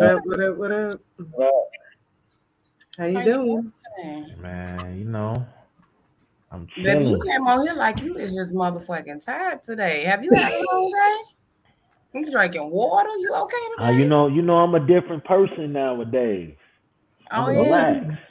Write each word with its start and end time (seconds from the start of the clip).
What 0.00 0.14
up? 0.14 0.24
What 0.24 0.40
up? 0.40 0.56
What 0.56 0.72
up? 0.72 1.00
How 2.96 3.04
you 3.04 3.18
How 3.18 3.24
doing? 3.24 3.72
Hey. 3.98 4.24
Man, 4.40 4.98
you 4.98 5.04
know, 5.04 5.46
I'm 6.50 6.66
chilling. 6.68 7.00
Baby, 7.00 7.10
you 7.10 7.20
came 7.20 7.46
on 7.46 7.66
here 7.66 7.74
like 7.74 8.00
you 8.00 8.16
is 8.16 8.32
just 8.32 8.54
motherfucking 8.54 9.22
tired 9.22 9.62
today. 9.62 10.04
Have 10.04 10.24
you 10.24 10.32
had 10.32 10.52
a 10.52 10.64
long 10.72 10.90
day? 12.14 12.18
You 12.18 12.30
drinking 12.30 12.70
water? 12.70 13.10
You 13.18 13.34
okay 13.42 13.56
today? 13.76 13.88
Uh, 13.90 13.90
you 13.90 14.08
know, 14.08 14.26
you 14.26 14.40
know, 14.40 14.56
I'm 14.56 14.74
a 14.74 14.80
different 14.80 15.22
person 15.26 15.74
nowadays. 15.74 16.54
oh 17.32 17.42
I'm 17.44 17.54
yeah. 17.54 17.60
relaxed. 17.60 18.22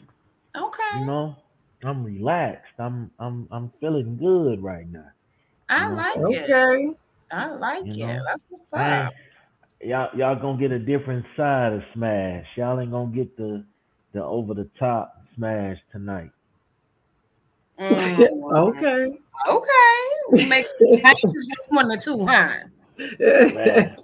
Okay. 0.56 1.00
You 1.02 1.06
know, 1.06 1.36
I'm 1.84 2.04
relaxed. 2.04 2.74
I'm, 2.80 3.12
I'm, 3.20 3.48
I'm 3.52 3.72
feeling 3.80 4.18
good 4.18 4.64
right 4.64 4.92
now. 4.92 5.06
I 5.70 5.84
you 5.84 5.90
know. 5.92 5.96
like 5.98 6.18
it. 6.18 6.50
Okay. 6.50 6.88
I 7.32 7.46
like 7.52 7.86
You 7.86 8.06
it. 8.06 8.08
know, 8.08 8.24
That's 8.26 8.48
what's 8.50 8.74
I 8.74 9.02
up. 9.02 9.14
Ain't- 9.82 9.90
y'all, 9.90 10.10
y'all 10.18 10.36
gonna 10.36 10.58
get 10.60 10.72
a 10.72 10.80
different 10.80 11.26
side 11.36 11.74
of 11.74 11.82
Smash. 11.94 12.46
Y'all 12.56 12.80
ain't 12.80 12.92
gonna 12.92 13.12
get 13.16 13.36
the, 13.38 13.64
the 14.14 14.24
over 14.24 14.54
the 14.54 14.70
top 14.80 15.22
Smash 15.36 15.78
tonight. 15.92 16.32
Mm, 17.80 18.30
okay. 18.54 19.08
okay. 19.48 20.08
We 20.32 20.46
make 20.48 20.66
changes 21.04 21.50
one 21.70 21.92
or 21.92 21.98
two, 21.98 22.26
huh? 22.26 22.54
Man, 23.20 23.96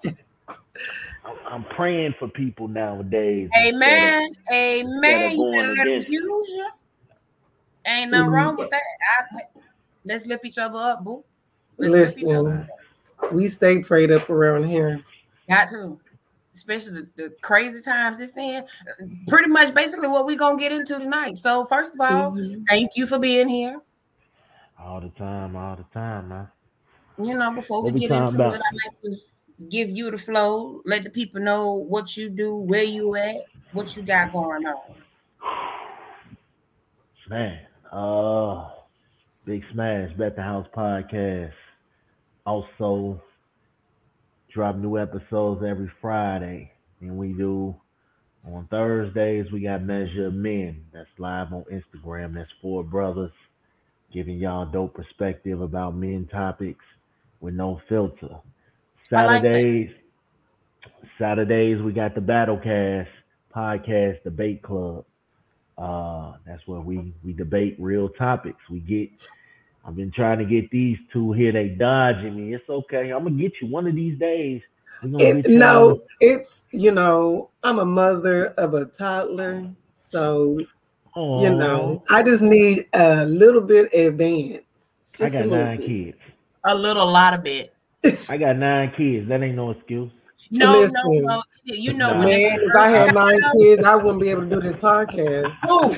I'm, 1.26 1.36
I'm 1.46 1.64
praying 1.76 2.16
for 2.18 2.30
people 2.30 2.68
nowadays. 2.70 3.50
instead 3.54 3.68
of- 3.68 3.76
Amen. 3.76 4.36
Amen. 4.54 5.32
You 5.32 5.38
going 5.38 5.52
better 5.52 5.74
let 5.76 5.84
them 5.84 6.06
use 6.10 6.48
you. 6.50 6.70
Ain't 7.88 8.12
nothing 8.12 8.34
wrong 8.34 8.56
with 8.56 8.70
that. 8.72 8.82
I, 8.82 9.42
let's 10.06 10.26
lift 10.26 10.46
each 10.46 10.58
other 10.58 10.80
up, 10.80 11.04
boo. 11.04 11.24
Let's 11.78 11.92
lift 11.94 12.18
each 12.18 12.34
other 12.34 12.68
Listen, 13.22 13.36
we 13.38 13.48
stay 13.50 13.84
prayed 13.84 14.12
up 14.12 14.30
around 14.30 14.64
here. 14.70 15.04
Got 15.50 15.70
to. 15.70 16.00
Especially 16.54 17.02
the, 17.02 17.08
the 17.16 17.36
crazy 17.42 17.82
times 17.84 18.20
it's 18.22 18.38
in. 18.38 18.64
Pretty 19.28 19.50
much 19.50 19.74
basically 19.74 20.08
what 20.08 20.26
we're 20.26 20.38
gonna 20.38 20.58
get 20.58 20.72
into 20.72 20.98
tonight. 20.98 21.38
So 21.38 21.66
first 21.66 21.96
of 21.96 22.00
all, 22.02 22.32
Mhm. 22.32 22.64
thank 22.70 22.92
you 22.96 23.06
for 23.08 23.20
being 23.20 23.48
here. 23.50 23.82
all 24.80 25.02
the 25.02 25.10
time, 25.10 25.56
all 25.56 25.76
the 25.76 25.84
time, 25.94 26.30
man. 26.30 26.48
You 27.18 27.34
know, 27.36 27.52
before 27.52 27.82
we 27.82 27.92
get 27.92 28.12
into 28.12 28.36
about? 28.36 28.56
it, 28.56 28.62
I 28.62 28.88
like 28.88 29.02
to 29.02 29.16
give 29.70 29.90
you 29.90 30.12
the 30.12 30.18
flow, 30.18 30.82
let 30.86 31.04
the 31.04 31.10
people 31.10 31.42
know 31.42 31.74
what 31.74 32.16
you 32.18 32.30
do, 32.30 32.58
where 32.58 32.84
you 32.84 33.16
at, 33.16 33.38
what 33.72 33.96
you 33.96 34.04
got 34.04 34.32
going 34.32 34.66
on. 34.66 34.76
Man, 37.30 37.60
uh, 37.92 38.70
Big 39.46 39.64
Smash, 39.72 40.12
Bet 40.14 40.36
the 40.36 40.44
House 40.44 40.68
podcast. 40.76 41.54
Also, 42.46 43.20
drop 44.56 44.78
new 44.78 44.98
episodes 44.98 45.62
every 45.68 45.92
Friday. 46.02 46.72
And 47.02 47.18
we 47.18 47.34
do 47.34 47.76
on 48.48 48.68
Thursdays, 48.72 49.52
we 49.52 49.62
got 49.62 49.84
Measure 49.84 50.32
Men. 50.32 50.86
That's 50.94 51.10
live 51.18 51.52
on 51.52 51.66
Instagram. 51.66 52.34
That's 52.34 52.50
four 52.62 52.84
brothers 52.84 53.32
giving 54.14 54.38
y'all 54.38 54.66
dope 54.66 54.94
perspective 54.94 55.62
about 55.62 55.96
men 55.96 56.28
topics 56.32 56.86
with 57.42 57.54
no 57.54 57.82
filter. 57.90 58.38
I 59.12 59.26
like. 59.26 59.42
Saturdays, 59.42 59.90
Saturdays, 61.20 61.82
we 61.82 61.92
got 61.92 62.16
the 62.16 62.22
Battlecast 62.22 63.08
podcast 63.54 64.24
debate 64.24 64.62
club. 64.64 65.04
Uh, 65.78 66.34
that's 66.48 66.66
where 66.66 66.80
we 66.80 67.14
we 67.26 67.34
debate 67.34 67.76
real 67.78 68.08
topics. 68.08 68.62
We 68.70 68.80
get. 68.80 69.10
I've 69.88 69.96
been 69.96 70.12
trying 70.12 70.40
to 70.40 70.46
get 70.46 70.70
these 70.72 70.98
two 71.14 71.32
here. 71.34 71.52
They 71.52 71.70
dodging 71.70 72.36
me. 72.36 72.56
It's 72.56 72.68
okay. 72.70 73.12
I'm 73.12 73.24
gonna 73.24 73.32
get 73.42 73.54
you 73.62 73.68
one 73.68 73.86
of 73.88 73.96
these 73.96 74.18
days. 74.18 74.62
It, 75.04 75.48
no, 75.50 76.02
it's 76.20 76.66
you 76.72 76.92
know, 76.92 77.50
I'm 77.64 77.78
a 77.80 77.86
mother 77.86 78.48
of 78.58 78.74
a 78.74 78.86
toddler, 78.86 79.70
so 79.98 80.58
you 81.16 81.56
know, 81.56 82.04
I 82.10 82.24
just 82.24 82.42
need 82.42 82.88
a 82.94 83.26
little 83.26 83.62
bit 83.62 83.94
advance. 83.94 84.64
I 85.16 85.18
Just 85.18 85.36
a 85.36 85.38
got 85.40 85.48
little 85.48 85.66
nine 85.66 85.78
bit. 85.78 85.88
kids. 85.88 86.18
A 86.64 86.76
little 86.76 87.06
lot 87.06 87.34
of 87.34 87.44
bit. 87.44 87.74
I 88.28 88.38
got 88.38 88.58
nine 88.58 88.92
kids. 88.98 89.30
That 89.30 89.44
ain't 89.44 89.56
no 89.56 89.72
excuse. 89.72 90.12
No, 90.52 90.80
Listen. 90.80 91.24
no, 91.24 91.36
no. 91.36 91.44
You 91.68 91.94
know 91.94 92.14
Nah. 92.14 92.20
when 92.20 92.28
Man, 92.30 92.60
if 92.62 92.76
I 92.76 92.90
had 92.90 93.14
nine 93.16 93.40
kids, 93.60 93.84
I 93.86 93.96
wouldn't 93.96 94.22
be 94.22 94.30
able 94.30 94.44
to 94.44 94.50
do 94.50 94.62
this 94.62 94.76
podcast. 94.76 95.52
Ooh, 95.70 95.96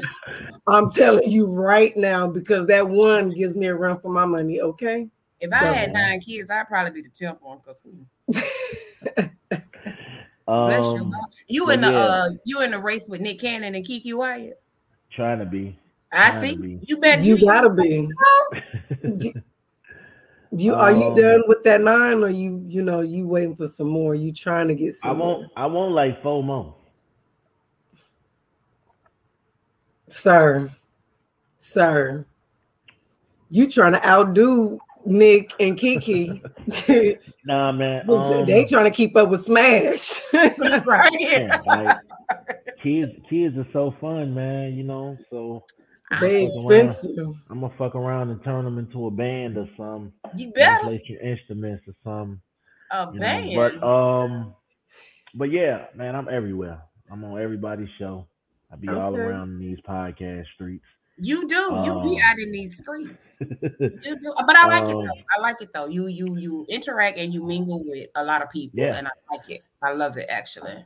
I'm 0.67 0.89
telling 0.89 1.29
you 1.29 1.45
right 1.53 1.95
now 1.97 2.25
because 2.27 2.67
that 2.67 2.87
one 2.87 3.29
gives 3.31 3.55
me 3.55 3.67
a 3.67 3.75
run 3.75 3.99
for 3.99 4.09
my 4.09 4.23
money. 4.25 4.61
Okay. 4.61 5.09
if 5.41 5.51
I 5.51 5.57
had 5.65 5.91
nine 5.93 6.21
kids, 6.21 6.49
I'd 6.49 6.67
probably 6.67 7.01
be 7.01 7.07
the 7.07 7.13
tenth 7.13 7.41
one 7.41 7.57
because 7.57 7.81
bless 10.45 10.85
you. 10.85 11.01
Um, 11.01 11.13
You 11.47 11.65
but 11.65 11.73
in 11.75 11.81
the 11.81 11.91
yeah. 11.91 11.99
uh 11.99 12.29
you 12.45 12.61
in 12.61 12.71
the 12.71 12.79
race 12.79 13.07
with 13.09 13.19
Nick 13.21 13.39
Cannon 13.39 13.75
and 13.75 13.85
Keke 13.85 14.13
Wyatt. 14.13 14.61
trying 15.11 15.39
to 15.39 15.45
be. 15.45 15.77
I 16.13 16.31
see. 16.31 16.55
be. 16.55 16.79
You 16.83 16.97
bet 17.01 17.21
you 17.21 17.37
gotta 17.39 17.69
be. 17.69 18.09
You 19.03 19.33
are 19.35 19.41
you 20.51 20.73
are 20.75 20.91
Um, 20.91 21.01
you 21.01 21.15
done 21.15 21.43
with 21.47 21.63
that 21.63 21.81
nine, 21.81 22.23
or 22.23 22.29
you 22.29 22.63
you 22.67 22.83
know 22.83 23.01
you 23.01 23.27
waiting 23.27 23.55
for 23.55 23.67
some 23.67 23.87
more? 23.89 24.15
You 24.15 24.31
trying 24.31 24.67
to 24.67 24.75
get 24.75 24.95
some 24.95 25.09
I 25.09 25.13
won't. 25.13 25.41
more, 25.41 25.49
I 25.57 25.65
won't 25.65 25.93
like 25.93 26.21
FOMO. 26.23 26.73
sir, 30.09 30.69
sir. 31.57 32.25
You 33.49 33.67
trying 33.69 33.93
to 33.93 34.05
outdo 34.07 34.79
Nick 35.05 35.53
and 35.59 35.77
Keke? 35.77 36.41
Nah, 37.45 37.71
man. 37.71 38.03
Um, 38.09 38.45
they 38.45 38.65
trying 38.65 38.83
to 38.83 38.91
keep 38.91 39.15
up 39.15 39.29
with 39.29 39.39
Smash. 39.41 40.21
right. 40.33 41.09
yeah, 41.17 41.61
like, 41.65 41.97
kids. 42.83 43.13
Kids 43.29 43.57
are 43.57 43.67
so 43.71 43.95
fun, 44.01 44.33
man. 44.33 44.73
You 44.73 44.83
know. 44.83 45.17
So 45.29 45.63
they 46.21 46.47
fuck 46.47 46.55
around. 46.65 46.71
expensive. 46.89 47.35
I'm 47.49 47.59
gonna 47.61 47.73
fuck 47.77 47.95
around 47.95 48.29
and 48.29 48.43
turn 48.43 48.65
them 48.65 48.77
into 48.77 49.07
a 49.07 49.11
band 49.11 49.57
or 49.57 49.67
something. 49.77 50.13
You 50.35 50.51
better 50.51 50.83
play 50.85 51.03
your 51.07 51.21
instruments 51.21 51.83
or 51.87 51.93
something. 52.03 52.39
a 52.91 53.11
band. 53.11 53.49
know, 53.53 53.55
but 53.79 53.83
um, 53.87 54.55
but 55.35 55.51
yeah, 55.51 55.87
man, 55.95 56.15
I'm 56.15 56.29
everywhere. 56.29 56.81
I'm 57.11 57.23
on 57.23 57.41
everybody's 57.41 57.89
show. 57.99 58.27
I 58.71 58.75
be 58.75 58.87
all 58.89 59.15
around 59.15 59.51
in 59.51 59.59
these 59.59 59.79
podcast 59.87 60.45
streets. 60.55 60.83
you 61.17 61.47
do. 61.47 61.81
you 61.85 62.01
be 62.03 62.15
um, 62.15 62.21
out 62.25 62.37
in 62.39 62.51
these 62.51 62.77
streets. 62.77 63.37
You 63.41 64.19
do. 64.21 64.33
But 64.45 64.55
I 64.55 64.67
like 64.67 64.89
it 64.89 64.95
Um, 64.95 65.05
though. 65.05 65.21
I 65.37 65.41
like 65.41 65.61
it 65.61 65.69
though. 65.73 65.87
You 65.87 66.07
you 66.07 66.37
you 66.37 66.65
interact 66.69 67.17
and 67.17 67.33
you 67.33 67.43
mingle 67.43 67.81
with 67.85 68.07
a 68.15 68.23
lot 68.23 68.41
of 68.41 68.49
people, 68.49 68.79
Yeah. 68.79 68.95
and 68.97 69.07
I 69.07 69.11
like 69.31 69.49
it. 69.49 69.61
I 69.81 69.93
love 69.93 70.17
it 70.17 70.27
actually. 70.29 70.83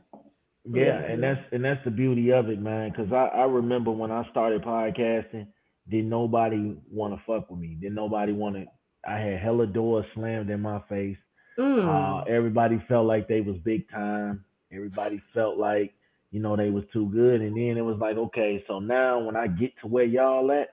Yeah, 0.70 1.02
and 1.08 1.22
that's 1.22 1.40
and 1.50 1.64
that's 1.64 1.84
the 1.84 1.90
beauty 1.90 2.30
of 2.32 2.48
it, 2.48 2.60
man. 2.60 2.90
Because 2.90 3.12
I 3.12 3.26
I 3.36 3.44
remember 3.44 3.90
when 3.90 4.12
I 4.12 4.28
started 4.30 4.62
podcasting, 4.62 5.46
did 5.90 6.04
nobody 6.04 6.76
want 6.90 7.14
to 7.14 7.22
fuck 7.26 7.50
with 7.50 7.58
me? 7.58 7.76
Did 7.80 7.94
nobody 7.94 8.32
want 8.32 8.56
to? 8.56 8.66
I 9.08 9.18
had 9.18 9.40
hella 9.40 9.66
doors 9.66 10.06
slammed 10.14 10.50
in 10.50 10.60
my 10.60 10.80
face. 10.88 11.16
Mm. 11.58 11.86
Uh, 11.86 12.24
everybody 12.24 12.82
felt 12.88 13.06
like 13.06 13.26
they 13.26 13.40
was 13.40 13.56
big 13.64 13.90
time. 13.90 14.44
Everybody 14.72 15.20
felt 15.34 15.58
like 15.58 15.94
you 16.30 16.40
know 16.40 16.56
they 16.56 16.70
was 16.70 16.84
too 16.92 17.10
good. 17.12 17.40
And 17.40 17.56
then 17.56 17.76
it 17.76 17.84
was 17.84 17.98
like, 18.00 18.16
okay, 18.16 18.64
so 18.68 18.78
now 18.78 19.18
when 19.18 19.36
I 19.36 19.48
get 19.48 19.72
to 19.82 19.88
where 19.88 20.04
y'all 20.04 20.50
at, 20.52 20.68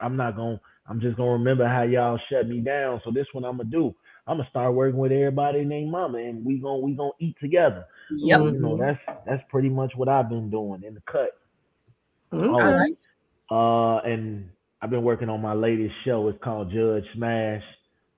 I'm 0.00 0.16
not 0.16 0.36
gonna. 0.36 0.60
I'm 0.86 1.00
just 1.00 1.16
gonna 1.16 1.30
remember 1.30 1.66
how 1.66 1.84
y'all 1.84 2.18
shut 2.28 2.48
me 2.48 2.60
down. 2.60 3.00
So 3.04 3.10
this 3.12 3.26
what 3.32 3.44
I'm 3.44 3.56
gonna 3.56 3.70
do. 3.70 3.94
I'm 4.26 4.36
gonna 4.36 4.48
start 4.50 4.74
working 4.74 4.98
with 4.98 5.12
everybody 5.12 5.64
named 5.64 5.90
Mama, 5.90 6.18
and 6.18 6.44
we 6.44 6.58
gonna 6.58 6.78
we 6.78 6.92
gonna 6.92 7.10
eat 7.18 7.36
together. 7.40 7.86
Yep. 8.16 8.38
So, 8.38 8.46
you 8.46 8.52
know 8.60 8.68
Mhm. 8.76 8.78
that's 8.78 9.18
that's 9.26 9.42
pretty 9.50 9.68
much 9.68 9.92
what 9.96 10.08
I've 10.08 10.28
been 10.28 10.50
doing 10.50 10.82
in 10.84 10.94
the 10.94 11.00
cut. 11.02 11.30
Okay. 12.32 12.94
Oh, 13.50 13.96
Uh, 13.96 13.98
and 14.00 14.48
I've 14.80 14.90
been 14.90 15.02
working 15.04 15.28
on 15.28 15.40
my 15.42 15.52
latest 15.52 15.94
show. 16.04 16.28
It's 16.28 16.42
called 16.42 16.70
Judge 16.72 17.04
Smash. 17.14 17.62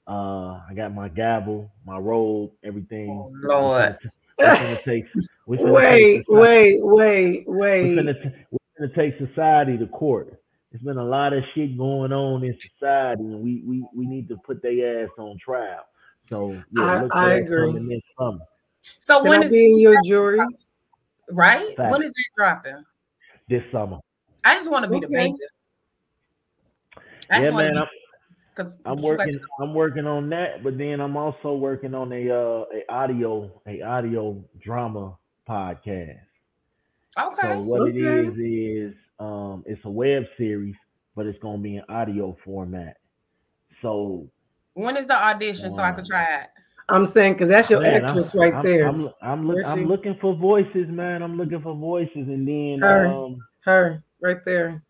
Uh, 0.07 0.61
I 0.69 0.73
got 0.77 0.95
my 0.95 1.09
gavel, 1.09 1.71
my 1.87 1.99
robe, 1.99 2.51
everything. 2.63 3.11
Oh, 3.11 3.31
Lord. 3.43 3.99
We 4.37 4.45
finna 4.47 4.83
take. 4.83 5.05
We 5.47 5.57
finna 5.59 5.73
wait, 5.73 5.91
take 6.17 6.27
society- 6.27 6.81
wait, 6.83 6.85
wait, 6.85 7.49
We 7.49 7.57
wait. 7.57 7.99
finna, 7.99 8.23
t- 8.23 8.45
we 8.51 8.59
finna 8.81 8.95
take 8.97 9.17
society 9.19 9.79
to 9.79 9.87
court. 9.87 10.41
There's 10.73 10.83
been 10.83 10.99
a 10.99 11.05
lot 11.05 11.33
of 11.33 11.45
shit 11.55 11.79
going 11.79 12.13
on 12.13 12.43
in 12.43 12.59
society, 12.59 13.23
and 13.23 13.41
we 13.43 13.63
we, 13.65 13.87
we 13.95 14.07
need 14.07 14.27
to 14.31 14.37
put 14.39 14.61
their 14.61 15.05
ass 15.05 15.11
on 15.19 15.39
trial. 15.39 15.87
So 16.31 16.51
yeah, 16.73 16.83
I- 16.83 17.03
look 17.03 17.13
for 17.13 17.19
I 17.19 17.29
that 17.29 17.43
agree. 17.43 18.03
Coming 18.85 19.21
this 19.21 19.21
summer. 19.21 19.21
So 19.21 19.21
Can 19.23 19.31
when 19.31 19.43
I 19.43 19.47
is 19.47 19.53
in 19.53 19.79
your 19.79 20.03
jury? 20.03 20.41
right? 21.31 21.77
Fact. 21.77 21.93
When 21.93 22.03
is 22.03 22.11
that 22.11 22.25
dropping? 22.37 22.85
This 23.49 23.63
summer. 23.73 23.99
I 24.45 24.55
just 24.55 24.71
want 24.71 24.85
to 24.85 24.91
be 24.91 25.01
the 25.01 25.07
Okay. 25.07 25.15
baby. 25.15 25.37
I 27.31 27.43
yeah, 27.43 27.51
man. 27.51 27.73
Be, 27.73 27.79
I'm, 27.79 27.85
be 27.85 27.91
because 28.55 28.77
I'm 28.85 29.03
working. 29.03 29.41
I'm 29.61 29.75
working 29.75 30.07
on 30.07 30.29
that, 30.31 30.63
but 30.63 30.79
then 30.79 31.01
I'm 31.01 31.17
also 31.17 31.55
working 31.55 31.95
on 31.95 32.13
a 32.13 32.31
uh, 32.31 32.65
a 32.73 32.93
audio 32.93 33.63
a 33.67 33.83
audio 33.83 34.45
drama 34.63 35.17
podcast. 35.49 36.21
Okay. 37.19 37.43
So 37.43 37.61
what 37.63 37.89
it 37.89 37.97
okay. 37.97 38.27
is 38.27 38.39
is 38.39 38.95
um 39.19 39.65
it's 39.67 39.85
a 39.85 39.91
web 39.91 40.25
series, 40.37 40.75
but 41.17 41.27
it's 41.27 41.39
gonna 41.41 41.59
be 41.59 41.77
in 41.77 41.85
audio 41.89 42.37
format. 42.45 42.99
So 43.83 44.31
when 44.75 44.97
is 44.97 45.07
the 45.07 45.15
audition 45.15 45.71
so 45.75 45.79
I 45.83 45.91
Um, 45.91 45.97
could 45.97 46.05
try 46.07 46.43
it? 46.43 46.51
I'm 46.89 47.07
saying 47.07 47.35
because 47.35 47.49
that's 47.49 47.71
your 47.71 47.81
Man, 47.81 48.05
actress 48.05 48.35
I'm, 48.35 48.41
right 48.41 48.55
I'm, 48.55 48.63
there. 48.63 48.87
I'm, 48.89 49.11
I'm, 49.23 49.47
look, 49.49 49.65
I'm 49.67 49.87
looking 49.87 50.17
for 50.21 50.35
voices, 50.35 50.89
man. 50.89 51.23
I'm 51.23 51.37
looking 51.37 51.63
for 51.63 51.75
voices, 51.75 52.29
and 52.29 52.47
then 52.47 52.81
Her. 52.81 53.07
um, 53.07 53.39
Her 53.65 54.03
right 54.21 54.45
there. 54.45 54.83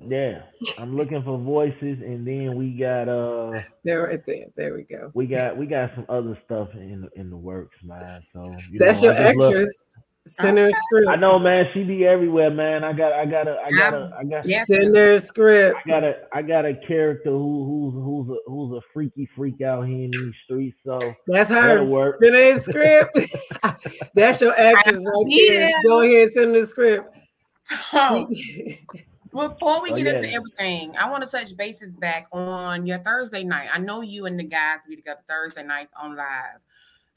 yeah, 0.00 0.42
I'm 0.78 0.96
looking 0.96 1.22
for 1.22 1.38
voices, 1.38 2.00
and 2.02 2.26
then 2.26 2.56
we 2.56 2.70
got 2.72 3.08
uh, 3.08 3.62
There, 3.84 4.02
right 4.08 4.26
there. 4.26 4.46
There 4.56 4.74
we 4.74 4.82
go. 4.82 5.10
we 5.14 5.26
got 5.26 5.56
we 5.56 5.66
got 5.66 5.94
some 5.94 6.04
other 6.08 6.36
stuff 6.44 6.68
in 6.74 7.08
in 7.14 7.30
the 7.30 7.36
works, 7.36 7.76
man. 7.84 8.22
So 8.32 8.54
That's 8.78 9.00
know, 9.02 9.12
your 9.12 9.18
I 9.18 9.24
just 9.32 9.36
look- 9.36 9.50
actress. 9.54 9.98
Send 10.26 10.56
her 10.56 10.68
a 10.68 10.74
script. 10.74 11.08
I 11.08 11.16
know, 11.16 11.38
man. 11.38 11.66
She 11.74 11.84
be 11.84 12.06
everywhere, 12.06 12.50
man. 12.50 12.82
I 12.82 12.94
got, 12.94 13.12
I 13.12 13.26
got, 13.26 13.46
a, 13.46 13.58
I 13.62 13.70
got, 13.70 13.92
a, 13.92 14.10
I 14.18 14.24
got, 14.24 14.46
Yeah. 14.46 14.64
Send 14.64 14.96
her 14.96 15.14
a 15.14 15.20
script. 15.20 15.78
I 15.84 15.88
got 15.88 16.02
a, 16.02 16.14
I 16.32 16.40
got 16.40 16.64
a 16.64 16.74
character 16.86 17.30
who, 17.30 17.92
who's, 17.92 17.94
who's, 17.94 18.38
a, 18.38 18.50
who's 18.50 18.78
a 18.78 18.80
freaky 18.94 19.28
freak 19.36 19.60
out 19.60 19.86
here 19.86 20.04
in 20.04 20.12
these 20.12 20.34
streets. 20.44 20.78
So 20.84 21.14
That's 21.26 21.50
that'll 21.50 21.76
her. 21.76 21.84
work. 21.84 22.20
Send 22.22 22.34
her 22.34 22.52
a 22.52 22.58
script. 22.58 23.18
That's 24.14 24.40
your 24.40 24.58
actress 24.58 25.04
right 25.04 25.26
there. 25.48 25.70
Go 25.84 26.00
ahead 26.00 26.22
and 26.22 26.30
send 26.30 26.54
her 26.54 26.60
the 26.60 26.66
script. 26.66 27.16
So, 27.60 28.26
before 29.30 29.82
we 29.82 29.90
Oh, 29.90 29.96
get 29.96 30.06
yeah. 30.06 30.12
into 30.16 30.32
everything, 30.32 30.94
I 30.98 31.10
want 31.10 31.22
to 31.22 31.28
touch 31.28 31.54
bases 31.56 31.92
back 31.94 32.28
on 32.32 32.86
your 32.86 32.98
Thursday 32.98 33.44
night. 33.44 33.68
I 33.72 33.78
know 33.78 34.00
you 34.00 34.24
and 34.24 34.38
the 34.38 34.44
guys 34.44 34.78
be 34.88 34.96
together 34.96 35.20
Thursday 35.28 35.64
nights 35.64 35.92
on 36.00 36.16
live. 36.16 36.60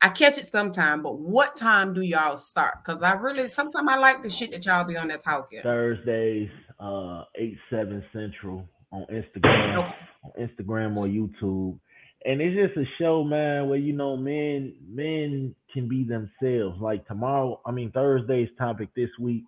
I 0.01 0.09
catch 0.09 0.37
it 0.37 0.45
sometime, 0.45 1.01
but 1.01 1.17
what 1.17 1.55
time 1.55 1.93
do 1.93 2.01
y'all 2.01 2.37
start? 2.37 2.83
Because 2.83 3.01
I 3.01 3.13
really 3.13 3.47
sometimes 3.49 3.87
I 3.89 3.97
like 3.97 4.21
the 4.21 4.29
shit 4.29 4.51
that 4.51 4.65
y'all 4.65 4.83
be 4.83 4.95
on 4.97 5.07
there 5.07 5.17
talking. 5.17 5.61
Thursdays, 5.63 6.49
uh, 6.79 7.23
eight 7.35 7.57
seven 7.69 8.03
central 8.13 8.67
on 8.91 9.05
Instagram, 9.11 9.79
Okay. 9.79 9.95
on 10.23 10.31
Instagram 10.47 10.97
or 10.97 11.07
YouTube, 11.07 11.79
and 12.25 12.41
it's 12.41 12.55
just 12.55 12.77
a 12.77 12.89
show, 12.99 13.23
man, 13.23 13.69
where 13.69 13.79
you 13.79 13.93
know 13.93 14.15
men, 14.15 14.75
men 14.87 15.55
can 15.73 15.87
be 15.87 16.03
themselves. 16.03 16.79
Like 16.79 17.07
tomorrow, 17.07 17.59
I 17.65 17.71
mean 17.71 17.91
Thursday's 17.91 18.49
topic 18.57 18.89
this 18.95 19.09
week 19.19 19.45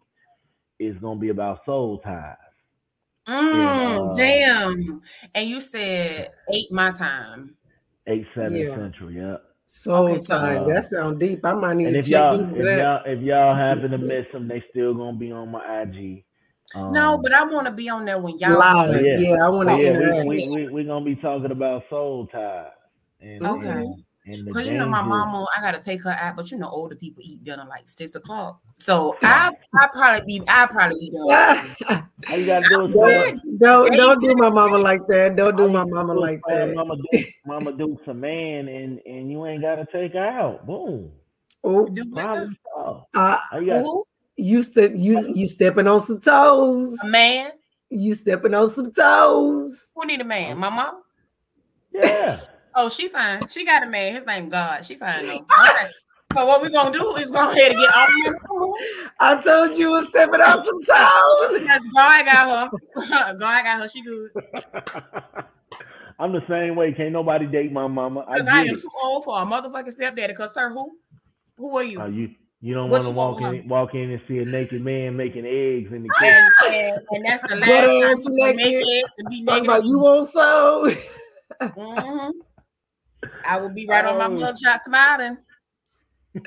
is 0.80 0.95
gonna 0.98 1.19
be 1.19 1.30
about 1.30 1.63
soul 1.66 2.00
ties. 2.00 2.38
Mm, 3.28 4.10
uh, 4.10 4.13
damn. 4.16 5.02
And 5.36 5.48
you 5.48 5.62
said 5.62 6.31
eight 6.52 6.72
my 6.72 6.90
time. 6.92 7.56
Eight 8.07 8.25
seven 8.34 8.57
Yeah. 8.57 8.75
central, 8.75 9.12
yeah. 9.12 9.38
Soul 9.71 10.10
Okay, 10.10 10.21
so- 10.21 10.33
ties. 10.33 10.66
That 10.68 10.83
sound 10.86 11.19
deep. 11.19 11.45
I 11.45 11.54
might 11.54 11.75
need 11.77 11.86
And 11.86 11.94
to 11.94 12.00
if 12.00 12.06
check 12.06 12.13
y'all, 12.13 12.39
if 12.39 12.66
that. 12.66 12.80
y'all, 12.80 13.01
if 13.06 13.21
y'all 13.21 13.56
happen 13.68 13.92
to 13.92 14.00
miss 14.00 14.25
them, 14.33 14.48
they 14.48 14.63
still 14.71 14.95
gonna 14.95 15.16
be 15.16 15.31
on 15.31 15.50
my 15.51 15.81
IG. 15.83 16.24
Um, 16.74 16.92
no, 16.92 17.19
but 17.21 17.33
I 17.33 17.44
want 17.44 17.68
to 17.68 17.71
be 17.71 17.88
on 17.88 18.04
there 18.06 18.18
when 18.19 18.38
y'all 18.39 18.57
Live. 18.57 19.00
Yeah. 19.00 19.19
Yeah. 19.19 19.45
I 19.45 19.50
want 19.50 19.69
to. 19.69 19.75
yeah, 19.75 19.92
interact. 19.92 20.27
we, 20.27 20.48
we, 20.48 20.66
we, 20.66 20.68
we 20.69 20.83
gonna 20.86 21.06
be 21.06 21.16
talking 21.18 21.51
about 21.51 21.83
soul 21.88 22.25
ties. 22.31 22.68
And, 23.21 23.45
Okay. 23.45 23.68
and, 23.69 23.80
and 23.80 23.94
the 23.94 24.04
Because 24.46 24.70
you 24.70 24.78
know 24.78 24.88
my 24.88 25.00
danger- 25.00 25.10
mama, 25.10 25.46
I 25.58 25.62
gotta 25.62 25.81
take 25.84 26.04
her 26.04 26.12
out, 26.12 26.36
but 26.36 26.52
you 26.52 26.58
know 26.58 26.70
older 26.70 26.96
people 26.96 27.24
eat 27.26 27.44
dinner 27.44 27.66
like 27.68 27.88
six 27.88 28.16
o'clock. 28.16 28.60
So 28.78 29.18
I 29.24 29.52
I 29.80 29.88
probably 29.92 30.26
be 30.26 30.44
I 30.48 30.66
probably 30.68 31.00
be 31.00 31.12
done. 31.28 31.76
All 32.30 32.38
you 32.38 32.46
gotta 32.46 32.68
do 32.70 32.86
is 32.86 33.42
don't, 33.60 33.92
don't 33.96 34.22
don't 34.22 34.40
my 34.40 34.50
mama 34.50 34.78
like 34.78 35.02
that. 35.08 35.36
Don't 35.36 35.58
do 35.58 35.70
my 35.70 35.84
mama 35.84 36.14
like 36.14 36.42
that. 36.48 36.74
Mama 36.74 36.96
do, 37.12 37.24
Mama 37.46 37.74
Duke's 37.74 38.08
a 38.08 38.14
man, 38.14 38.68
and 38.68 39.00
and 39.06 39.31
you 39.31 39.46
ain't 39.46 39.62
gotta 39.62 39.88
take 39.92 40.14
her 40.14 40.26
out. 40.26 40.66
Boom. 40.68 41.12
Oh, 41.64 41.88
Do 41.88 42.04
what? 42.12 42.48
Uh, 43.16 43.38
you 43.60 43.66
got, 43.66 43.86
you 44.38 44.64
ste- 44.64 44.96
you 44.96 45.34
you 45.34 45.48
stepping 45.48 45.88
on 45.88 46.00
some 46.02 46.22
toes. 46.22 46.98
A 47.04 47.08
man? 47.08 47.52
You 47.90 48.16
stepping 48.16 48.54
on 48.54 48.70
some 48.70 48.94
toes. 48.94 49.78
Who 49.96 50.06
need 50.06 50.22
a 50.22 50.24
man? 50.24 50.58
My 50.58 50.70
mom? 50.70 51.02
yeah. 51.92 52.40
Oh, 52.81 52.88
she 52.88 53.10
fine. 53.10 53.46
She 53.50 53.66
got 53.66 53.84
a 53.84 53.88
man. 53.88 54.16
His 54.16 54.26
name 54.26 54.48
God. 54.48 54.86
She 54.86 54.96
fine 54.96 55.26
though. 55.28 55.46
Okay. 55.70 55.88
So 56.34 56.46
what 56.46 56.62
we 56.62 56.72
gonna 56.72 56.94
do 56.98 57.16
is 57.18 57.30
go 57.30 57.52
ahead 57.52 57.72
and 57.74 57.80
get 57.81 57.94
off 57.94 58.10
the. 58.24 59.14
I 59.20 59.42
told 59.42 59.78
you 59.78 59.90
was 59.90 60.08
stepping 60.08 60.40
on 60.40 60.64
some 60.64 60.81
toes. 60.84 61.60
Because 61.60 61.81
God 61.94 62.26
got 62.26 62.72
her. 62.72 63.34
God 63.38 63.38
got 63.66 63.81
her. 63.81 63.90
She 63.90 64.02
good. 64.02 64.30
I'm 66.20 66.31
the 66.31 66.42
same 66.48 66.78
way. 66.78 66.94
Can't 66.94 67.12
nobody 67.12 67.48
date 67.48 67.74
my 67.74 67.88
mama. 67.88 68.24
I 68.30 68.36
Because 68.36 68.48
I, 68.48 68.64
get 68.64 68.70
am 68.70 68.76
it. 68.76 68.81
too 68.81 68.90
old 69.04 69.26
for 69.26 69.42
a 69.42 69.46
motherfucking 69.46 69.92
stepdaddy. 69.92 70.34
Cause 70.36 70.54
sir, 70.54 70.70
who? 70.70 70.98
Who 71.58 71.76
are 71.76 71.84
you? 71.84 72.00
Uh, 72.00 72.08
you 72.08 72.30
you 72.62 72.74
don't 72.74 72.90
want 72.90 73.04
to 73.04 73.12
walk 73.12 73.42
in 73.42 73.68
walk 73.68 73.94
in 73.94 74.10
and 74.12 74.22
see 74.26 74.38
a 74.38 74.46
naked 74.46 74.81
man 74.81 75.18
making 75.18 75.46
eggs 75.46 75.92
in 75.92 76.04
the 76.04 76.10
kitchen. 76.18 76.50
and, 76.64 76.74
and, 76.74 77.02
and 77.12 77.26
that's 77.26 77.44
the 77.50 77.58
last 77.58 77.70
Butt 77.70 77.81
time 77.84 78.34
you 78.34 78.40
gonna 78.40 78.54
make 78.54 78.56
naked. 78.56 78.88
it 78.88 79.06
and 79.18 79.30
be 79.30 79.44
Talk 79.44 79.56
naked. 79.56 79.66
about 79.66 79.86
you 79.86 80.00
want 80.00 80.30
so. 80.30 80.92
Mhm. 81.62 82.31
I 83.45 83.57
will 83.57 83.69
be 83.69 83.86
right 83.86 84.06
on 84.06 84.18
my 84.18 84.25
Oh. 84.25 84.30
mugshot 84.54 84.80
smiling. 84.86 85.38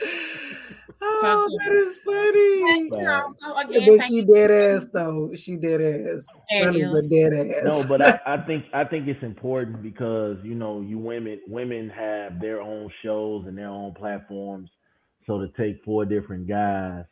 Oh, 1.04 1.48
that 1.58 1.72
is 1.72 1.98
funny. 1.98 2.84
You 2.84 2.90
know, 3.02 3.34
so 3.40 3.58
again, 3.58 3.88
but 3.90 3.98
thank 3.98 4.04
she 4.08 4.16
you. 4.18 4.24
dead 4.24 4.50
ass 4.52 4.88
though. 4.92 5.32
She 5.34 5.56
dead 5.56 5.80
ass. 5.80 6.24
There 6.48 6.64
Funny, 6.66 6.78
you 6.78 6.92
but 6.92 7.08
dead 7.10 7.32
ass. 7.32 7.64
No, 7.64 7.84
but 7.88 8.00
I, 8.02 8.20
I 8.34 8.36
think 8.46 8.66
I 8.72 8.84
think 8.84 9.08
it's 9.08 9.22
important 9.24 9.82
because 9.82 10.36
you 10.44 10.54
know 10.54 10.80
you 10.80 10.98
women 10.98 11.40
women 11.48 11.90
have 11.90 12.40
their 12.40 12.60
own 12.62 12.88
shows 13.02 13.46
and 13.48 13.58
their 13.58 13.66
own 13.68 13.94
platforms. 13.94 14.70
So 15.26 15.40
to 15.40 15.48
take 15.56 15.82
four 15.84 16.04
different 16.04 16.46
guys 16.46 17.04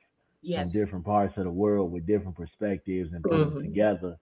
Yes. 0.43 0.73
from 0.73 0.81
different 0.81 1.05
parts 1.05 1.37
of 1.37 1.45
the 1.45 1.51
world 1.51 1.91
with 1.91 2.07
different 2.07 2.37
perspectives 2.37 3.13
and 3.13 3.23
put 3.25 3.33
them 3.39 3.51
Mhm. 3.51 3.63
together, 3.65 4.17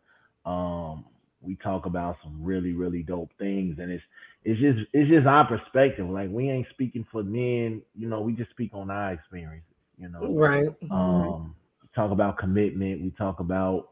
um, 0.46 1.05
we 1.43 1.56
talk 1.56 1.85
about 1.85 2.17
some 2.23 2.43
really 2.43 2.73
really 2.73 3.02
dope 3.02 3.31
things, 3.38 3.79
and 3.81 3.93
it's 3.93 4.02
it's 4.44 4.61
just 4.61 4.79
it's 4.93 5.11
just 5.11 5.26
our 5.26 5.46
perspective. 5.46 6.08
Like 6.08 6.31
we 6.31 6.50
ain't 6.50 6.69
speaking 6.70 7.06
for 7.12 7.23
men, 7.23 7.82
you 7.94 8.08
know. 8.08 8.20
We 8.20 8.32
just 8.35 8.50
speak 8.50 8.70
on 8.75 8.90
our 8.90 9.12
experiences, 9.12 9.69
you 9.99 10.08
know. 10.08 10.35
right. 10.35 10.69
Um, 10.90 11.56
talk 11.94 12.11
about 12.12 12.38
commitment. 12.38 13.02
We 13.02 13.11
talk 13.19 13.40
about 13.40 13.88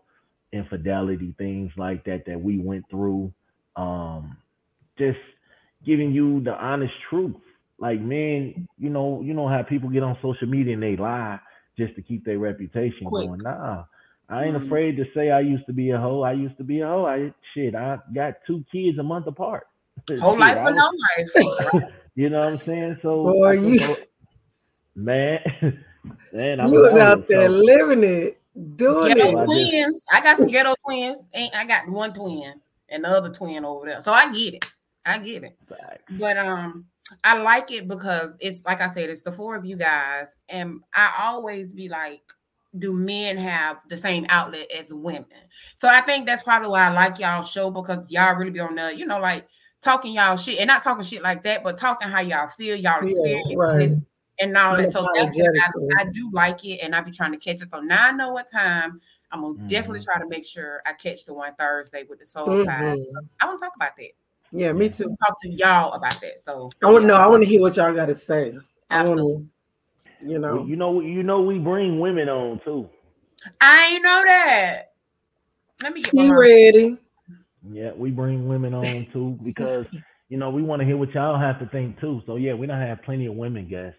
infidelity, 0.52 1.34
things 1.38 1.72
like 1.76 2.04
that 2.04 2.24
that 2.26 2.40
we 2.40 2.58
went 2.58 2.88
through. 2.90 3.32
Um, 3.76 4.38
just 4.98 5.18
giving 5.84 6.12
you 6.12 6.42
the 6.42 6.52
honest 6.52 6.94
truth. 7.10 7.36
Like 7.78 8.00
men, 8.00 8.68
you 8.78 8.90
know, 8.90 9.22
you 9.22 9.34
know 9.34 9.48
how 9.48 9.62
people 9.62 9.90
get 9.90 10.02
on 10.02 10.16
social 10.22 10.48
media 10.48 10.74
and 10.74 10.82
they 10.82 10.96
lie 10.96 11.40
just 11.78 11.94
to 11.96 12.02
keep 12.02 12.24
their 12.24 12.38
reputation 12.38 13.08
Quick. 13.08 13.30
going. 13.30 13.42
Nah, 13.42 13.84
I 14.28 14.46
ain't 14.46 14.56
Mhm. 14.56 14.66
afraid 14.66 14.96
to 14.96 15.04
say 15.14 15.30
I 15.30 15.40
used 15.40 15.66
to 15.66 15.72
be 15.74 15.90
a 15.90 15.98
hoe. 15.98 16.22
I 16.22 16.32
used 16.32 16.56
to 16.58 16.64
be 16.64 16.80
a 16.80 16.86
hoe. 16.86 17.06
I 17.06 17.32
shit. 17.54 17.74
I 17.74 17.98
got 18.14 18.34
two 18.46 18.64
kids 18.72 18.98
a 18.98 19.02
month 19.02 19.26
apart. 19.26 19.66
Whole 20.20 20.38
life 20.38 20.58
I 20.58 20.64
for 20.64 20.70
no 20.72 20.90
life. 21.16 21.84
you 22.14 22.30
know 22.30 22.40
what 22.40 22.48
I'm 22.48 22.60
saying? 22.66 22.98
So 23.02 23.24
Boy, 23.24 23.46
I 23.48 23.52
you- 23.54 23.78
go- 23.80 23.96
man, 24.94 25.40
man, 26.32 26.60
I 26.60 26.66
You 26.68 26.80
was 26.80 26.96
out 26.96 27.26
there 27.28 27.48
so- 27.48 27.52
living 27.52 28.04
it, 28.04 28.40
doing 28.76 29.14
Ghetto 29.14 29.20
it. 29.20 29.28
I 29.28 29.32
just- 29.32 29.44
twins. 29.44 30.04
I 30.12 30.20
got 30.20 30.38
some 30.38 30.46
ghetto 30.48 30.74
twins. 30.84 31.28
Ain't 31.34 31.54
I 31.54 31.64
got 31.64 31.88
one 31.88 32.12
twin 32.12 32.54
and 32.88 33.04
the 33.04 33.08
other 33.08 33.30
twin 33.30 33.64
over 33.64 33.86
there. 33.86 34.00
So 34.00 34.12
I 34.12 34.32
get 34.32 34.54
it. 34.54 34.64
I 35.04 35.18
get 35.18 35.44
it. 35.44 35.56
But 36.18 36.36
um, 36.38 36.86
I 37.22 37.38
like 37.40 37.70
it 37.70 37.86
because 37.88 38.36
it's 38.40 38.64
like 38.64 38.80
I 38.80 38.88
said, 38.88 39.10
it's 39.10 39.22
the 39.22 39.32
four 39.32 39.54
of 39.56 39.64
you 39.64 39.76
guys, 39.76 40.36
and 40.48 40.80
I 40.94 41.12
always 41.20 41.72
be 41.72 41.88
like, 41.88 42.22
do 42.78 42.92
men 42.92 43.36
have 43.36 43.78
the 43.88 43.96
same 43.96 44.26
outlet 44.28 44.66
as 44.76 44.92
women? 44.92 45.24
So 45.76 45.88
I 45.88 46.00
think 46.00 46.26
that's 46.26 46.42
probably 46.42 46.68
why 46.68 46.86
I 46.86 46.90
like 46.92 47.18
y'all 47.18 47.42
show 47.42 47.70
because 47.70 48.10
y'all 48.10 48.34
really 48.34 48.50
be 48.50 48.60
on 48.60 48.74
the, 48.74 48.94
you 48.96 49.06
know, 49.06 49.20
like 49.20 49.46
talking 49.86 50.12
y'all 50.14 50.36
shit 50.36 50.58
and 50.58 50.66
not 50.68 50.82
talking 50.82 51.04
shit 51.04 51.22
like 51.22 51.42
that, 51.44 51.62
but 51.62 51.78
talking 51.78 52.08
how 52.08 52.20
y'all 52.20 52.48
feel, 52.48 52.76
y'all 52.76 53.02
Yeah, 53.02 53.08
experience 53.08 53.52
right. 53.56 53.90
and 54.40 54.56
all 54.56 54.76
that. 54.76 54.92
So 54.92 55.06
that's 55.14 55.36
what 55.36 55.54
I, 55.62 56.02
I 56.02 56.04
do 56.12 56.28
like 56.32 56.64
it, 56.64 56.80
and 56.82 56.94
I 56.94 57.00
be 57.00 57.12
trying 57.12 57.32
to 57.32 57.38
catch 57.38 57.62
it. 57.62 57.68
So 57.72 57.80
now 57.80 58.06
I 58.08 58.12
know 58.12 58.30
what 58.30 58.50
time. 58.50 59.00
I'm 59.32 59.42
gonna 59.42 59.54
definitely 59.68 60.00
Mhm. 60.00 60.04
try 60.04 60.18
to 60.18 60.28
make 60.28 60.44
sure 60.44 60.82
I 60.86 60.92
catch 60.92 61.24
the 61.24 61.34
one 61.34 61.54
Thursday 61.56 62.04
with 62.08 62.18
the 62.20 62.26
soul 62.26 62.46
ties. 62.46 63.02
Mhm. 63.02 63.28
I 63.40 63.46
want 63.46 63.58
to 63.58 63.64
talk 63.64 63.76
about 63.76 63.96
that. 63.96 64.10
Yeah, 64.52 64.72
me 64.72 64.88
too. 64.88 65.14
Talk 65.26 65.40
to 65.42 65.48
y'all 65.48 65.92
about 65.94 66.20
that. 66.20 66.38
So 66.38 66.70
I 66.82 66.90
want 66.90 67.02
to 67.02 67.08
know. 67.08 67.16
I 67.16 67.26
want 67.26 67.42
to 67.42 67.48
hear 67.48 67.60
what 67.60 67.76
y'all 67.76 67.92
got 67.92 68.06
to 68.06 68.14
say. 68.14 68.56
I 68.90 69.00
Absolutely. 69.00 69.34
want 69.34 69.48
to, 70.20 70.26
you 70.28 70.38
know. 70.38 70.56
Well, 70.56 70.66
you 70.66 70.76
know, 70.76 71.00
you 71.00 71.22
know, 71.22 71.42
we 71.42 71.58
bring 71.58 71.98
women 71.98 72.28
on 72.28 72.60
too. 72.60 72.88
I 73.60 73.92
ain't 73.94 74.02
know 74.02 74.22
that. 74.24 74.92
Let 75.82 75.92
me 75.92 76.02
get 76.02 76.12
She 76.12 76.28
my 76.28 76.34
ready. 76.34 76.98
Yeah, 77.70 77.92
we 77.92 78.10
bring 78.10 78.48
women 78.48 78.74
on 78.74 79.06
too 79.12 79.38
because 79.42 79.86
you 80.28 80.36
know 80.36 80.50
we 80.50 80.62
want 80.62 80.80
to 80.80 80.86
hear 80.86 80.96
what 80.96 81.10
y'all 81.10 81.38
have 81.38 81.58
to 81.60 81.66
think 81.66 82.00
too. 82.00 82.22
So 82.26 82.36
yeah, 82.36 82.54
we 82.54 82.66
don't 82.66 82.80
have 82.80 83.02
plenty 83.02 83.26
of 83.26 83.34
women 83.34 83.68
guests. 83.68 83.98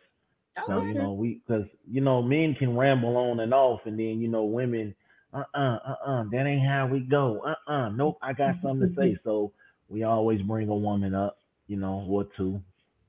So 0.65 0.79
Okay. 0.79 0.87
you 0.87 0.95
know 0.95 1.13
we 1.13 1.41
because 1.47 1.65
you 1.89 2.01
know 2.01 2.21
men 2.21 2.55
can 2.55 2.75
ramble 2.77 3.17
on 3.17 3.39
and 3.39 3.53
off, 3.53 3.81
and 3.85 3.99
then 3.99 4.19
you 4.21 4.27
know 4.27 4.45
women, 4.45 4.95
uh 5.33 5.43
uh 5.53 5.79
uh 5.85 5.95
uh, 6.05 6.23
that 6.31 6.45
ain't 6.45 6.67
how 6.67 6.87
we 6.87 7.01
go. 7.01 7.39
Uh 7.41 7.71
uh, 7.71 7.89
nope, 7.89 8.17
I 8.21 8.33
got 8.33 8.57
something 8.61 8.87
to 8.87 8.93
say. 8.95 9.19
So 9.23 9.53
we 9.89 10.03
always 10.03 10.41
bring 10.41 10.69
a 10.69 10.75
woman 10.75 11.15
up, 11.15 11.39
you 11.67 11.77
know, 11.77 12.05
or 12.09 12.25
two, 12.37 12.61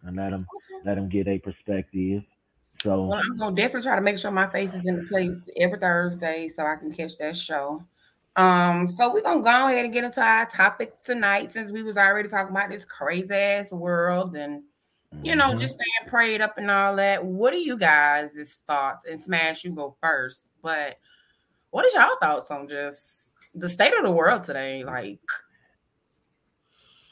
and 0.02 0.16
let 0.16 0.30
them 0.30 0.48
let 0.84 0.94
them 0.96 1.08
get 1.08 1.28
a 1.28 1.38
perspective. 1.38 2.22
So 2.82 2.94
Well, 3.06 3.20
I'm 3.24 3.38
gonna 3.38 3.56
definitely 3.56 3.82
try 3.86 3.96
to 3.96 4.02
make 4.02 4.18
sure 4.18 4.30
my 4.30 4.50
face 4.50 4.74
is 4.74 4.86
in 4.86 4.96
the 4.96 5.06
place 5.08 5.48
every 5.56 5.78
Thursday 5.78 6.48
so 6.48 6.66
I 6.66 6.76
can 6.76 6.92
catch 6.92 7.16
that 7.18 7.36
show. 7.36 7.84
Um, 8.38 8.86
so 8.86 9.12
we're 9.12 9.22
gonna 9.22 9.42
go 9.42 9.68
ahead 9.68 9.84
and 9.84 9.92
get 9.92 10.04
into 10.04 10.22
our 10.22 10.46
topics 10.46 10.94
tonight 11.04 11.50
since 11.50 11.72
we 11.72 11.82
was 11.82 11.96
already 11.96 12.28
talking 12.28 12.52
about 12.52 12.70
this 12.70 12.84
crazy 12.84 13.34
ass 13.34 13.72
world 13.72 14.36
and 14.36 14.62
you 15.22 15.34
know, 15.34 15.48
mm-hmm. 15.48 15.58
just 15.58 15.74
staying 15.74 16.08
prayed 16.08 16.40
up 16.40 16.58
and 16.58 16.70
all 16.70 16.96
that. 16.96 17.24
What 17.24 17.52
are 17.54 17.58
you 17.58 17.78
guys' 17.78 18.62
thoughts? 18.66 19.06
And 19.06 19.18
Smash, 19.18 19.64
you 19.64 19.70
go 19.70 19.96
first. 20.02 20.48
But 20.62 20.98
what 21.70 21.86
is 21.86 21.94
y'all 21.94 22.16
thoughts 22.20 22.50
on 22.50 22.68
just 22.68 23.36
the 23.54 23.68
state 23.68 23.94
of 23.96 24.04
the 24.04 24.12
world 24.12 24.44
today? 24.44 24.84
Like, 24.84 25.20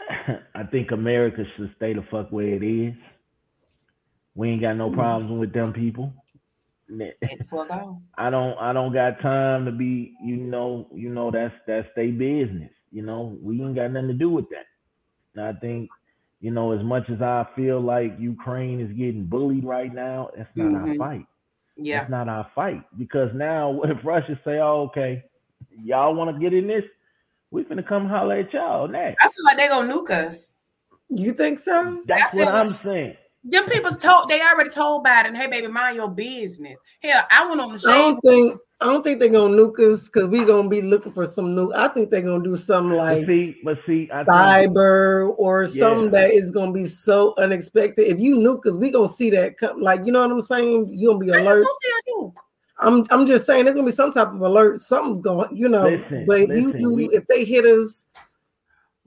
I 0.55 0.65
think 0.65 0.91
America 0.93 1.45
should 1.57 1.73
stay 1.77 1.95
the 1.95 2.05
fuck 2.11 2.31
where 2.31 2.49
it 2.49 2.63
is. 2.63 2.95
We 4.35 4.51
ain't 4.51 4.61
got 4.61 4.77
no 4.77 4.89
mm-hmm. 4.89 4.99
problems 4.99 5.41
with 5.41 5.53
them 5.53 5.73
people. 5.73 6.13
I 8.17 8.31
don't 8.31 8.59
I 8.59 8.73
don't 8.73 8.93
got 8.93 9.21
time 9.21 9.65
to 9.65 9.73
be, 9.73 10.15
you 10.23 10.37
know, 10.37 10.89
you 10.95 11.09
know, 11.09 11.31
that's 11.31 11.55
that's 11.67 11.89
their 11.97 12.13
business. 12.13 12.71
You 12.93 13.03
know, 13.03 13.37
we 13.43 13.61
ain't 13.61 13.75
got 13.75 13.91
nothing 13.91 14.09
to 14.09 14.15
do 14.15 14.31
with 14.31 14.49
that. 14.51 14.67
And 15.35 15.45
I 15.45 15.59
think, 15.59 15.91
you 16.41 16.51
know, 16.51 16.73
as 16.73 16.85
much 16.85 17.11
as 17.11 17.21
I 17.21 17.47
feel 17.57 17.81
like 17.81 18.15
Ukraine 18.19 18.81
is 18.81 18.91
getting 18.93 19.25
bullied 19.27 19.65
right 19.65 19.93
now, 19.93 20.31
it's 20.37 20.49
not 20.55 20.69
mm-hmm. 20.69 20.91
our 20.91 20.95
fight. 20.97 21.27
Yeah. 21.77 22.03
It's 22.03 22.11
not 22.11 22.29
our 22.29 22.51
fight. 22.55 22.83
Because 22.99 23.31
now 23.35 23.81
if 23.85 23.99
Russia 24.05 24.39
say, 24.45 24.59
oh, 24.59 24.89
okay, 24.91 25.25
y'all 25.83 26.15
want 26.15 26.35
to 26.35 26.41
get 26.41 26.55
in 26.55 26.67
this, 26.67 26.85
we 27.51 27.65
finna 27.65 27.87
come 27.87 28.09
holler 28.09 28.37
at 28.37 28.53
y'all 28.53 28.89
next. 28.89 29.23
I 29.23 29.29
feel 29.29 29.45
like 29.45 29.57
they 29.57 29.69
gonna 29.69 29.93
nuke 29.93 30.11
us. 30.11 30.55
You 31.09 31.33
think 31.33 31.59
so? 31.59 32.03
That's 32.07 32.35
what 32.35 32.49
I'm 32.49 32.75
saying. 32.77 33.17
Them 33.49 33.65
people's 33.67 33.99
told 33.99 34.29
they 34.29 34.41
already 34.41 34.71
told 34.71 35.05
Biden, 35.05 35.37
hey 35.37 35.47
baby, 35.47 35.69
mind 35.69 35.97
your 35.97 36.11
business. 36.11 36.79
Hell, 37.01 37.25
I 37.31 37.49
went 37.49 37.61
on 37.61 37.73
the 37.73 37.79
show. 37.79 37.91
I 37.91 37.99
don't 37.99 38.21
think 38.21 38.61
I 38.81 38.87
don't 38.87 39.05
think 39.05 39.21
they're 39.21 39.29
gonna 39.29 39.55
nuke 39.55 39.79
us 39.79 40.09
because 40.09 40.27
we're 40.29 40.45
gonna 40.45 40.69
be 40.69 40.83
looking 40.83 41.13
for 41.13 41.25
some 41.25 41.55
new. 41.55 41.73
I 41.73 41.89
think 41.89 42.11
they're 42.11 42.23
gonna 42.23 42.43
do 42.43 42.57
something 42.57 42.97
like 42.97 43.21
but 43.21 43.27
see, 43.27 43.57
but 43.65 43.79
see, 43.87 44.11
I 44.13 44.25
cyber 44.25 45.29
think, 45.29 45.39
or 45.39 45.63
yeah. 45.63 45.69
something 45.69 46.11
that 46.11 46.33
is 46.33 46.51
gonna 46.51 46.73
be 46.73 46.87
so 46.87 47.35
unexpected. 47.39 48.09
If 48.09 48.19
you 48.19 48.37
nuke 48.37 48.67
us, 48.67 48.77
we 48.77 48.91
gonna 48.91 49.09
see 49.09 49.31
that 49.31 49.57
come. 49.59 49.81
Like 49.81 50.05
you 50.05 50.13
know 50.13 50.23
what 50.23 50.33
I'm 50.33 50.41
saying? 50.41 50.89
You 50.91 51.13
gonna 51.13 51.25
be 51.25 51.31
alert. 51.31 51.67
I'm 52.79 53.07
I'm 53.11 53.27
just 53.27 53.47
saying 53.47 53.65
there's 53.65 53.77
gonna 53.77 53.87
be 53.87 53.93
some 53.93 54.11
type 54.11 54.29
of 54.29 54.41
alert. 54.41 54.79
Something's 54.79 55.21
going, 55.21 55.57
you 55.57 55.69
know. 55.69 55.89
Listen, 55.89 56.27
but 56.27 56.41
if 56.41 56.49
listen, 56.49 56.63
you 56.63 56.73
do, 56.79 56.95
we, 56.95 57.07
if 57.11 57.27
they 57.29 57.45
hit 57.45 57.65
us 57.65 58.09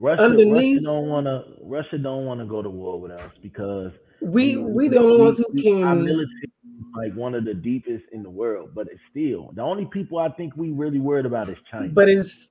Russia, 0.00 0.22
underneath, 0.22 0.78
Russia 0.78 0.84
don't 0.86 1.08
want 1.08 1.26
to. 1.26 1.44
Russia 1.62 1.98
don't 1.98 2.24
want 2.24 2.40
to 2.40 2.46
go 2.46 2.62
to 2.62 2.70
war 2.70 2.98
with 2.98 3.12
us 3.12 3.30
because 3.42 3.92
we 4.22 4.56
we 4.56 4.88
the 4.88 4.98
only 4.98 5.24
ones 5.24 5.38
who 5.38 5.52
can. 5.54 5.84
Our 5.84 5.94
military 5.94 6.50
like 6.94 7.14
one 7.14 7.34
of 7.34 7.44
the 7.44 7.54
deepest 7.54 8.04
in 8.12 8.22
the 8.22 8.30
world, 8.30 8.70
but 8.74 8.88
it's 8.88 9.00
still 9.10 9.52
the 9.54 9.62
only 9.62 9.86
people 9.86 10.18
I 10.18 10.28
think 10.30 10.56
we 10.56 10.70
really 10.70 10.98
worried 10.98 11.26
about 11.26 11.48
is 11.48 11.56
China. 11.70 11.88
But 11.88 12.08
it's 12.08 12.50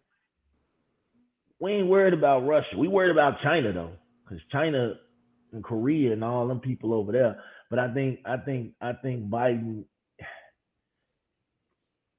we 1.60 1.74
ain't 1.74 1.88
worried 1.88 2.14
about 2.14 2.46
Russia. 2.48 2.78
We 2.78 2.88
worried 2.88 3.12
about 3.12 3.42
China 3.42 3.74
though, 3.74 3.92
because 4.24 4.44
China 4.52 4.94
and 5.52 5.64
Korea 5.64 6.14
and 6.14 6.24
all 6.24 6.48
them 6.48 6.60
people 6.60 6.94
over 6.94 7.12
there. 7.12 7.40
But 7.70 7.80
I 7.80 7.94
think 7.94 8.20
I 8.26 8.38
think 8.38 8.74
I 8.82 8.94
think 8.94 9.30
Biden. 9.30 9.84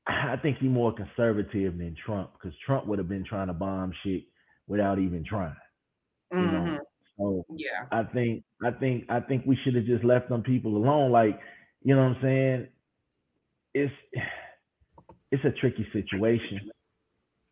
I 0.07 0.37
think 0.42 0.59
he's 0.59 0.71
more 0.71 0.92
conservative 0.92 1.78
than 1.78 1.95
Trump 2.04 2.33
because 2.33 2.57
Trump 2.66 2.87
would 2.87 2.99
have 2.99 3.09
been 3.09 3.25
trying 3.25 3.47
to 3.47 3.52
bomb 3.52 3.92
shit 4.02 4.25
without 4.66 4.99
even 4.99 5.25
trying. 5.25 5.54
Mm-hmm. 6.33 6.66
You 6.66 6.73
know? 6.73 6.78
So 7.21 7.45
yeah, 7.55 7.85
I 7.93 8.05
think 8.05 8.45
I 8.65 8.71
think 8.71 9.05
I 9.11 9.21
think 9.21 9.45
we 9.45 9.59
should 9.62 9.75
have 9.75 9.85
just 9.85 10.05
left 10.05 10.31
them 10.31 10.43
people 10.43 10.77
alone. 10.77 11.12
Like 11.12 11.39
you 11.83 11.95
know 11.95 12.00
what 12.00 12.17
I'm 12.17 12.23
saying? 12.23 12.69
It's 13.75 13.93
it's 15.31 15.45
a 15.45 15.53
tricky 15.61 15.87
situation. 15.93 16.71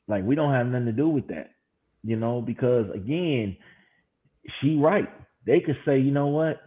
Like 0.09 0.25
we 0.25 0.35
don't 0.35 0.55
have 0.55 0.67
nothing 0.67 0.87
to 0.87 0.93
do 0.93 1.09
with 1.09 1.29
that, 1.29 1.51
you 2.03 2.17
know, 2.17 2.41
because 2.41 2.87
again, 2.95 3.59
she 4.61 4.77
right. 4.77 5.09
They 5.47 5.61
could 5.61 5.77
say, 5.85 5.99
you 5.99 6.11
know 6.11 6.29
what? 6.29 6.61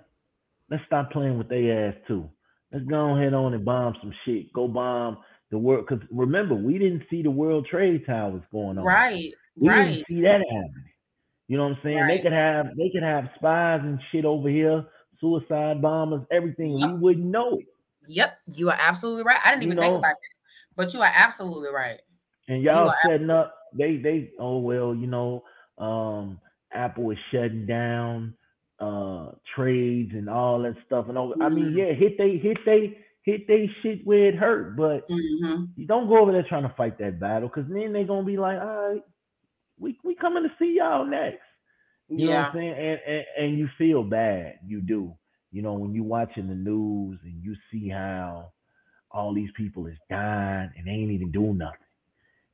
Let's 0.70 0.84
stop 0.86 1.12
playing 1.12 1.38
with 1.38 1.50
their 1.50 1.90
ass 1.90 1.96
too. 2.08 2.30
Let's 2.72 2.86
go 2.86 3.18
ahead 3.18 3.34
on 3.34 3.54
and 3.54 3.66
bomb 3.66 3.96
some 4.00 4.14
shit. 4.26 4.54
Go 4.54 4.68
bomb 4.68 5.18
the 5.50 5.58
world. 5.58 5.86
Because 5.88 6.06
remember, 6.12 6.56
we 6.56 6.78
didn't 6.78 7.04
see 7.10 7.22
the 7.22 7.32
World 7.32 7.68
Trade 7.70 8.06
Towers 8.06 8.44
going 8.52 8.78
on. 8.78 8.86
Right. 8.86 9.32
We 9.56 9.70
right. 9.70 9.88
didn't 9.88 10.08
see 10.08 10.22
that 10.22 10.40
happening. 10.50 10.91
You 11.52 11.58
know 11.58 11.64
what 11.64 11.74
I'm 11.74 11.80
saying? 11.84 11.98
Right. 11.98 12.16
They 12.16 12.24
could 12.24 12.32
have 12.32 12.78
they 12.78 12.90
could 12.90 13.04
have 13.04 13.26
spies 13.36 13.82
and 13.84 14.00
shit 14.10 14.24
over 14.24 14.48
here 14.48 14.86
suicide 15.20 15.82
bombers, 15.82 16.22
everything. 16.32 16.78
Yep. 16.78 16.92
We 16.92 16.96
wouldn't 16.98 17.26
know 17.26 17.58
it. 17.58 17.66
Yep, 18.08 18.38
you 18.54 18.70
are 18.70 18.78
absolutely 18.80 19.24
right. 19.24 19.40
I 19.44 19.52
didn't 19.52 19.64
even 19.64 19.76
know, 19.76 19.82
think 19.82 19.98
about 19.98 20.14
that, 20.14 20.76
but 20.78 20.94
you 20.94 21.02
are 21.02 21.12
absolutely 21.14 21.68
right. 21.70 22.00
And 22.48 22.64
y'all 22.64 22.94
setting 23.06 23.30
up, 23.30 23.54
they 23.74 23.98
they 23.98 24.32
oh 24.40 24.60
well, 24.60 24.96
you 24.96 25.08
know, 25.08 25.44
um, 25.78 26.40
Apple 26.72 27.12
is 27.12 27.18
shutting 27.34 27.66
down 27.66 28.34
uh 28.80 29.32
trades 29.54 30.12
and 30.14 30.30
all 30.30 30.62
that 30.62 30.78
stuff. 30.86 31.10
And 31.10 31.18
all, 31.18 31.32
mm-hmm. 31.32 31.42
I 31.42 31.50
mean, 31.50 31.66
mm-hmm. 31.66 31.80
yeah, 31.80 31.92
hit 31.92 32.18
they 32.18 32.38
hit 32.38 32.60
they 32.66 32.98
hit 33.24 33.46
they 33.50 33.70
shit 33.84 34.06
where 34.06 34.30
it 34.30 34.36
hurt, 34.36 34.78
but 34.78 35.06
mm-hmm. 35.10 35.66
you 35.76 35.86
don't 35.86 36.08
go 36.08 36.20
over 36.20 36.32
there 36.32 36.46
trying 36.48 36.64
to 36.64 36.74
fight 36.78 36.98
that 37.00 37.20
battle 37.20 37.50
because 37.50 37.70
then 37.70 37.92
they're 37.92 38.06
gonna 38.06 38.24
be 38.24 38.38
like, 38.38 38.58
all 38.58 38.94
right, 38.94 39.02
we 39.82 39.98
we 40.04 40.16
coming 40.16 40.44
to 40.44 40.50
see 40.60 40.76
y'all 40.78 41.06
next. 41.06 41.42
You 42.08 42.18
yeah. 42.18 42.26
know 42.26 42.40
what 42.40 42.46
I'm 42.46 42.54
saying? 42.54 42.74
And, 42.74 43.00
and 43.08 43.26
and 43.38 43.60
you 43.60 43.70
feel 43.78 44.04
bad. 44.04 44.60
You 44.66 44.82
do. 44.82 45.14
You 45.52 45.62
know, 45.62 45.74
when 45.74 45.94
you 45.94 46.04
watching 46.04 46.48
the 46.48 46.56
news 46.56 47.20
and 47.24 47.44
you 47.44 47.56
see 47.72 47.90
how 47.90 48.52
all 49.10 49.34
these 49.34 49.50
people 49.58 49.88
is 49.88 49.98
dying 50.10 50.72
and 50.78 50.88
they 50.88 50.92
ain't 50.92 51.12
even 51.12 51.32
doing 51.32 51.58
nothing. 51.58 51.78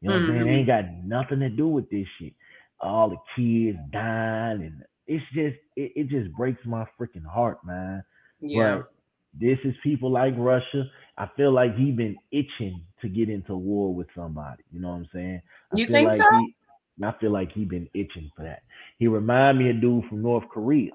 You 0.01 0.09
know 0.09 0.15
what 0.15 0.21
mm-hmm. 0.21 0.31
I'm 0.31 0.37
saying? 0.37 0.47
They 0.47 0.59
ain't 0.59 0.67
got 0.67 0.85
nothing 1.03 1.39
to 1.41 1.49
do 1.49 1.67
with 1.67 1.89
this 1.91 2.07
shit. 2.19 2.33
All 2.79 3.09
the 3.09 3.17
kids 3.35 3.77
dying 3.91 4.61
and 4.61 4.83
it's 5.05 5.23
just 5.33 5.55
it, 5.75 5.91
it 5.95 6.09
just 6.09 6.31
breaks 6.33 6.63
my 6.65 6.85
freaking 6.99 7.25
heart, 7.25 7.59
man. 7.65 8.03
Yeah. 8.39 8.77
But 8.77 8.93
this 9.39 9.57
is 9.63 9.75
people 9.83 10.11
like 10.11 10.33
Russia. 10.37 10.89
I 11.17 11.27
feel 11.35 11.51
like 11.51 11.75
he 11.75 11.91
been 11.91 12.15
itching 12.31 12.81
to 13.01 13.09
get 13.09 13.29
into 13.29 13.55
war 13.55 13.93
with 13.93 14.07
somebody. 14.15 14.63
You 14.71 14.81
know 14.81 14.89
what 14.89 14.95
I'm 14.95 15.09
saying? 15.13 15.41
I 15.73 15.77
you 15.77 15.87
think 15.87 16.09
like 16.09 16.21
so? 16.21 16.37
He, 16.39 16.55
I 17.03 17.13
feel 17.19 17.31
like 17.31 17.51
he 17.51 17.65
been 17.65 17.89
itching 17.93 18.31
for 18.35 18.43
that. 18.43 18.63
He 18.97 19.07
remind 19.07 19.59
me 19.59 19.69
of 19.69 19.81
dude 19.81 20.05
from 20.05 20.21
North 20.21 20.45
Korea. 20.49 20.91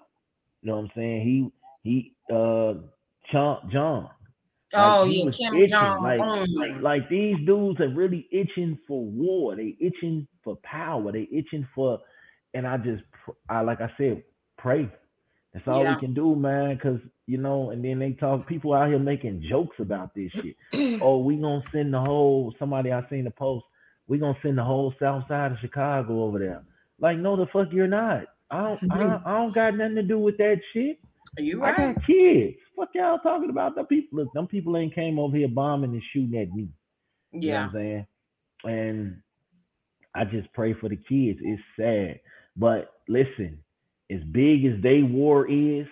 You 0.62 0.70
know 0.70 0.76
what 0.76 0.82
I'm 0.82 0.90
saying? 0.96 1.52
He 1.84 1.88
he 1.88 2.14
uh 2.34 2.74
John 3.30 3.68
John. 3.72 4.10
Oh 4.74 5.04
like, 5.06 5.38
yeah, 5.38 5.50
Kim 5.50 5.66
Jong. 5.66 6.02
Like, 6.02 6.20
like, 6.48 6.82
like 6.82 7.08
these 7.08 7.36
dudes 7.46 7.80
are 7.80 7.88
really 7.88 8.26
itching 8.32 8.78
for 8.88 9.04
war. 9.04 9.54
They 9.54 9.76
itching 9.80 10.26
for 10.42 10.56
power. 10.62 11.12
They 11.12 11.28
itching 11.30 11.68
for, 11.74 11.98
and 12.54 12.66
I 12.66 12.78
just 12.78 13.02
I 13.48 13.60
like 13.60 13.80
I 13.80 13.90
said, 13.98 14.22
pray. 14.56 14.88
That's 15.52 15.68
all 15.68 15.82
yeah. 15.82 15.94
we 15.94 16.00
can 16.00 16.14
do, 16.14 16.34
man. 16.34 16.78
Cause 16.82 16.98
you 17.26 17.36
know, 17.36 17.70
and 17.70 17.84
then 17.84 17.98
they 17.98 18.12
talk 18.12 18.48
people 18.48 18.72
out 18.72 18.88
here 18.88 18.98
making 18.98 19.44
jokes 19.48 19.76
about 19.78 20.14
this 20.14 20.30
shit. 20.32 20.56
oh, 21.02 21.18
we 21.18 21.36
gonna 21.36 21.62
send 21.72 21.92
the 21.92 22.00
whole 22.00 22.54
somebody 22.58 22.92
I 22.92 23.06
seen 23.10 23.24
the 23.24 23.30
post 23.30 23.64
we 24.08 24.18
gonna 24.18 24.38
send 24.42 24.58
the 24.58 24.64
whole 24.64 24.94
south 25.00 25.24
side 25.28 25.52
of 25.52 25.58
Chicago 25.60 26.22
over 26.22 26.38
there. 26.38 26.62
Like, 27.00 27.18
no, 27.18 27.36
the 27.36 27.46
fuck 27.52 27.68
you're 27.72 27.86
not. 27.86 28.24
I 28.50 28.64
don't, 28.64 28.92
I, 28.92 29.20
I 29.24 29.38
don't 29.38 29.54
got 29.54 29.76
nothing 29.76 29.96
to 29.96 30.02
do 30.02 30.18
with 30.18 30.36
that 30.38 30.60
shit. 30.72 30.98
Are 31.38 31.42
you 31.42 31.60
right? 31.62 31.78
I 31.78 31.92
got 31.92 32.06
kids. 32.06 32.56
Fuck 32.76 32.90
y'all 32.94 33.18
talking 33.18 33.50
about 33.50 33.74
the 33.74 33.84
people. 33.84 34.18
Look, 34.18 34.32
them 34.34 34.46
people 34.46 34.76
ain't 34.76 34.94
came 34.94 35.18
over 35.18 35.36
here 35.36 35.48
bombing 35.48 35.92
and 35.92 36.02
shooting 36.12 36.38
at 36.38 36.52
me. 36.52 36.68
You 37.32 37.40
yeah. 37.40 37.52
know 37.52 37.58
what 37.58 37.66
I'm 37.66 37.72
saying? 37.74 38.06
And 38.64 39.22
I 40.14 40.24
just 40.24 40.52
pray 40.52 40.74
for 40.74 40.88
the 40.88 40.96
kids. 40.96 41.38
It's 41.42 41.62
sad. 41.76 42.20
But 42.56 42.92
listen, 43.08 43.58
as 44.10 44.20
big 44.30 44.66
as 44.66 44.82
they 44.82 45.02
war 45.02 45.50
is, 45.50 45.86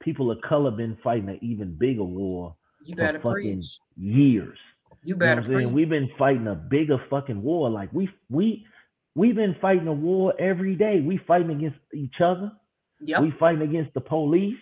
people 0.00 0.30
of 0.30 0.40
color 0.42 0.70
been 0.70 0.96
fighting 1.02 1.28
an 1.28 1.38
even 1.42 1.74
bigger 1.74 2.04
war 2.04 2.54
you 2.84 2.94
for 2.94 3.12
fucking 3.14 3.32
preach. 3.32 3.78
years. 3.96 4.58
You 5.02 5.16
better. 5.16 5.42
You 5.42 5.66
know 5.66 5.68
We've 5.68 5.88
been 5.88 6.10
fighting 6.18 6.46
a 6.46 6.54
bigger 6.54 7.02
fucking 7.08 7.42
war. 7.42 7.70
Like 7.70 7.92
we 7.92 8.10
we 8.28 8.66
we've 9.14 9.34
been 9.34 9.56
fighting 9.60 9.88
a 9.88 9.92
war 9.92 10.34
every 10.38 10.74
day. 10.74 11.00
We 11.00 11.18
fighting 11.26 11.50
against 11.50 11.78
each 11.94 12.20
other. 12.22 12.52
Yep. 13.00 13.22
We 13.22 13.30
fighting 13.38 13.62
against 13.62 13.94
the 13.94 14.00
police. 14.00 14.58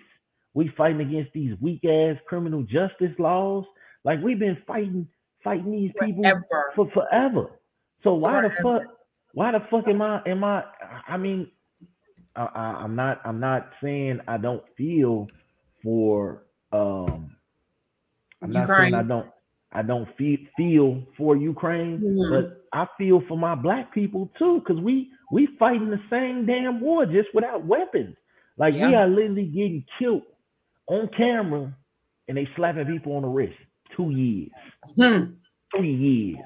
We 0.55 0.73
fighting 0.77 1.01
against 1.01 1.33
these 1.33 1.55
weak 1.61 1.85
ass 1.85 2.17
criminal 2.27 2.63
justice 2.63 3.13
laws. 3.19 3.65
Like 4.05 4.23
we've 4.23 4.39
been 4.39 4.59
fighting 4.67 5.09
fighting 5.43 5.73
these 5.73 5.93
people 6.01 6.23
forever. 6.23 6.73
for 6.75 6.91
forever. 6.91 7.51
So 8.03 8.15
why 8.15 8.41
forever. 8.41 8.49
the 8.49 8.63
fuck? 8.63 8.83
Why 9.33 9.53
the 9.53 9.61
fuck 9.71 9.89
am 9.89 10.03
I? 10.03 10.23
Am 10.27 10.45
I? 10.45 10.65
I 11.07 11.17
mean, 11.17 11.51
I, 12.37 12.45
I, 12.45 12.61
I'm 12.83 12.95
not. 12.95 13.21
I'm 13.25 13.41
not 13.41 13.71
saying 13.83 14.21
I 14.29 14.37
don't 14.39 14.63
feel 14.77 15.29
for. 15.83 16.45
Um, 16.73 17.37
I'm 18.41 18.51
not 18.51 18.69
saying 18.69 18.95
I 18.95 19.03
don't. 19.03 19.27
I 19.73 19.83
don't 19.83 20.09
feel 20.17 20.39
feel 20.57 21.03
for 21.17 21.37
Ukraine, 21.37 21.99
mm-hmm. 21.99 22.31
but 22.31 22.65
I 22.73 22.87
feel 22.97 23.23
for 23.29 23.37
my 23.37 23.55
black 23.55 23.93
people 23.93 24.31
too, 24.39 24.61
because 24.61 24.83
we 24.83 25.11
we 25.31 25.49
fighting 25.59 25.91
the 25.91 26.01
same 26.11 26.47
damn 26.47 26.81
war 26.81 27.05
just 27.07 27.29
without 27.35 27.67
weapons. 27.67 28.17
Like 28.57 28.75
yeah. 28.75 28.89
we 28.89 28.95
are 28.95 29.09
literally 29.09 29.45
getting 29.45 29.85
killed 29.99 30.23
on 30.87 31.09
camera, 31.17 31.75
and 32.29 32.37
they 32.37 32.49
slapping 32.57 32.87
people 32.87 33.17
on 33.17 33.23
the 33.23 33.29
wrist. 33.29 33.59
Two 33.97 34.11
years, 34.11 34.51
hmm. 34.97 35.33
three 35.77 35.95
years, 35.95 36.45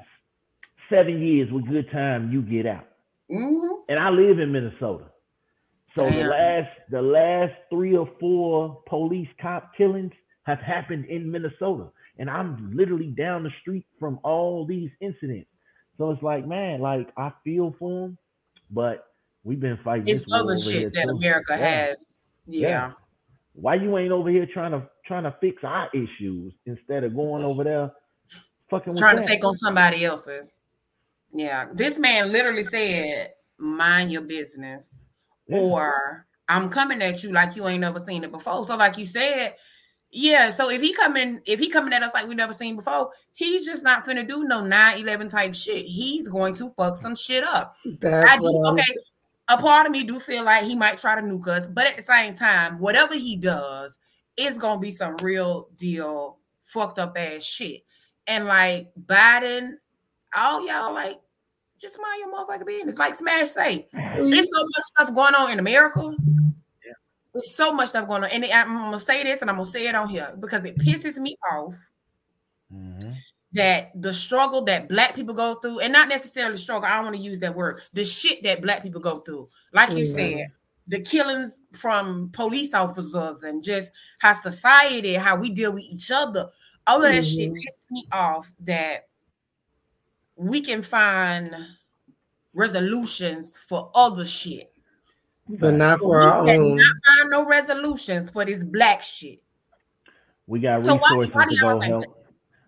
seven 0.91 1.23
years 1.23 1.51
with 1.53 1.67
good 1.69 1.91
time. 1.93 2.33
You 2.33 2.43
get 2.43 2.67
out, 2.67 2.89
mm-hmm. 3.31 3.75
and 3.89 3.99
I 3.99 4.11
live 4.11 4.41
in 4.41 4.51
Minnesota, 4.53 5.05
So 5.95 6.09
Damn. 6.09 6.19
the 6.19 6.25
last 6.25 6.71
the 6.91 7.03
last 7.03 7.53
three 7.71 7.97
or 7.97 8.09
four 8.19 8.83
police 8.89 9.29
cop 9.41 9.75
killings 9.77 10.13
have 10.45 10.59
happened 10.59 11.05
in 11.07 11.31
Minnesota, 11.31 11.89
and 12.19 12.29
I'm 12.31 12.73
literally 12.75 13.09
down 13.09 13.43
the 13.43 13.51
street 13.61 13.85
from 13.99 14.19
all 14.23 14.67
these 14.67 14.91
incidents. 15.01 15.49
So 15.99 16.11
it's 16.11 16.23
like, 16.23 16.47
man, 16.47 16.81
like 16.81 17.09
I 17.17 17.33
feel 17.45 17.75
for 17.79 18.03
them, 18.03 18.19
but 18.71 19.07
we've 19.45 19.61
been 19.61 19.79
fighting. 19.85 20.09
It's 20.09 20.25
other 20.33 20.57
shit 20.57 20.93
that 20.95 21.05
too. 21.05 21.17
America 21.17 21.57
yeah. 21.59 21.67
has. 21.67 22.39
Yeah. 22.47 22.69
yeah. 22.69 22.93
Why 23.55 23.75
you 23.75 23.97
ain't 23.99 24.13
over 24.13 24.31
here 24.31 24.47
trying 24.47 24.73
to 24.73 24.89
trying 25.07 25.25
to 25.25 25.35
fix 25.41 25.63
our 25.63 25.89
issues 25.93 26.55
instead 26.67 27.05
of 27.05 27.15
going 27.15 27.43
over 27.43 27.65
there 27.65 27.93
fucking 28.71 28.97
trying 28.97 29.19
to 29.19 29.27
take 29.27 29.45
on 29.45 29.55
somebody 29.55 30.05
else's? 30.05 30.61
Yeah, 31.35 31.69
this 31.73 31.99
man 31.99 32.33
literally 32.33 32.65
said, 32.65 33.33
"Mind 33.59 34.11
your 34.11 34.23
business," 34.23 35.03
yeah. 35.47 35.59
or 35.59 36.27
"I'm 36.49 36.69
coming 36.69 37.03
at 37.03 37.23
you 37.23 37.33
like 37.33 37.57
you 37.57 37.67
ain't 37.69 37.81
never 37.81 38.01
seen 38.01 38.25
it 38.25 38.33
before." 38.33 38.67
So, 38.67 38.77
like 38.77 38.99
you 38.99 39.07
said, 39.07 39.55
yeah. 40.13 40.51
So 40.51 40.71
if 40.71 40.83
he 40.83 40.93
coming, 40.93 41.41
if 41.47 41.59
he 41.59 41.69
coming 41.69 41.93
at 41.95 42.03
us 42.03 42.13
like 42.13 42.29
we 42.29 42.35
never 42.35 42.53
seen 42.53 42.77
before, 42.77 43.11
he's 43.33 43.67
just 43.67 43.83
not 43.83 44.05
finna 44.05 44.29
do 44.29 44.45
no 44.45 44.63
9-11 44.63 45.31
type 45.31 45.55
shit. 45.55 45.87
He's 45.87 46.29
going 46.29 46.55
to 46.57 46.71
fuck 46.77 46.99
some 46.99 47.15
shit 47.15 47.43
up. 47.43 47.75
That's 48.01 48.31
I 48.31 48.37
do, 48.37 48.63
okay. 48.69 48.95
A 49.49 49.57
part 49.57 49.87
of 49.87 49.93
me 49.93 50.05
do 50.05 50.21
feel 50.21 50.45
like 50.45 50.65
he 50.65 50.77
might 50.77 50.99
try 50.99 51.15
to 51.15 51.23
nuke 51.23 51.49
us, 51.49 51.67
but 51.67 51.87
at 51.87 51.97
the 51.97 52.03
same 52.03 52.35
time, 52.35 52.79
whatever 52.79 53.15
he 53.15 53.37
does, 53.37 53.99
it's 54.37 54.57
gonna 54.57 54.81
be 54.81 54.91
some 54.91 55.17
real 55.17 55.69
deal 55.77 56.39
fucked 56.65 56.99
up 56.99 57.17
ass 57.19 57.43
shit. 57.43 57.83
And 58.27 58.47
like 58.47 58.93
Biden, 59.07 59.73
all 60.37 60.67
y'all 60.67 60.95
like 60.95 61.17
just 61.81 61.99
mind 62.01 62.21
your 62.21 62.33
motherfucking 62.33 62.67
business. 62.67 62.99
Like 62.99 63.15
Smash 63.15 63.51
say, 63.51 63.89
mm-hmm. 63.95 64.31
there's 64.31 64.49
so 64.55 64.63
much 64.63 64.85
stuff 64.85 65.15
going 65.15 65.35
on 65.35 65.51
in 65.51 65.59
America 65.59 66.15
there's 67.35 67.55
so 67.55 67.73
much 67.73 67.91
stuff 67.91 68.07
going 68.07 68.25
on, 68.25 68.31
and 68.31 68.45
I'm 68.45 68.69
gonna 68.69 69.01
say 69.01 69.23
this, 69.23 69.41
and 69.41 69.51
I'm 69.51 69.57
gonna 69.57 69.69
say 69.69 69.87
it 69.87 69.95
on 69.95 70.09
here 70.09 70.37
because 70.39 70.65
it 70.65 70.77
pisses 70.79 71.17
me 71.17 71.37
off 71.51 71.75
mm-hmm. 72.73 73.13
that 73.53 73.91
the 73.95 74.13
struggle 74.13 74.63
that 74.65 74.89
Black 74.89 75.15
people 75.15 75.35
go 75.35 75.55
through, 75.57 75.81
and 75.81 75.93
not 75.93 76.09
necessarily 76.09 76.57
struggle. 76.57 76.89
I 76.89 76.97
don't 76.97 77.05
want 77.05 77.17
to 77.17 77.23
use 77.23 77.41
that 77.41 77.55
word. 77.55 77.81
The 77.95 78.05
shit 78.05 78.43
that 78.43 78.61
Black 78.63 78.83
people 78.83 79.01
go 79.01 79.21
through, 79.21 79.49
like 79.73 79.91
mm-hmm. 79.91 79.99
you 79.99 80.07
said, 80.07 80.49
the 80.89 81.01
killings 81.01 81.61
from 81.73 82.31
police 82.33 82.75
officers, 82.75 83.43
and 83.45 83.63
just 83.63 83.91
how 84.19 84.35
society, 84.35 85.15
how 85.15 85.37
we 85.37 85.51
deal 85.51 85.73
with 85.73 85.85
each 85.85 86.11
other. 86.11 86.51
All 86.87 86.97
of 86.97 87.03
that 87.03 87.23
mm-hmm. 87.23 87.37
shit 87.37 87.51
pisses 87.51 87.91
me 87.91 88.07
off. 88.13 88.53
That 88.61 89.09
we 90.37 90.61
can 90.61 90.83
find 90.83 91.55
resolutions 92.53 93.57
for 93.67 93.91
other 93.95 94.27
shit 94.27 94.72
but 95.59 95.75
not 95.75 96.01
for 96.01 96.19
we 96.19 96.25
our 96.25 96.49
own. 96.49 96.77
Not 96.77 96.87
find 97.07 97.31
no 97.31 97.47
resolutions 97.47 98.31
for 98.31 98.45
this 98.45 98.65
black 98.65 99.03
shit. 99.03 99.43
We 100.47 100.61
got 100.61 100.83
so 100.83 100.95
resources 100.95 101.35
why, 101.35 101.45
why 101.45 101.55
to 101.55 101.57
go 101.61 101.81
help. 101.81 102.03
That? 102.03 102.11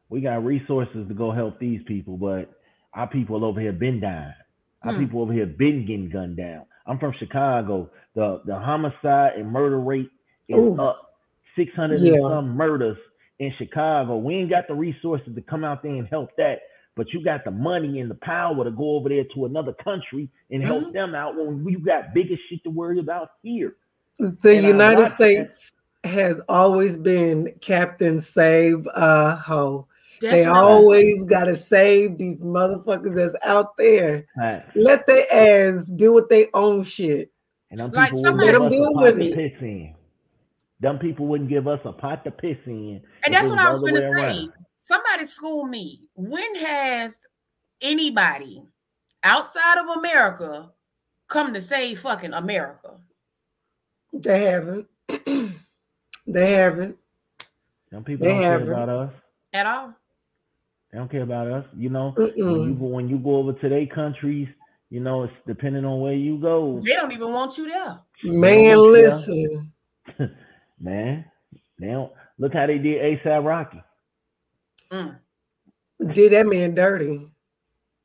We 0.08 0.20
got 0.20 0.44
resources 0.44 1.08
to 1.08 1.14
go 1.14 1.32
help 1.32 1.58
these 1.58 1.80
people, 1.86 2.16
but 2.16 2.50
our 2.92 3.08
people 3.08 3.44
over 3.44 3.60
here 3.60 3.72
been 3.72 4.00
dying. 4.00 4.34
Our 4.82 4.92
hmm. 4.92 5.00
people 5.00 5.22
over 5.22 5.32
here 5.32 5.46
been 5.46 5.86
getting 5.86 6.08
gunned 6.10 6.36
down. 6.36 6.66
I'm 6.86 6.98
from 6.98 7.12
Chicago. 7.18 7.90
The 8.14 8.42
the 8.44 8.58
homicide 8.58 9.32
and 9.36 9.50
murder 9.50 9.80
rate 9.80 10.10
is 10.48 10.56
Ooh. 10.56 10.80
up. 10.80 11.10
600 11.56 12.00
yeah. 12.00 12.14
and 12.14 12.22
some 12.22 12.56
murders 12.56 12.98
in 13.38 13.52
Chicago. 13.58 14.16
We 14.16 14.34
ain't 14.34 14.50
got 14.50 14.66
the 14.68 14.74
resources 14.74 15.35
to 15.35 15.40
come 15.42 15.64
out 15.64 15.82
there 15.82 15.92
and 15.92 16.06
help 16.09 16.30
that 16.37 16.61
but 16.96 17.12
you 17.12 17.22
got 17.24 17.44
the 17.44 17.50
money 17.50 18.00
and 18.00 18.11
the 18.11 18.16
power 18.16 18.64
to 18.64 18.70
go 18.70 18.96
over 18.96 19.09
there 19.09 19.24
to 19.35 19.46
another 19.46 19.72
country 19.72 20.28
and 20.50 20.62
help 20.62 20.85
mm-hmm. 20.85 20.92
them 20.92 21.14
out 21.14 21.37
when 21.37 21.66
you 21.66 21.78
got 21.78 22.14
bigger 22.14 22.37
shit 22.48 22.62
to 22.64 22.70
worry 22.70 22.98
about 22.98 23.30
here. 23.42 23.76
The 24.18 24.57
and 24.57 24.66
United 24.66 25.09
States 25.09 25.72
that. 26.02 26.11
has 26.11 26.40
always 26.48 26.96
been 26.96 27.52
Captain 27.61 28.20
Save 28.20 28.87
a 28.94 29.37
Ho. 29.37 29.87
They 30.20 30.44
always 30.44 31.24
got 31.24 31.44
to 31.44 31.57
save 31.57 32.16
these 32.16 32.40
motherfuckers 32.40 33.14
that's 33.14 33.35
out 33.44 33.76
there. 33.76 34.24
Right. 34.37 34.64
Let 34.74 35.07
their 35.07 35.30
ass 35.30 35.87
do 35.87 36.12
what 36.12 36.28
they 36.28 36.48
own 36.54 36.83
shit. 36.85 37.30
And 37.70 37.80
them 37.80 37.90
like 37.90 38.12
people 38.12 38.33
wouldn't 38.33 38.40
give 38.40 38.62
us 38.62 38.70
a 38.72 38.92
pot 38.94 39.11
to 39.11 39.35
piss 39.35 39.61
in. 39.61 39.94
Them 40.80 40.98
people 40.98 41.26
wouldn't 41.26 41.50
give 41.50 41.66
us 41.66 41.80
a 41.85 41.92
pot 41.92 42.24
to 42.24 42.30
piss 42.30 42.57
in. 42.66 43.02
And 43.24 43.35
that's 43.35 43.48
what 43.48 43.59
I 43.59 43.70
was 43.70 43.80
going 43.80 43.94
to 43.94 44.00
say. 44.00 44.07
Around 44.07 44.52
somebody 44.85 45.25
school 45.25 45.64
me. 45.64 46.03
When 46.14 46.55
has 46.57 47.18
anybody 47.81 48.62
outside 49.23 49.79
of 49.79 49.99
America 49.99 50.70
come 51.27 51.53
to 51.55 51.61
save 51.61 52.01
fucking 52.01 52.35
America? 52.35 52.99
They 54.12 54.42
haven't. 54.42 54.87
they 56.27 56.53
haven't. 56.53 56.97
Some 57.90 58.05
people 58.05 58.27
they 58.27 58.35
don't 58.35 58.42
haven't. 58.42 58.66
care 58.66 58.83
about 58.83 58.88
us 58.88 59.12
at 59.53 59.66
all. 59.66 59.94
They 60.92 60.99
don't 60.99 61.11
care 61.11 61.23
about 61.23 61.49
us. 61.49 61.64
You 61.77 61.88
know, 61.90 62.12
when 62.16 62.35
you, 62.37 62.77
go, 62.79 62.87
when 62.87 63.09
you 63.09 63.18
go 63.18 63.37
over 63.37 63.53
to 63.53 63.68
their 63.68 63.87
countries, 63.87 64.49
you 64.90 65.01
know, 65.01 65.25
it's 65.25 65.33
depending 65.47 65.85
on 65.85 66.01
where 66.01 66.12
you 66.12 66.38
go. 66.38 66.81
They 66.81 66.92
don't 66.92 67.11
even 67.11 67.33
want 67.33 67.59
you 67.59 67.68
there. 67.68 67.99
Man, 68.23 68.79
listen. 68.79 69.73
Man, 70.81 71.25
they 71.81 71.88
don't 71.88 72.12
look 72.38 72.53
how 72.53 72.66
they 72.66 72.79
did 72.79 73.01
ASAP 73.25 73.44
Rocky. 73.44 73.83
Mm. 74.90 75.18
Did 76.12 76.33
that 76.33 76.47
man 76.47 76.75
dirty. 76.75 77.29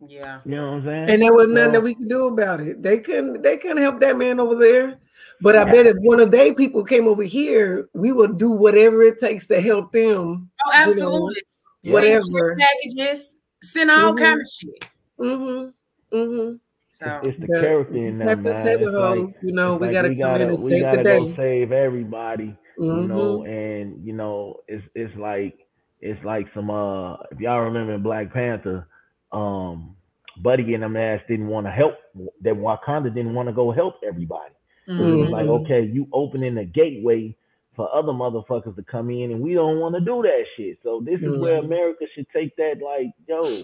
Yeah. 0.08 0.39
You 0.46 0.52
know 0.52 0.65
what 0.68 0.74
I'm 0.78 0.86
saying? 0.86 1.10
And 1.10 1.22
there 1.22 1.34
was 1.34 1.48
nothing 1.48 1.74
that 1.74 1.84
we 1.84 1.96
could 1.96 2.10
do 2.10 2.28
about 2.28 2.62
it. 2.62 2.82
They 2.82 3.00
couldn't 3.00 3.42
they 3.42 3.58
couldn't 3.58 3.82
help 3.82 4.00
that 4.00 4.18
man 4.18 4.39
over 4.39 4.56
there. 4.56 4.98
But 5.42 5.56
I 5.56 5.65
bet 5.65 5.88
if 5.88 5.98
one 6.00 6.20
of 6.20 6.32
their 6.32 6.54
people 6.54 6.84
came 6.84 7.08
over 7.08 7.24
here, 7.24 7.89
we 7.94 8.12
would 8.12 8.38
do 8.38 8.52
whatever 8.52 9.02
it 9.04 9.20
takes 9.20 9.48
to 9.48 9.62
help 9.62 9.92
them. 9.92 10.50
Oh, 10.65 10.72
absolutely. 10.74 11.42
You 11.84 11.92
know, 11.92 11.94
whatever 11.94 12.58
packages, 12.58 13.36
send 13.62 13.92
all 13.92 14.13
mm-hmm. 14.13 14.24
kind 14.24 14.42
of 14.42 14.48
shit. 14.48 14.89
Mm-hmm. 15.20 16.18
Mm-hmm. 16.18 16.56
So 16.92 17.20
it's, 17.24 17.39
the, 17.39 17.48
the 17.48 17.62
character 17.62 17.96
in 17.96 18.18
that 18.20 18.39
man. 18.39 18.94
Like, 18.94 19.36
you 19.42 19.54
know, 19.54 19.76
we 19.76 19.88
like 19.88 19.94
gotta 19.94 20.10
we 20.10 20.15
come 20.15 20.32
gotta, 20.32 20.44
in 20.44 20.50
and 20.50 20.60
save 20.60 20.92
the 20.92 21.04
day. 21.04 21.36
save 21.36 21.72
everybody. 21.72 22.56
You 22.78 23.08
know, 23.08 23.39
mm-hmm. 23.39 23.52
and 23.52 24.06
you 24.06 24.13
know, 24.13 24.62
it's 24.68 24.86
it's 24.96 25.15
like 25.18 25.68
it's 26.01 26.23
like 26.23 26.47
some 26.53 26.69
uh 26.69 27.15
if 27.31 27.39
y'all 27.39 27.62
remember 27.62 27.97
Black 27.97 28.33
Panther, 28.33 28.88
um 29.31 29.95
Buddy 30.41 30.73
and 30.73 30.83
them 30.83 30.95
ass 30.95 31.19
didn't 31.27 31.47
want 31.47 31.67
to 31.67 31.71
help 31.71 31.95
that 32.41 32.53
Wakanda 32.53 33.13
didn't 33.13 33.33
want 33.33 33.49
to 33.49 33.53
go 33.53 33.71
help 33.71 33.95
everybody. 34.07 34.53
Mm-hmm. 34.88 34.97
So 34.97 35.23
it's 35.23 35.31
like, 35.31 35.47
okay, 35.47 35.83
you 35.83 36.07
opening 36.13 36.55
the 36.55 36.65
gateway 36.65 37.35
for 37.75 37.93
other 37.93 38.12
motherfuckers 38.12 38.75
to 38.75 38.83
come 38.83 39.09
in 39.09 39.31
and 39.31 39.41
we 39.41 39.53
don't 39.53 39.79
want 39.79 39.95
to 39.95 40.01
do 40.01 40.21
that 40.21 40.45
shit. 40.55 40.79
So 40.83 41.01
this 41.03 41.15
mm-hmm. 41.15 41.35
is 41.35 41.41
where 41.41 41.57
mm-hmm. 41.57 41.65
America 41.65 42.05
should 42.13 42.27
take 42.33 42.55
that 42.55 42.75
like, 42.83 43.07
yo, 43.27 43.63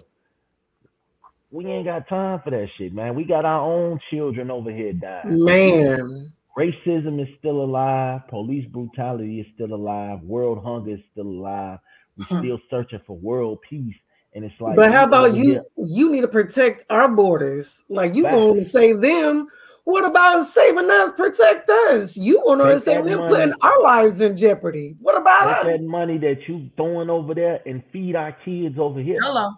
we 1.51 1.65
ain't 1.65 1.85
got 1.85 2.07
time 2.09 2.41
for 2.43 2.51
that 2.51 2.67
shit, 2.77 2.93
man. 2.93 3.15
We 3.15 3.23
got 3.23 3.45
our 3.45 3.61
own 3.61 3.99
children 4.11 4.51
over 4.51 4.71
here 4.71 4.93
dying. 4.93 5.43
Man. 5.43 6.31
Racism 6.57 7.21
is 7.21 7.27
still 7.39 7.61
alive. 7.61 8.21
Police 8.29 8.65
brutality 8.67 9.41
is 9.41 9.47
still 9.55 9.73
alive. 9.73 10.21
World 10.21 10.63
hunger 10.63 10.91
is 10.91 11.01
still 11.11 11.27
alive. 11.27 11.79
We're 12.17 12.25
huh. 12.25 12.39
still 12.39 12.59
searching 12.69 13.01
for 13.05 13.17
world 13.17 13.59
peace. 13.67 13.95
And 14.33 14.43
it's 14.43 14.59
like, 14.59 14.75
but 14.75 14.91
how 14.91 15.05
about 15.05 15.35
you? 15.35 15.43
Here. 15.43 15.63
You 15.77 16.11
need 16.11 16.21
to 16.21 16.27
protect 16.27 16.83
our 16.89 17.07
borders. 17.07 17.83
Like 17.87 18.15
you 18.15 18.23
going 18.23 18.59
to 18.59 18.65
save 18.65 18.99
them. 19.01 19.47
What 19.85 20.03
about 20.03 20.45
saving 20.45 20.89
us? 20.89 21.11
Protect 21.15 21.69
us. 21.69 22.17
You 22.17 22.41
want 22.43 22.59
to 22.59 22.79
save 22.79 23.05
them, 23.05 23.19
money, 23.19 23.29
putting 23.29 23.53
our 23.61 23.81
lives 23.81 24.19
in 24.19 24.35
jeopardy. 24.35 24.95
What 24.99 25.15
about 25.15 25.47
us? 25.47 25.65
That 25.65 25.87
money 25.87 26.17
that 26.17 26.47
you 26.47 26.69
throwing 26.75 27.09
over 27.09 27.33
there 27.35 27.61
and 27.65 27.83
feed 27.93 28.15
our 28.15 28.31
kids 28.43 28.77
over 28.79 28.99
here. 28.99 29.19
Hello, 29.21 29.51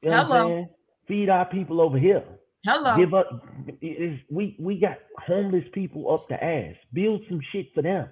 you 0.00 0.10
know 0.10 0.24
hello. 0.24 0.76
Feed 1.08 1.28
our 1.28 1.44
people 1.44 1.80
over 1.80 1.98
here. 1.98 2.24
Hello. 2.64 2.96
Give 2.96 3.12
up. 3.12 3.28
we 4.30 4.56
we 4.58 4.78
got 4.78 4.98
homeless 5.18 5.64
people 5.72 6.14
up 6.14 6.28
the 6.28 6.42
ass. 6.42 6.76
Build 6.92 7.22
some 7.28 7.40
shit 7.52 7.66
for 7.74 7.82
them. 7.82 8.08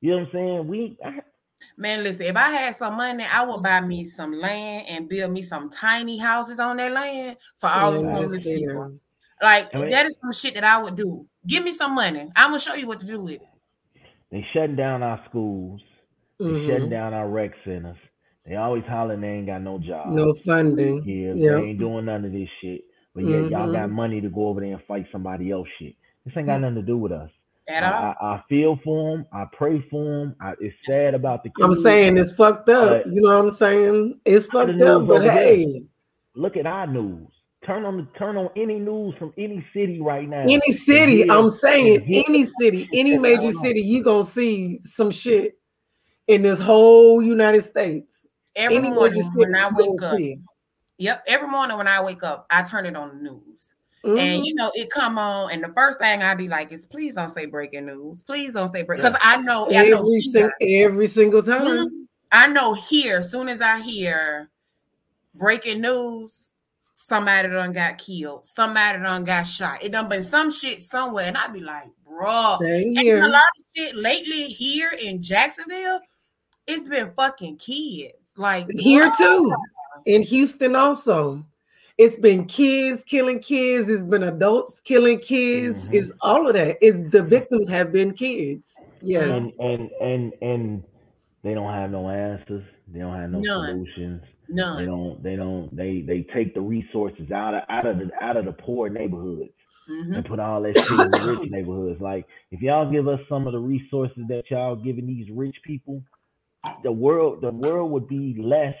You 0.00 0.10
know 0.10 0.16
what 0.16 0.26
I'm 0.26 0.32
saying? 0.32 0.66
We 0.66 0.98
I, 1.04 1.20
Man, 1.76 2.02
listen, 2.02 2.26
if 2.26 2.36
I 2.36 2.50
had 2.50 2.76
some 2.76 2.96
money, 2.96 3.24
I 3.24 3.44
would 3.44 3.62
buy 3.62 3.80
me 3.80 4.04
some 4.04 4.32
land 4.32 4.86
and 4.88 5.08
build 5.08 5.32
me 5.32 5.42
some 5.42 5.70
tiny 5.70 6.18
houses 6.18 6.60
on 6.60 6.76
that 6.78 6.92
land 6.92 7.36
for 7.58 7.68
all 7.68 7.92
the 7.92 8.08
homeless 8.08 8.44
people. 8.44 8.98
Like 9.42 9.74
I 9.74 9.80
mean, 9.80 9.90
that 9.90 10.06
is 10.06 10.18
some 10.20 10.32
shit 10.32 10.54
that 10.54 10.64
I 10.64 10.82
would 10.82 10.96
do. 10.96 11.26
Give 11.46 11.64
me 11.64 11.72
some 11.72 11.94
money. 11.94 12.30
I'm 12.36 12.50
gonna 12.50 12.58
show 12.58 12.74
you 12.74 12.86
what 12.86 13.00
to 13.00 13.06
do 13.06 13.20
with 13.20 13.34
it. 13.34 13.48
They 14.30 14.44
shutting 14.52 14.76
down 14.76 15.02
our 15.02 15.22
schools. 15.28 15.80
They 16.38 16.46
mm-hmm. 16.46 16.68
shutting 16.68 16.90
down 16.90 17.14
our 17.14 17.28
rec 17.28 17.52
centers. 17.64 17.96
They 18.46 18.56
always 18.56 18.84
hollering 18.88 19.20
they 19.20 19.28
ain't 19.28 19.46
got 19.46 19.62
no 19.62 19.78
job. 19.78 20.12
No 20.12 20.34
funding. 20.44 21.04
Yeah, 21.06 21.34
yep. 21.34 21.60
they 21.60 21.68
ain't 21.68 21.78
doing 21.78 22.04
none 22.06 22.24
of 22.24 22.32
this 22.32 22.48
shit. 22.60 22.82
But 23.14 23.24
yeah, 23.24 23.36
mm-hmm. 23.36 23.52
y'all 23.52 23.72
got 23.72 23.86
mm-hmm. 23.86 23.94
money 23.94 24.20
to 24.20 24.28
go 24.28 24.48
over 24.48 24.60
there 24.60 24.72
and 24.72 24.82
fight 24.86 25.06
somebody 25.12 25.50
else 25.50 25.68
shit. 25.78 25.94
This 26.24 26.34
ain't 26.36 26.46
got 26.46 26.60
nothing 26.60 26.76
to 26.76 26.82
do 26.82 26.96
with 26.96 27.12
us. 27.12 27.30
At 27.66 27.82
all. 27.82 28.14
I, 28.20 28.34
I, 28.34 28.42
feel 28.48 28.78
for 28.84 29.16
him. 29.16 29.26
I 29.32 29.46
pray 29.52 29.82
for 29.90 30.22
him. 30.22 30.36
I, 30.40 30.52
it's 30.60 30.76
sad 30.84 31.14
about 31.14 31.42
the. 31.42 31.48
Kids, 31.48 31.64
I'm 31.64 31.74
saying 31.76 32.18
it's 32.18 32.32
fucked 32.32 32.68
up. 32.68 33.04
you 33.10 33.22
know 33.22 33.28
what 33.28 33.44
I'm 33.46 33.50
saying? 33.50 34.20
It's 34.26 34.46
fucked 34.46 34.80
up. 34.82 35.06
But 35.06 35.22
hey, 35.22 35.84
look 36.34 36.58
at 36.58 36.66
our 36.66 36.86
news. 36.86 37.28
turn 37.64 37.86
on 37.86 37.96
the 37.96 38.18
turn 38.18 38.36
on 38.36 38.50
any 38.54 38.78
news 38.78 39.14
from 39.18 39.32
any 39.38 39.64
city 39.72 40.00
right 40.00 40.28
now. 40.28 40.42
Any 40.42 40.72
city, 40.72 41.16
here, 41.18 41.26
I'm 41.30 41.48
saying 41.48 42.04
any 42.06 42.44
city, 42.44 42.86
any 42.92 43.16
major 43.16 43.50
city, 43.50 43.80
you 43.80 44.02
gonna 44.02 44.24
see 44.24 44.78
some 44.80 45.10
shit 45.10 45.58
in 46.28 46.42
this 46.42 46.60
whole 46.60 47.22
United 47.22 47.62
States. 47.62 48.26
Every 48.56 48.76
any 48.76 48.90
morning 48.90 49.30
when 49.34 49.54
I 49.54 49.70
wake 49.72 50.02
up. 50.02 50.16
See. 50.16 50.38
Yep, 50.98 51.24
every 51.26 51.48
morning 51.48 51.76
when 51.76 51.88
I 51.88 52.02
wake 52.02 52.22
up, 52.22 52.46
I 52.50 52.62
turn 52.62 52.86
it 52.86 52.94
on 52.94 53.08
the 53.08 53.30
news. 53.30 53.73
Mm-hmm. 54.04 54.18
And 54.18 54.46
you 54.46 54.54
know, 54.54 54.70
it 54.74 54.90
come 54.90 55.18
on, 55.18 55.50
and 55.50 55.64
the 55.64 55.72
first 55.74 55.98
thing 55.98 56.22
I 56.22 56.34
be 56.34 56.46
like 56.46 56.70
is, 56.72 56.86
please 56.86 57.14
don't 57.14 57.30
say 57.30 57.46
breaking 57.46 57.86
news. 57.86 58.22
Please 58.22 58.52
don't 58.52 58.68
say 58.68 58.82
break 58.82 58.98
because 58.98 59.16
I 59.22 59.40
know 59.40 59.66
every, 59.66 59.94
I 59.94 59.96
know 59.96 60.18
sing, 60.20 60.50
every 60.60 61.06
single 61.06 61.42
time. 61.42 61.64
Mm-hmm. 61.64 61.96
I 62.30 62.48
know 62.48 62.74
here, 62.74 63.18
as 63.18 63.30
soon 63.30 63.48
as 63.48 63.62
I 63.62 63.80
hear 63.80 64.50
breaking 65.34 65.80
news, 65.80 66.52
somebody 66.92 67.48
done 67.48 67.72
got 67.72 67.96
killed, 67.96 68.44
somebody 68.44 68.98
done 68.98 69.24
got 69.24 69.44
shot. 69.44 69.82
It 69.82 69.92
done 69.92 70.10
been 70.10 70.22
some 70.22 70.52
shit 70.52 70.82
somewhere, 70.82 71.24
and 71.24 71.38
I 71.38 71.48
be 71.48 71.60
like, 71.60 71.88
bro, 72.06 72.58
and 72.60 72.98
a 72.98 73.28
lot 73.28 73.40
of 73.40 73.64
shit 73.74 73.96
lately 73.96 74.48
here 74.48 74.90
in 75.00 75.22
Jacksonville, 75.22 76.00
it's 76.66 76.86
been 76.86 77.10
fucking 77.16 77.56
kids. 77.56 78.12
Like 78.36 78.68
here 78.70 79.04
bro. 79.04 79.12
too, 79.16 79.54
in 80.04 80.22
Houston 80.24 80.76
also. 80.76 81.42
It's 81.96 82.16
been 82.16 82.46
kids 82.46 83.04
killing 83.04 83.38
kids. 83.38 83.88
It's 83.88 84.02
been 84.02 84.24
adults 84.24 84.80
killing 84.80 85.20
kids. 85.20 85.84
Mm-hmm. 85.84 85.94
It's 85.94 86.12
all 86.20 86.48
of 86.48 86.54
that. 86.54 86.78
It's 86.80 86.98
the 87.10 87.22
victims 87.22 87.68
have 87.68 87.92
been 87.92 88.14
kids. 88.14 88.74
Yes, 89.00 89.28
and 89.28 89.52
and 89.60 89.90
and, 90.00 90.32
and 90.40 90.84
they 91.42 91.54
don't 91.54 91.72
have 91.72 91.90
no 91.90 92.08
answers. 92.08 92.64
They 92.88 92.98
don't 92.98 93.14
have 93.14 93.30
no 93.30 93.38
None. 93.38 93.68
solutions. 93.68 94.22
None. 94.48 94.78
They 94.78 94.86
don't. 94.86 95.22
They 95.22 95.36
don't. 95.36 95.76
They 95.76 96.00
they 96.00 96.22
take 96.34 96.54
the 96.54 96.60
resources 96.60 97.30
out 97.30 97.54
of 97.54 97.62
out 97.68 97.86
of 97.86 97.98
the 97.98 98.10
out 98.20 98.36
of 98.36 98.44
the 98.44 98.52
poor 98.52 98.88
neighborhoods 98.88 99.52
mm-hmm. 99.88 100.14
and 100.14 100.24
put 100.24 100.40
all 100.40 100.62
that 100.62 100.76
shit 100.76 100.90
in 100.90 101.10
the 101.10 101.36
rich 101.38 101.50
neighborhoods. 101.50 102.00
Like 102.00 102.26
if 102.50 102.60
y'all 102.60 102.90
give 102.90 103.08
us 103.08 103.20
some 103.28 103.46
of 103.46 103.52
the 103.52 103.58
resources 103.58 104.24
that 104.28 104.50
y'all 104.50 104.76
giving 104.76 105.06
these 105.06 105.30
rich 105.30 105.56
people, 105.64 106.02
the 106.82 106.92
world 106.92 107.40
the 107.40 107.50
world 107.50 107.90
would 107.92 108.08
be 108.08 108.36
less. 108.38 108.74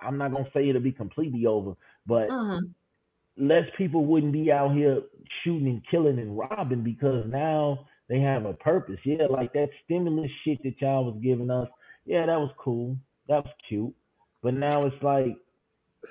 I'm 0.00 0.18
not 0.18 0.32
gonna 0.32 0.48
say 0.52 0.68
it'll 0.68 0.82
be 0.82 0.92
completely 0.92 1.46
over, 1.46 1.74
but 2.08 2.28
mm-hmm. 2.30 3.46
less 3.46 3.64
people 3.76 4.06
wouldn't 4.06 4.32
be 4.32 4.50
out 4.50 4.74
here 4.74 5.02
shooting 5.44 5.68
and 5.68 5.82
killing 5.90 6.18
and 6.18 6.36
robbing 6.36 6.82
because 6.82 7.24
now 7.28 7.86
they 8.08 8.20
have 8.20 8.46
a 8.46 8.54
purpose. 8.54 8.98
Yeah, 9.04 9.26
like 9.30 9.52
that 9.52 9.68
stimulus 9.84 10.30
shit 10.44 10.62
that 10.64 10.80
y'all 10.80 11.04
was 11.04 11.20
giving 11.22 11.50
us. 11.50 11.68
Yeah, 12.06 12.24
that 12.26 12.40
was 12.40 12.50
cool. 12.58 12.96
That 13.28 13.44
was 13.44 13.52
cute. 13.68 13.94
But 14.42 14.54
now 14.54 14.82
it's 14.82 15.02
like, 15.02 15.36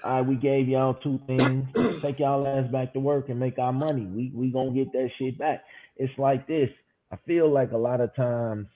all 0.04 0.22
right, 0.22 0.22
we 0.22 0.36
gave 0.36 0.68
y'all 0.68 0.94
two 0.94 1.20
things. 1.26 1.66
Take 2.04 2.20
y'all 2.20 2.46
ass 2.46 2.72
back 2.72 2.94
to 2.94 3.00
work 3.00 3.30
and 3.30 3.40
make 3.40 3.58
our 3.58 3.74
money. 3.74 4.06
We 4.06 4.32
we 4.34 4.52
gonna 4.52 4.72
get 4.72 4.92
that 4.92 5.10
shit 5.18 5.40
back. 5.40 5.64
It's 5.96 6.14
like 6.20 6.48
this. 6.48 6.70
I 7.12 7.16
feel 7.26 7.52
like 7.52 7.72
a 7.72 7.78
lot 7.78 8.02
of 8.02 8.14
times, 8.16 8.68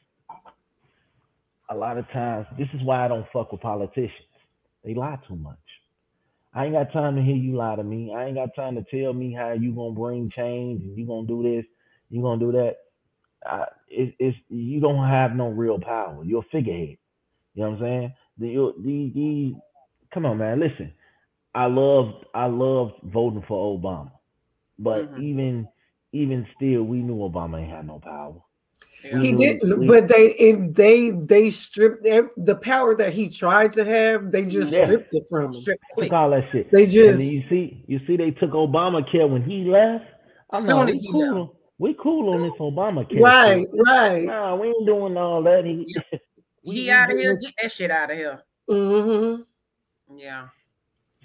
a 1.70 1.76
lot 1.76 1.98
of 1.98 2.10
times, 2.12 2.48
this 2.58 2.68
is 2.74 2.82
why 2.84 3.06
I 3.06 3.08
don't 3.08 3.26
fuck 3.32 3.52
with 3.52 3.62
politicians. 3.62 4.12
They 4.84 4.96
lie 4.96 5.20
too 5.28 5.36
much. 5.36 5.58
I 6.54 6.66
ain't 6.66 6.74
got 6.74 6.92
time 6.92 7.16
to 7.16 7.22
hear 7.22 7.36
you 7.36 7.56
lie 7.56 7.76
to 7.76 7.84
me. 7.84 8.14
I 8.14 8.26
ain't 8.26 8.36
got 8.36 8.56
time 8.56 8.76
to 8.76 8.84
tell 8.84 9.14
me 9.14 9.34
how 9.34 9.54
you 9.54 9.74
gonna 9.74 9.94
bring 9.94 10.30
change 10.36 10.82
and 10.84 10.98
you 10.98 11.06
gonna 11.06 11.28
do 11.28 11.42
this, 11.44 11.66
you 12.10 12.22
gonna 12.22 12.40
do 12.40 12.52
that. 12.52 12.76
I, 13.46 13.66
it, 13.88 14.16
it's 14.20 14.38
you 14.50 14.80
don't 14.80 15.08
have 15.08 15.36
no 15.36 15.50
real 15.50 15.80
power. 15.80 16.24
You're 16.24 16.42
a 16.42 16.52
figurehead. 16.52 16.98
You 17.56 17.64
know 17.64 17.72
what 17.72 17.76
I'm 17.78 17.82
saying? 17.82 18.14
The 18.38 18.74
the 18.84 19.12
the 19.14 19.56
come 20.14 20.26
on, 20.26 20.38
man. 20.38 20.60
Listen, 20.60 20.92
I 21.56 21.66
love 21.66 22.14
I 22.34 22.46
loved 22.46 22.94
voting 23.04 23.44
for 23.48 23.78
Obama, 23.78 24.12
but 24.78 25.04
mm-hmm. 25.06 25.22
even 25.22 25.68
even 26.14 26.46
still, 26.56 26.84
we 26.84 27.00
knew 27.00 27.16
Obama 27.16 27.62
ain't 27.62 27.72
had 27.72 27.88
no 27.88 28.00
power. 28.00 28.36
He 29.02 29.32
didn't, 29.32 29.88
but 29.88 30.08
they 30.08 30.36
it, 30.36 30.76
they 30.76 31.12
they 31.12 31.50
stripped 31.50 32.04
the 32.04 32.56
power 32.62 32.96
that 32.96 33.14
he 33.14 33.30
tried 33.30 33.74
to 33.74 33.86
have. 33.86 34.32
They 34.32 34.46
just 34.46 34.72
yeah. 34.72 34.84
stripped 34.84 35.14
it 35.14 35.24
from 35.28 35.46
him. 35.46 35.54
Stripped 35.54 35.84
took 35.98 36.12
all 36.12 36.30
that 36.30 36.44
shit. 36.52 36.72
They 36.72 36.86
just 36.86 37.22
you 37.22 37.42
see 37.42 37.84
you 37.88 38.00
see 38.06 38.16
they 38.16 38.32
took 38.32 38.52
Obamacare 38.52 39.28
when 39.30 39.44
he 39.44 39.64
left. 39.64 40.06
I'm 40.54 40.66
soon 40.66 40.78
like, 40.78 40.94
as 40.94 41.02
we 41.02 41.12
cool. 41.12 41.42
On, 41.42 41.50
we 41.80 41.96
cool 41.96 42.34
on 42.34 42.44
this 42.44 42.54
Obamacare. 42.60 43.22
Right, 43.22 43.62
shit. 43.62 43.70
right. 43.88 44.24
Nah, 44.26 44.56
we 44.56 44.68
ain't 44.68 44.86
doing 44.86 45.18
all 45.18 45.42
that. 45.44 45.66
He, 45.66 45.96
he 46.62 46.92
out 46.92 47.12
of 47.12 47.18
here. 47.18 47.36
Get 47.38 47.54
that 47.60 47.72
shit 47.72 47.90
out 47.90 48.12
of 48.12 48.18
here. 48.18 48.44
Mm-hmm. 48.70 50.18
Yeah. 50.18 50.48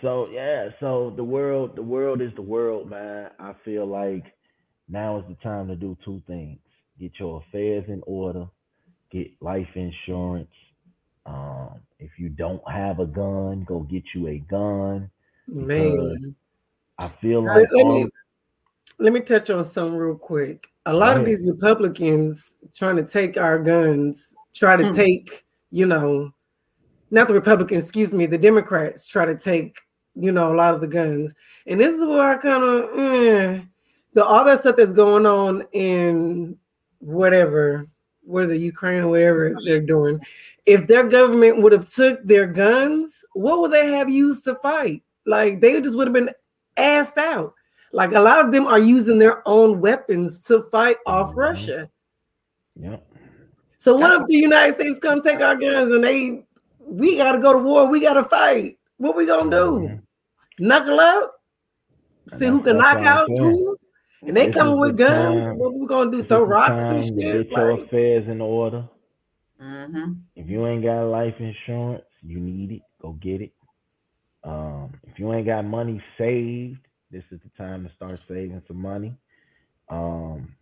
So 0.01 0.29
yeah, 0.31 0.71
so 0.81 1.13
the 1.15 1.25
world, 1.25 1.77
the 1.77 1.83
world 1.83 2.23
is 2.23 2.33
the 2.37 2.43
world, 2.43 2.89
man. 2.89 3.31
I 3.39 3.53
feel 3.65 3.87
like 3.87 4.25
now 4.89 5.19
is 5.19 5.25
the 5.29 5.35
time 5.43 5.69
to 5.69 5.77
do 5.77 5.97
two 6.05 6.23
things 6.27 6.59
get 6.99 7.13
your 7.19 7.43
affairs 7.47 7.85
in 7.89 8.03
order, 8.07 8.47
get 9.11 9.31
life 9.41 9.69
insurance. 9.75 10.51
Um, 11.25 11.81
if 11.99 12.11
you 12.19 12.29
don't 12.29 12.63
have 12.71 13.01
a 13.01 13.07
gun, 13.07 13.65
go 13.67 13.81
get 13.81 14.05
you 14.15 14.29
a 14.29 14.39
gun. 14.39 15.11
Man, 15.49 16.35
I 17.01 17.09
feel 17.09 17.45
like 17.45 17.69
let, 17.73 17.87
me, 17.87 18.07
let 18.99 19.13
me 19.13 19.21
touch 19.21 19.51
on 19.51 19.65
something 19.65 19.97
real 19.97 20.17
quick. 20.17 20.69
A 20.87 20.93
lot 20.93 21.17
of 21.17 21.25
these 21.25 21.43
Republicans 21.43 22.55
trying 22.75 22.97
to 22.97 23.05
take 23.05 23.37
our 23.37 23.59
guns, 23.59 24.37
try 24.55 24.77
to 24.77 24.87
hmm. 24.87 24.93
take, 24.93 25.45
you 25.71 25.87
know, 25.87 26.33
not 27.11 27.29
the 27.29 27.35
Republicans, 27.35 27.85
excuse 27.85 28.13
me, 28.13 28.27
the 28.27 28.39
Democrats 28.39 29.07
try 29.07 29.25
to 29.25 29.37
take, 29.37 29.79
you 30.15 30.33
know, 30.33 30.53
a 30.53 30.57
lot 30.57 30.75
of 30.75 30.81
the 30.81 30.87
guns. 30.87 31.35
And 31.67 31.79
this 31.79 31.95
is 31.95 32.05
where 32.05 32.31
I 32.31 32.37
kind 32.37 32.63
of, 32.63 32.99
eh, 32.99 33.63
the 34.15 34.25
all 34.25 34.45
that 34.45 34.61
stuff 34.61 34.77
that's 34.77 34.93
going 34.93 35.27
on 35.27 35.65
in 35.73 36.57
whatever, 36.99 37.87
what 38.23 38.45
is 38.45 38.51
it, 38.51 38.61
Ukraine 38.61 39.03
or 39.03 39.09
whatever 39.09 39.57
they're 39.65 39.81
doing, 39.81 40.21
if 40.67 40.87
their 40.87 41.09
government 41.09 41.63
would 41.63 41.73
have 41.73 41.89
took 41.93 42.23
their 42.25 42.47
guns, 42.47 43.25
what 43.35 43.61
would 43.61 43.73
they 43.73 43.93
have 43.93 44.11
used 44.11 44.45
to 44.45 44.57
fight? 44.57 45.03
Like 45.25 45.61
they 45.61 45.81
just 45.81 45.97
would 45.97 46.09
have 46.09 46.15
been 46.15 46.31
asked 46.77 47.19
out. 47.19 47.55
Like 47.93 48.13
a 48.13 48.21
lot 48.21 48.45
of 48.45 48.53
them 48.53 48.67
are 48.67 48.79
using 48.79 49.19
their 49.19 49.47
own 49.49 49.81
weapons 49.81 50.41
to 50.43 50.65
fight 50.65 50.97
off 51.07 51.31
mm-hmm. 51.31 51.39
Russia. 51.39 51.91
Yep. 52.77 53.07
So 53.79 53.95
what 53.95 54.11
That's 54.11 54.23
if 54.23 54.27
the 54.27 54.35
United 54.35 54.75
States 54.75 54.99
come 54.99 55.23
take 55.23 55.41
our 55.41 55.55
guns 55.55 55.93
and 55.93 56.03
they 56.03 56.45
we 56.81 57.17
gotta 57.17 57.39
go 57.39 57.53
to 57.53 57.59
war, 57.59 57.89
we 57.89 58.01
gotta 58.01 58.25
fight. 58.25 58.79
What 58.99 59.17
we 59.17 59.27
gonna 59.27 59.51
do? 59.51 59.71
Mm-hmm. 59.71 60.67
Knuckle 60.67 61.01
up? 61.01 61.33
See 62.29 62.47
who 62.47 62.61
can 62.61 62.79
knock 62.79 62.99
out 62.99 63.29
who? 63.29 63.79
And 64.23 64.37
they 64.37 64.51
coming 64.51 64.79
with 64.79 64.97
guns. 64.97 65.43
Time, 65.43 65.59
what 65.59 65.75
we 65.75 65.87
gonna 65.87 66.11
do? 66.11 66.23
Throw 66.25 66.45
rocks 66.45 66.83
and 66.83 67.05
shit. 67.05 67.17
Get 67.19 67.37
like, 67.37 67.51
your 67.51 67.71
affairs 67.73 68.29
in 68.29 68.41
order. 68.41 68.89
Mm-hmm. 69.63 70.13
If 70.35 70.49
you 70.49 70.67
ain't 70.67 70.83
got 70.85 71.05
life 71.05 71.35
insurance, 71.39 72.05
you 72.23 72.39
need 72.39 72.73
it. 72.73 72.83
Go 73.01 73.13
get 73.13 73.41
it. 73.41 73.53
Um, 74.45 74.95
if 75.05 75.19
you 75.19 75.33
ain't 75.33 75.47
got 75.47 75.65
money 75.65 76.03
saved, 76.19 76.79
this 77.11 77.25
is 77.31 77.41
the 77.43 77.51
time 77.57 77.85
to 77.85 77.93
start 77.95 78.21
saving 78.29 78.63
some 78.67 78.81
money. 78.81 79.17
Um, 79.89 80.55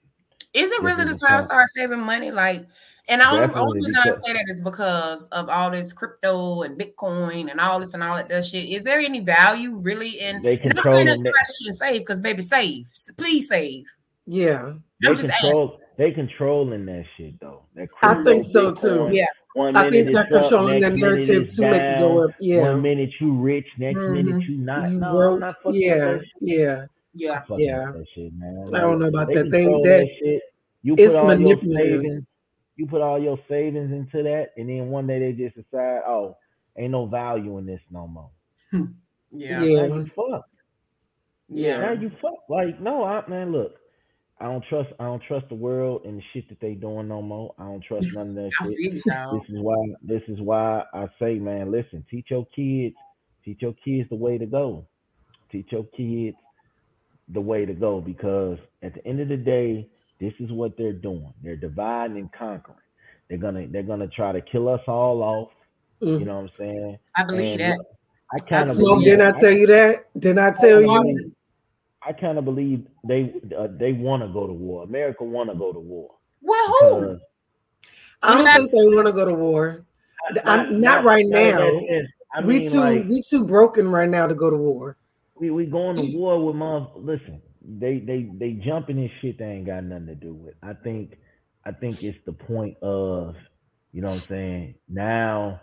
is 0.54 0.70
it 0.70 0.82
really 0.82 1.04
the 1.04 1.18
time 1.18 1.40
to 1.40 1.42
start 1.42 1.68
saving 1.70 2.00
money? 2.00 2.30
Like, 2.30 2.66
and 3.08 3.20
I 3.20 3.30
only, 3.30 3.54
only 3.54 3.80
reason 3.80 3.96
I 3.96 4.10
say 4.10 4.32
that 4.32 4.46
is 4.48 4.62
because 4.62 5.26
of 5.28 5.50
all 5.50 5.70
this 5.70 5.92
crypto 5.92 6.62
and 6.62 6.78
Bitcoin 6.78 7.50
and 7.50 7.60
all 7.60 7.78
this 7.78 7.92
and 7.92 8.02
all 8.02 8.16
that 8.16 8.46
shit. 8.46 8.68
Is 8.68 8.82
there 8.82 9.00
any 9.00 9.20
value 9.20 9.76
really 9.76 10.18
in? 10.20 10.42
They 10.42 10.56
control. 10.56 11.04
Not 11.04 11.18
saying 11.18 11.32
shouldn't 11.58 11.76
save 11.76 12.00
because 12.00 12.20
baby, 12.20 12.42
save. 12.42 12.86
Please 13.18 13.48
save. 13.48 13.84
Yeah, 14.26 14.74
they 15.02 15.14
control. 15.14 15.64
Asking. 15.64 15.80
They 15.96 16.10
controlling 16.12 16.86
that 16.86 17.04
shit 17.16 17.38
though. 17.40 17.64
That 17.74 17.88
I 18.02 18.22
think 18.24 18.44
so 18.44 18.72
Bitcoin. 18.72 18.80
too. 18.80 19.14
Yeah. 19.14 19.26
One 19.54 19.76
I 19.76 19.88
think 19.88 20.12
they're 20.12 20.26
controlling 20.26 20.80
the 20.80 20.90
narrative 20.90 21.46
to 21.46 21.60
down, 21.60 21.70
make 21.70 21.82
it 21.82 21.98
go 22.00 22.24
up. 22.24 22.30
Yeah. 22.40 22.70
One 22.70 22.82
minute 22.82 23.10
you 23.20 23.34
rich, 23.34 23.66
next 23.78 24.00
mm-hmm. 24.00 24.14
minute 24.14 24.48
you 24.48 24.56
not. 24.56 24.90
You 24.90 24.98
no, 24.98 25.12
broke. 25.12 25.40
not 25.40 25.56
yeah, 25.70 26.18
yeah. 26.40 26.86
Yeah, 27.14 27.42
yeah. 27.56 27.92
That 27.92 28.06
shit, 28.14 28.32
man. 28.34 28.66
Like, 28.66 28.74
I 28.74 28.80
don't 28.80 28.98
know 28.98 29.06
about 29.06 29.28
they 29.28 29.34
that. 29.34 29.50
They 29.50 29.64
that, 29.64 29.82
that 29.84 30.08
shit. 30.18 30.42
You 30.82 30.96
put 30.96 31.14
all 31.14 31.40
your 31.40 31.60
savings. 31.62 32.26
You 32.76 32.86
put 32.86 33.00
all 33.00 33.22
your 33.22 33.38
savings 33.48 33.92
into 33.92 34.24
that, 34.24 34.48
and 34.56 34.68
then 34.68 34.88
one 34.88 35.06
day 35.06 35.20
they 35.20 35.32
just 35.32 35.54
decide, 35.54 36.02
oh, 36.06 36.36
ain't 36.76 36.90
no 36.90 37.06
value 37.06 37.56
in 37.58 37.66
this 37.66 37.80
no 37.90 38.08
more. 38.08 38.30
Hmm. 38.70 38.84
yeah, 39.30 39.62
yeah. 39.62 39.86
Now 39.86 39.94
you 39.94 40.10
fuck. 40.16 40.44
Yeah, 41.48 41.78
now 41.78 41.92
you 41.92 42.10
fuck. 42.20 42.40
Like, 42.48 42.80
no, 42.80 43.04
I 43.04 43.22
man, 43.28 43.52
look. 43.52 43.76
I 44.40 44.46
don't 44.46 44.64
trust. 44.68 44.90
I 44.98 45.04
don't 45.04 45.22
trust 45.22 45.48
the 45.48 45.54
world 45.54 46.02
and 46.04 46.18
the 46.18 46.22
shit 46.32 46.48
that 46.48 46.60
they 46.60 46.74
doing 46.74 47.06
no 47.06 47.22
more. 47.22 47.54
I 47.56 47.64
don't 47.64 47.84
trust 47.84 48.08
none 48.12 48.30
of 48.30 48.34
that 48.34 48.50
shit. 48.62 48.76
This 48.76 49.48
is 49.48 49.62
why. 49.62 49.76
This 50.02 50.22
is 50.26 50.40
why 50.40 50.82
I 50.92 51.06
say, 51.20 51.34
man, 51.38 51.70
listen. 51.70 52.04
Teach 52.10 52.26
your 52.30 52.44
kids. 52.46 52.96
Teach 53.44 53.62
your 53.62 53.74
kids 53.84 54.08
the 54.08 54.16
way 54.16 54.36
to 54.36 54.46
go. 54.46 54.86
Teach 55.52 55.70
your 55.70 55.84
kids 55.96 56.36
the 57.28 57.40
way 57.40 57.64
to 57.64 57.72
go 57.72 58.00
because 58.00 58.58
at 58.82 58.94
the 58.94 59.06
end 59.06 59.20
of 59.20 59.28
the 59.28 59.36
day, 59.36 59.88
this 60.20 60.32
is 60.40 60.50
what 60.52 60.76
they're 60.76 60.92
doing. 60.92 61.32
They're 61.42 61.56
dividing 61.56 62.18
and 62.18 62.32
conquering. 62.32 62.78
They're 63.28 63.38
gonna 63.38 63.66
they're 63.68 63.82
gonna 63.82 64.08
try 64.08 64.32
to 64.32 64.40
kill 64.40 64.68
us 64.68 64.80
all 64.86 65.22
off. 65.22 65.50
Mm. 66.02 66.20
You 66.20 66.24
know 66.26 66.34
what 66.36 66.42
I'm 66.42 66.50
saying? 66.56 66.98
I 67.16 67.24
believe 67.24 67.60
and 67.60 67.78
that. 67.78 67.80
I 68.32 68.38
kind 68.38 68.68
of 68.68 68.74
smoke. 68.74 69.04
Did 69.04 69.20
I 69.20 69.32
tell 69.38 69.52
you 69.52 69.66
that? 69.68 70.06
Didn't 70.18 70.38
I 70.38 70.50
tell 70.50 70.82
you? 70.82 71.32
I 72.06 72.12
kind 72.12 72.36
of 72.36 72.44
believe 72.44 72.86
they 73.06 73.34
uh, 73.56 73.68
they 73.78 73.92
want 73.92 74.22
to 74.22 74.28
go 74.28 74.46
to 74.46 74.52
war. 74.52 74.84
America 74.84 75.24
want 75.24 75.50
to 75.50 75.56
go 75.56 75.72
to 75.72 75.78
war. 75.78 76.10
Well, 76.42 76.66
who? 76.66 77.20
I 78.22 78.34
don't 78.34 78.46
think 78.46 78.72
they 78.72 78.94
want 78.94 79.06
to 79.06 79.12
go 79.12 79.24
to 79.24 79.34
war. 79.34 79.84
Not, 80.32 80.44
not, 80.44 80.72
not 80.72 81.04
right 81.04 81.24
now. 81.26 81.70
I 82.34 82.40
mean, 82.40 82.62
we 82.62 82.68
too 82.68 82.80
like, 82.80 83.08
we 83.08 83.22
too 83.22 83.44
broken 83.44 83.88
right 83.88 84.08
now 84.08 84.26
to 84.26 84.34
go 84.34 84.50
to 84.50 84.56
war. 84.56 84.96
We 85.36 85.50
we 85.50 85.66
going 85.66 85.96
to 85.96 86.16
war 86.16 86.44
with 86.44 86.56
mom. 86.56 86.88
Listen, 86.96 87.42
they 87.62 87.98
they 87.98 88.28
they 88.38 88.52
jumping 88.64 88.98
in 88.98 89.10
shit 89.20 89.38
they 89.38 89.44
ain't 89.44 89.66
got 89.66 89.84
nothing 89.84 90.06
to 90.06 90.14
do 90.14 90.34
with. 90.34 90.54
I 90.62 90.74
think 90.74 91.14
I 91.64 91.72
think 91.72 92.02
it's 92.02 92.18
the 92.26 92.32
point 92.32 92.76
of 92.82 93.34
you 93.92 94.02
know 94.02 94.08
what 94.08 94.22
I'm 94.22 94.28
saying 94.28 94.74
now 94.88 95.60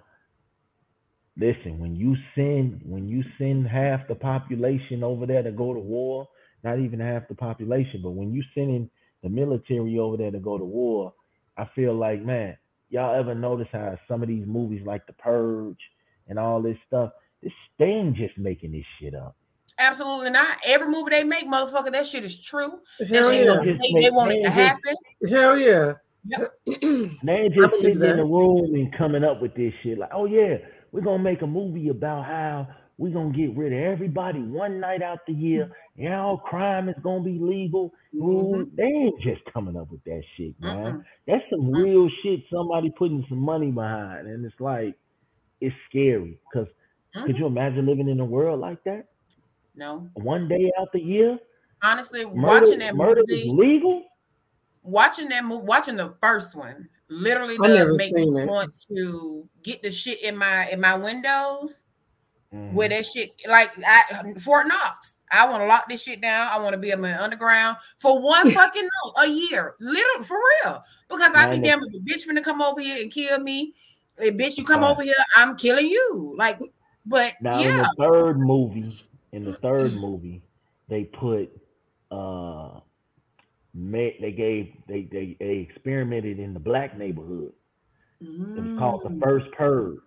listen, 1.38 1.80
when 1.80 1.96
you 1.96 2.16
send 2.36 2.82
when 2.86 3.08
you 3.08 3.24
send 3.38 3.68
half 3.68 4.08
the 4.08 4.16
population 4.16 5.04
over 5.04 5.26
there 5.26 5.44
to 5.44 5.52
go 5.52 5.74
to 5.74 5.80
war, 5.80 6.28
not 6.64 6.80
even 6.80 7.00
half 7.00 7.28
the 7.28 7.36
population, 7.36 8.02
but 8.04 8.12
when 8.12 8.34
you 8.34 8.44
sending 8.54 8.90
the 9.24 9.30
military 9.30 10.00
over 10.00 10.18
there 10.18 10.32
to 10.32 10.40
go 10.40 10.58
to 10.58 10.64
war, 10.66 11.14
I 11.58 11.68
feel 11.76 11.94
like, 11.94 12.24
man, 12.24 12.58
y'all 12.90 13.20
ever 13.20 13.36
notice 13.36 13.68
how 13.72 13.98
some 14.08 14.22
of 14.22 14.28
these 14.28 14.46
movies 14.46 14.82
like 14.86 15.06
The 15.08 15.14
Purge 15.14 15.80
and 16.28 16.40
all 16.40 16.62
this 16.62 16.78
stuff, 16.88 17.12
this 17.42 17.54
they 17.80 17.86
ain't 17.86 18.16
just 18.16 18.38
making 18.38 18.72
this 18.72 18.86
shit 19.00 19.16
up. 19.16 19.36
Absolutely 19.78 20.30
not. 20.30 20.58
Every 20.66 20.88
movie 20.88 21.10
they 21.10 21.24
make, 21.24 21.48
motherfucker, 21.48 21.92
that 21.92 22.06
shit 22.06 22.24
is 22.24 22.40
true. 22.40 22.80
Hell 23.10 23.34
yeah. 23.34 23.58
They, 23.64 24.00
they, 24.00 24.10
want 24.12 24.32
it 24.32 24.44
to 24.44 24.50
happen. 24.50 24.96
Hell 25.28 25.58
yeah. 25.58 25.94
Yep. 26.26 26.54
they 27.24 27.34
ain't 27.34 27.54
just 27.56 27.74
sitting 27.82 28.04
in 28.04 28.18
the 28.18 28.24
room 28.24 28.76
and 28.76 28.96
coming 28.96 29.24
up 29.24 29.42
with 29.42 29.56
this 29.56 29.74
shit 29.82 29.98
like, 29.98 30.12
oh 30.14 30.26
yeah, 30.26 30.58
we're 30.92 31.02
gonna 31.02 31.24
make 31.24 31.42
a 31.42 31.48
movie 31.48 31.90
about 31.90 32.26
how 32.26 32.68
we're 32.98 33.14
gonna 33.14 33.36
get 33.36 33.58
rid 33.58 33.74
of 33.74 33.80
everybody 33.80 34.40
one 34.40 34.80
night 34.80 35.02
out 35.02 35.20
the 35.26 35.34
year, 35.34 35.72
and 35.98 36.14
all 36.14 36.38
crime 36.38 36.90
is 36.90 36.96
gonna 37.02 37.24
be 37.24 37.40
legal. 37.40 37.92
Mm-hmm. 38.16 38.76
They 38.76 38.84
ain't 38.84 39.20
just 39.22 39.42
coming 39.52 39.76
up 39.76 39.90
with 39.90 40.04
that 40.04 40.22
shit, 40.38 40.54
man. 40.60 40.78
Mm-hmm. 40.78 41.00
That's 41.28 41.44
some 41.50 41.72
real 41.72 42.08
shit. 42.22 42.42
Somebody 42.54 42.94
putting 42.96 43.26
some 43.28 43.40
money 43.40 43.72
behind, 43.72 44.28
and 44.28 44.46
it's 44.46 44.60
like 44.60 44.96
it's 45.60 45.76
scary. 45.90 46.38
Cause 46.54 46.68
mm-hmm. 47.16 47.26
could 47.26 47.38
you 47.38 47.48
imagine 47.48 47.88
living 47.88 48.10
in 48.10 48.20
a 48.20 48.26
world 48.26 48.60
like 48.60 48.84
that? 48.84 49.06
No. 49.76 50.10
One 50.14 50.48
day 50.48 50.72
out 50.80 50.92
the 50.92 51.02
year. 51.02 51.40
Honestly, 51.84 52.26
murder, 52.26 52.66
watching 52.66 52.80
that 52.80 52.96
murder 52.96 53.24
movie, 53.28 53.42
is 53.42 53.48
legal. 53.48 54.04
Watching 54.84 55.30
that 55.30 55.46
movie, 55.46 55.66
watching 55.66 55.96
the 55.96 56.14
first 56.22 56.56
one, 56.56 56.88
literally 57.10 57.58
does 57.58 57.98
make 57.98 58.14
me 58.14 58.24
it. 58.24 58.48
want 58.48 58.78
to 58.88 59.48
get 59.64 59.82
the 59.82 59.92
shit 59.92 60.22
in 60.22 60.38
my 60.38 60.70
in 60.70 60.80
my 60.80 60.96
windows 60.96 61.84
mm. 62.54 62.74
where 62.74 62.90
that 62.90 63.06
shit 63.06 63.32
like 63.48 63.72
I, 63.86 64.34
Fort 64.40 64.68
Knox. 64.68 65.24
I 65.32 65.48
want 65.48 65.64
to 65.64 65.68
lock 65.68 65.88
this 65.88 66.04
shit 66.04 66.22
down. 66.22 66.50
I 66.52 66.60
want 66.60 66.74
to 66.74 66.78
be 66.78 66.92
in 66.92 67.02
the 67.02 67.22
underground 67.22 67.78
for 68.00 68.22
one 68.22 68.52
fucking 68.54 68.84
note 68.84 69.24
a 69.24 69.28
year, 69.30 69.76
literally 69.80 70.26
for 70.26 70.38
real. 70.64 70.84
Because 71.10 71.34
I 71.34 71.50
be 71.50 71.60
damn 71.60 71.80
if 71.84 71.94
a 71.96 72.00
bitch 72.00 72.28
gonna 72.28 72.44
come 72.44 72.62
over 72.62 72.82
here 72.82 73.02
and 73.02 73.12
kill 73.12 73.40
me. 73.40 73.74
If 74.18 74.36
bitch 74.36 74.58
you 74.58 74.66
come 74.66 74.84
over 74.84 75.02
here, 75.02 75.14
I'm 75.36 75.56
killing 75.56 75.88
you. 75.88 76.36
Like, 76.38 76.60
but 77.06 77.34
now 77.42 77.60
yeah. 77.60 77.70
in 77.70 77.78
the 77.78 77.96
third 77.98 78.40
movie, 78.40 78.94
in 79.32 79.44
the 79.44 79.54
third 79.54 79.94
movie, 79.94 80.44
they 80.90 81.06
put 81.06 81.50
uh 82.12 82.80
Met, 83.74 84.16
they 84.20 84.34
gave 84.34 84.74
they, 84.90 85.08
they 85.10 85.38
they 85.40 85.66
experimented 85.70 86.40
in 86.40 86.54
the 86.54 86.60
black 86.60 86.98
neighborhood. 86.98 87.54
Mm. 88.22 88.58
It 88.58 88.70
was 88.70 88.78
called 88.78 89.04
the 89.06 89.18
first 89.22 89.50
purge. 89.54 90.00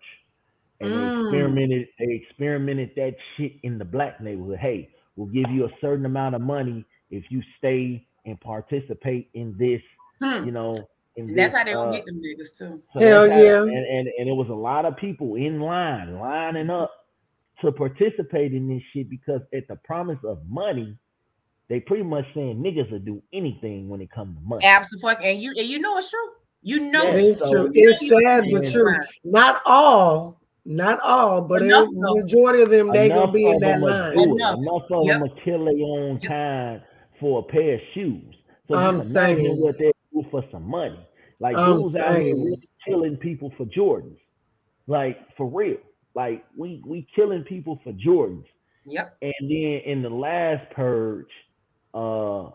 And 0.80 0.92
mm. 0.92 1.30
they 1.30 1.38
experimented, 1.38 1.88
they 1.98 2.12
experimented 2.28 2.90
that 2.96 3.16
shit 3.36 3.52
in 3.62 3.78
the 3.78 3.84
black 3.84 4.20
neighborhood. 4.20 4.58
Hey, 4.58 4.90
we'll 5.16 5.28
give 5.28 5.50
you 5.50 5.64
a 5.64 5.70
certain 5.80 6.04
amount 6.04 6.34
of 6.34 6.42
money 6.42 6.84
if 7.10 7.24
you 7.30 7.42
stay 7.56 8.06
and 8.26 8.38
participate 8.40 9.30
in 9.32 9.54
this, 9.58 9.80
hmm. 10.20 10.44
you 10.44 10.52
know. 10.52 10.76
And 11.16 11.38
that's 11.38 11.54
how 11.54 11.64
they 11.64 11.74
uh, 11.74 11.90
get 11.90 12.04
them 12.04 12.20
niggas 12.20 12.58
too. 12.58 12.82
So 12.92 13.00
Hell 13.00 13.28
yeah. 13.28 13.62
and, 13.62 13.70
and 13.70 14.08
and 14.18 14.28
it 14.28 14.34
was 14.34 14.48
a 14.50 14.54
lot 14.54 14.84
of 14.84 14.96
people 14.96 15.36
in 15.36 15.60
line, 15.60 16.18
lining 16.18 16.70
up 16.70 17.03
to 17.60 17.72
participate 17.72 18.52
in 18.52 18.68
this 18.68 18.82
shit 18.92 19.08
because 19.08 19.40
at 19.54 19.68
the 19.68 19.76
promise 19.84 20.18
of 20.24 20.38
money, 20.48 20.96
they 21.68 21.80
pretty 21.80 22.02
much 22.02 22.24
saying 22.34 22.62
niggas 22.62 22.90
will 22.90 22.98
do 22.98 23.22
anything 23.32 23.88
when 23.88 24.00
it 24.00 24.10
comes 24.10 24.36
to 24.36 24.42
money. 24.44 24.64
Absolutely, 24.64 25.24
and 25.24 25.40
you 25.40 25.54
and 25.56 25.66
you 25.66 25.78
know 25.78 25.96
it's 25.96 26.10
true. 26.10 26.28
You 26.62 26.90
know 26.90 27.04
yeah, 27.04 27.16
it's 27.16 27.40
so, 27.40 27.50
true. 27.50 27.70
It's 27.74 28.08
sad 28.08 28.44
but 28.50 28.70
true. 28.70 28.94
Not 29.22 29.62
all, 29.66 30.40
not 30.64 31.00
all, 31.00 31.42
but 31.42 31.62
a 31.62 31.86
majority 31.90 32.62
of 32.62 32.70
them 32.70 32.90
they 32.90 33.08
gonna 33.08 33.32
be 33.32 33.46
in 33.46 33.60
that 33.60 33.80
line. 33.80 34.18
Enough. 34.18 34.58
enough 34.58 34.82
of 34.90 35.06
yep. 35.06 35.14
them 35.14 35.22
will 35.22 35.36
kill 35.44 35.64
their 35.64 35.74
own 35.74 36.18
yep. 36.22 36.30
kind 36.30 36.82
for 37.20 37.40
a 37.40 37.42
pair 37.42 37.74
of 37.74 37.80
shoes. 37.94 38.34
So 38.68 38.76
I'm 38.76 39.00
saying 39.00 39.60
what 39.60 39.78
they 39.78 39.92
do 40.12 40.24
for 40.30 40.44
some 40.50 40.68
money. 40.68 40.98
Like 41.40 41.56
I'm 41.56 41.82
dudes 41.82 41.96
out 41.96 42.18
here 42.18 42.34
really 42.34 42.68
killing 42.86 43.16
people 43.16 43.52
for 43.56 43.66
Jordans. 43.66 44.18
Like 44.86 45.18
for 45.36 45.46
real. 45.46 45.78
Like 46.14 46.44
we 46.56 46.82
we 46.86 47.06
killing 47.14 47.42
people 47.42 47.80
for 47.82 47.92
Jordans. 47.92 48.46
Yep. 48.86 49.16
And 49.22 49.32
then 49.40 49.80
in 49.84 50.02
the 50.02 50.10
last 50.10 50.70
purge, 50.70 51.30
uh, 51.94 52.50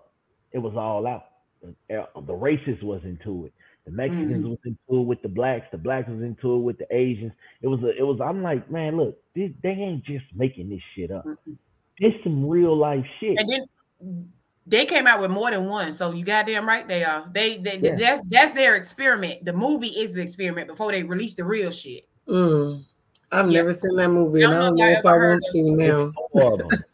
it 0.52 0.60
was 0.60 0.74
all 0.76 1.08
out. 1.08 1.26
The, 1.62 2.00
uh, 2.00 2.22
the 2.22 2.34
racists 2.34 2.84
was 2.84 3.02
into 3.04 3.46
it. 3.46 3.54
The 3.86 3.92
Mexicans 3.92 4.32
mm-hmm. 4.32 4.50
was 4.50 4.60
into 4.66 5.02
it 5.02 5.06
with 5.06 5.22
the 5.24 5.28
blacks. 5.28 5.66
The 5.72 5.78
blacks 5.78 6.08
was 6.08 6.22
into 6.22 6.56
it 6.56 6.60
with 6.60 6.78
the 6.78 6.88
Asians. 6.96 7.32
It 7.62 7.68
was 7.68 7.82
a, 7.84 7.98
it 7.98 8.04
was. 8.04 8.20
I'm 8.22 8.44
like, 8.44 8.70
man, 8.70 8.98
look, 8.98 9.18
they, 9.36 9.54
they 9.64 9.70
ain't 9.70 10.06
just 10.06 10.26
making 10.36 10.70
this 10.70 10.82
shit 10.96 11.12
up. 11.12 11.26
Mm-hmm. 11.26 11.54
It's 11.98 12.24
some 12.24 12.48
real 12.48 12.78
life 12.78 13.06
shit. 13.20 13.38
And 13.40 13.50
then 13.50 14.32
they 14.68 14.86
came 14.86 15.08
out 15.08 15.20
with 15.20 15.32
more 15.32 15.50
than 15.50 15.66
one. 15.66 15.94
So 15.94 16.12
you 16.12 16.24
goddamn 16.24 16.68
right 16.68 16.88
they 16.88 17.04
are. 17.04 17.28
They, 17.32 17.58
they 17.58 17.80
yeah. 17.80 17.96
that's 17.96 18.24
that's 18.30 18.54
their 18.54 18.76
experiment. 18.76 19.44
The 19.44 19.54
movie 19.54 19.88
is 19.88 20.14
the 20.14 20.22
experiment 20.22 20.68
before 20.68 20.92
they 20.92 21.04
release 21.04 21.34
the 21.34 21.44
real 21.44 21.72
shit. 21.72 22.08
Mm. 22.28 22.86
I've 23.32 23.52
yeah. 23.52 23.60
never 23.60 23.74
seen 23.74 23.96
that 23.96 24.10
movie, 24.10 24.44
and 24.44 24.54
I 24.54 24.60
don't 24.60 24.76
know 24.76 24.88
if 24.88 25.06
I 25.06 25.12
want 25.12 25.44
to 25.52 25.62
now. 25.76 26.14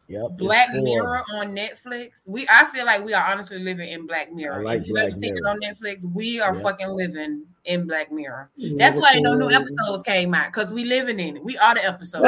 Yep, 0.08 0.38
Black 0.38 0.72
Mirror 0.74 1.24
on 1.34 1.56
Netflix. 1.56 2.28
We 2.28 2.48
I 2.48 2.66
feel 2.66 2.86
like 2.86 3.04
we 3.04 3.14
are 3.14 3.26
honestly 3.26 3.58
living 3.58 3.90
in 3.90 4.06
Black 4.06 4.32
Mirror. 4.32 4.64
Like 4.64 4.82
if 4.82 4.88
you 4.88 4.98
ever 4.98 5.12
seen 5.12 5.36
it 5.36 5.46
on 5.46 5.60
Netflix, 5.60 6.06
we 6.06 6.40
are 6.40 6.54
yep. 6.54 6.64
fucking 6.64 6.90
living 6.90 7.44
in 7.64 7.88
Black 7.88 8.12
Mirror. 8.12 8.52
That's 8.78 8.98
why 8.98 9.16
no 9.20 9.34
new 9.34 9.50
episodes 9.50 10.04
came 10.04 10.36
out 10.36 10.48
because 10.48 10.72
we 10.72 10.86
living 10.86 11.20
in 11.20 11.38
it. 11.38 11.44
We 11.44 11.58
are 11.58 11.74
the 11.74 11.86
episodes. 11.86 12.24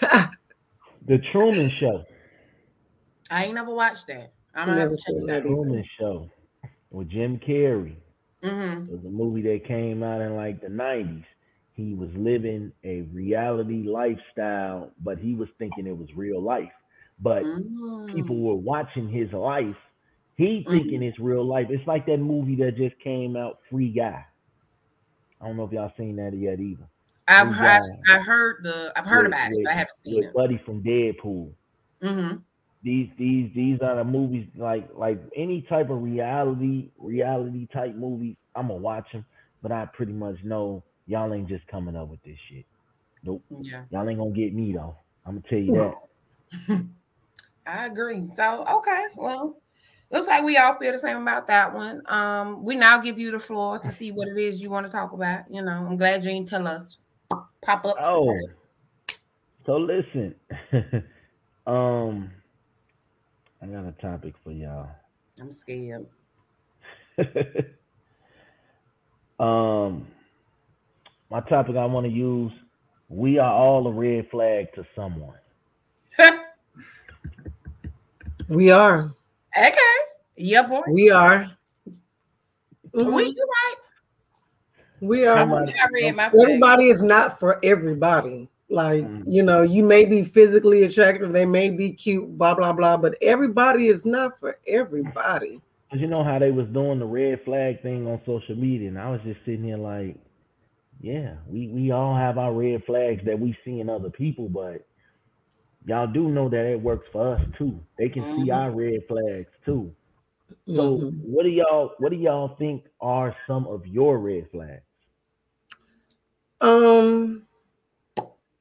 the 1.06 1.18
Truman 1.30 1.70
Show. 1.70 2.04
I 3.30 3.44
ain't 3.44 3.54
never 3.54 3.72
watched 3.72 4.08
that. 4.08 4.32
I'm 4.54 4.74
never 4.74 4.96
seen 4.96 5.26
that 5.26 5.44
The 5.44 5.48
Truman 5.48 5.84
Show 5.98 6.28
with 6.90 7.08
Jim 7.08 7.38
Carrey. 7.38 7.94
Mm-hmm. 8.42 8.92
It 8.92 8.96
was 8.96 9.04
a 9.04 9.08
movie 9.08 9.42
that 9.42 9.64
came 9.66 10.02
out 10.02 10.20
in 10.20 10.34
like 10.34 10.60
the 10.60 10.66
90s. 10.66 11.24
He 11.74 11.94
was 11.94 12.10
living 12.14 12.72
a 12.84 13.02
reality 13.12 13.84
lifestyle, 13.86 14.90
but 15.02 15.18
he 15.18 15.34
was 15.34 15.48
thinking 15.58 15.86
it 15.86 15.96
was 15.96 16.08
real 16.14 16.42
life 16.42 16.72
but 17.22 17.42
mm. 17.42 18.14
people 18.14 18.40
were 18.40 18.54
watching 18.54 19.08
his 19.08 19.32
life. 19.32 19.76
He 20.36 20.64
thinking 20.66 21.00
mm. 21.00 21.08
it's 21.08 21.18
real 21.18 21.44
life. 21.44 21.66
It's 21.68 21.86
like 21.86 22.06
that 22.06 22.18
movie 22.18 22.56
that 22.56 22.76
just 22.76 22.98
came 23.00 23.36
out, 23.36 23.58
Free 23.70 23.90
Guy. 23.90 24.24
I 25.40 25.46
don't 25.46 25.56
know 25.56 25.64
if 25.64 25.72
y'all 25.72 25.92
seen 25.96 26.16
that 26.16 26.34
yet 26.34 26.60
either. 26.60 26.84
I've 27.28 27.54
heard, 27.54 27.82
I've 28.08 28.26
heard 28.26 28.64
the 28.64 28.92
I've 28.96 29.04
heard 29.04 29.26
with, 29.26 29.34
about 29.34 29.50
with, 29.50 29.60
it, 29.60 29.68
I 29.68 29.72
haven't 29.72 29.96
seen 29.96 30.24
it. 30.24 30.34
Buddy 30.34 30.60
from 30.64 30.82
Deadpool. 30.82 31.52
Mm-hmm. 32.02 32.36
These 32.82 33.10
these 33.18 33.50
these 33.54 33.78
are 33.82 33.96
the 33.96 34.04
movies 34.04 34.48
like 34.56 34.88
like 34.94 35.20
any 35.36 35.62
type 35.62 35.90
of 35.90 36.02
reality 36.02 36.88
reality 36.98 37.68
type 37.72 37.94
movie. 37.94 38.36
I'm 38.56 38.68
gonna 38.68 38.80
watch 38.80 39.06
them, 39.12 39.24
but 39.62 39.70
I 39.70 39.86
pretty 39.86 40.12
much 40.12 40.42
know 40.42 40.82
y'all 41.10 41.34
ain't 41.34 41.48
just 41.48 41.66
coming 41.66 41.96
up 41.96 42.08
with 42.08 42.22
this 42.22 42.38
shit. 42.48 42.64
Nope. 43.24 43.42
Yeah. 43.60 43.82
Y'all 43.90 44.08
ain't 44.08 44.18
gonna 44.18 44.30
get 44.30 44.54
me 44.54 44.72
though. 44.72 44.96
I'm 45.26 45.42
gonna 45.42 45.48
tell 45.48 45.58
you 45.58 45.94
that. 46.68 46.86
I 47.66 47.86
agree. 47.86 48.28
So 48.28 48.64
okay, 48.66 49.04
well, 49.16 49.56
looks 50.10 50.28
like 50.28 50.44
we 50.44 50.56
all 50.56 50.78
feel 50.78 50.92
the 50.92 50.98
same 50.98 51.18
about 51.18 51.48
that 51.48 51.74
one. 51.74 52.02
Um, 52.06 52.64
we 52.64 52.76
now 52.76 52.98
give 52.98 53.18
you 53.18 53.32
the 53.32 53.40
floor 53.40 53.78
to 53.80 53.90
see 53.90 54.12
what 54.12 54.28
it 54.28 54.38
is 54.38 54.62
you 54.62 54.70
want 54.70 54.86
to 54.86 54.92
talk 54.92 55.12
about. 55.12 55.44
You 55.50 55.62
know, 55.62 55.72
I'm 55.72 55.96
glad 55.96 56.24
you 56.24 56.30
didn't 56.30 56.48
tell 56.48 56.66
us. 56.66 56.98
Pop 57.62 57.84
up. 57.84 57.96
Oh, 58.02 58.38
so 59.66 59.76
listen. 59.76 60.34
um, 61.66 62.30
I 63.60 63.66
got 63.66 63.84
a 63.84 63.94
topic 64.00 64.34
for 64.42 64.52
y'all. 64.52 64.88
I'm 65.40 65.52
scared. 65.52 66.06
um, 69.38 70.06
my 71.30 71.40
topic 71.40 71.76
I 71.76 71.84
want 71.86 72.06
to 72.06 72.12
use. 72.12 72.52
We 73.08 73.38
are 73.38 73.52
all 73.52 73.86
a 73.86 73.92
red 73.92 74.28
flag 74.30 74.72
to 74.74 74.86
someone. 74.94 75.34
We 78.50 78.72
are. 78.72 79.14
Okay. 79.56 79.78
Yeah, 80.36 80.64
boy. 80.64 80.82
We 80.90 81.08
are. 81.12 81.52
Mm-hmm. 82.96 83.14
We 83.14 83.26
you 83.26 83.48
right. 83.48 83.76
We 85.00 85.24
are. 85.24 85.38
Everybody 85.38 86.90
is 86.90 87.00
not 87.00 87.38
for 87.38 87.60
everybody. 87.64 88.48
Like, 88.68 89.04
mm. 89.04 89.22
you 89.28 89.44
know, 89.44 89.62
you 89.62 89.84
may 89.84 90.04
be 90.04 90.24
physically 90.24 90.82
attractive, 90.82 91.32
they 91.32 91.46
may 91.46 91.70
be 91.70 91.92
cute, 91.92 92.36
blah 92.36 92.54
blah 92.54 92.72
blah, 92.72 92.96
but 92.96 93.14
everybody 93.22 93.86
is 93.86 94.04
not 94.04 94.38
for 94.40 94.58
everybody. 94.66 95.60
Cause 95.92 96.00
you 96.00 96.08
know 96.08 96.24
how 96.24 96.40
they 96.40 96.50
was 96.50 96.66
doing 96.68 96.98
the 96.98 97.06
red 97.06 97.44
flag 97.44 97.82
thing 97.82 98.06
on 98.08 98.20
social 98.26 98.56
media, 98.56 98.88
and 98.88 98.98
I 98.98 99.10
was 99.10 99.20
just 99.24 99.40
sitting 99.44 99.64
here 99.64 99.76
like, 99.76 100.16
yeah, 101.00 101.36
we 101.46 101.68
we 101.68 101.90
all 101.92 102.14
have 102.14 102.36
our 102.36 102.52
red 102.52 102.84
flags 102.84 103.24
that 103.24 103.38
we 103.38 103.56
see 103.64 103.80
in 103.80 103.88
other 103.88 104.10
people, 104.10 104.50
but 104.50 104.86
y'all 105.86 106.06
do 106.06 106.28
know 106.28 106.50
that 106.50 106.66
it 106.66 106.80
works 106.80 107.08
for 107.10 107.36
us 107.36 107.48
too. 107.56 107.80
They 107.98 108.10
can 108.10 108.22
mm-hmm. 108.22 108.42
see 108.42 108.50
our 108.50 108.70
red 108.70 109.00
flags 109.08 109.48
too. 109.64 109.94
So, 110.66 110.98
mm-hmm. 110.98 111.18
what 111.20 111.44
do 111.44 111.48
y'all 111.48 111.92
what 111.98 112.10
do 112.10 112.16
y'all 112.16 112.54
think 112.56 112.84
are 113.00 113.34
some 113.46 113.66
of 113.66 113.86
your 113.86 114.18
red 114.18 114.50
flags? 114.50 114.82
Um, 116.60 117.46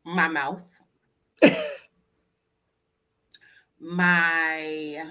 my 0.05 0.29
mouth, 0.29 0.63
my 3.81 5.03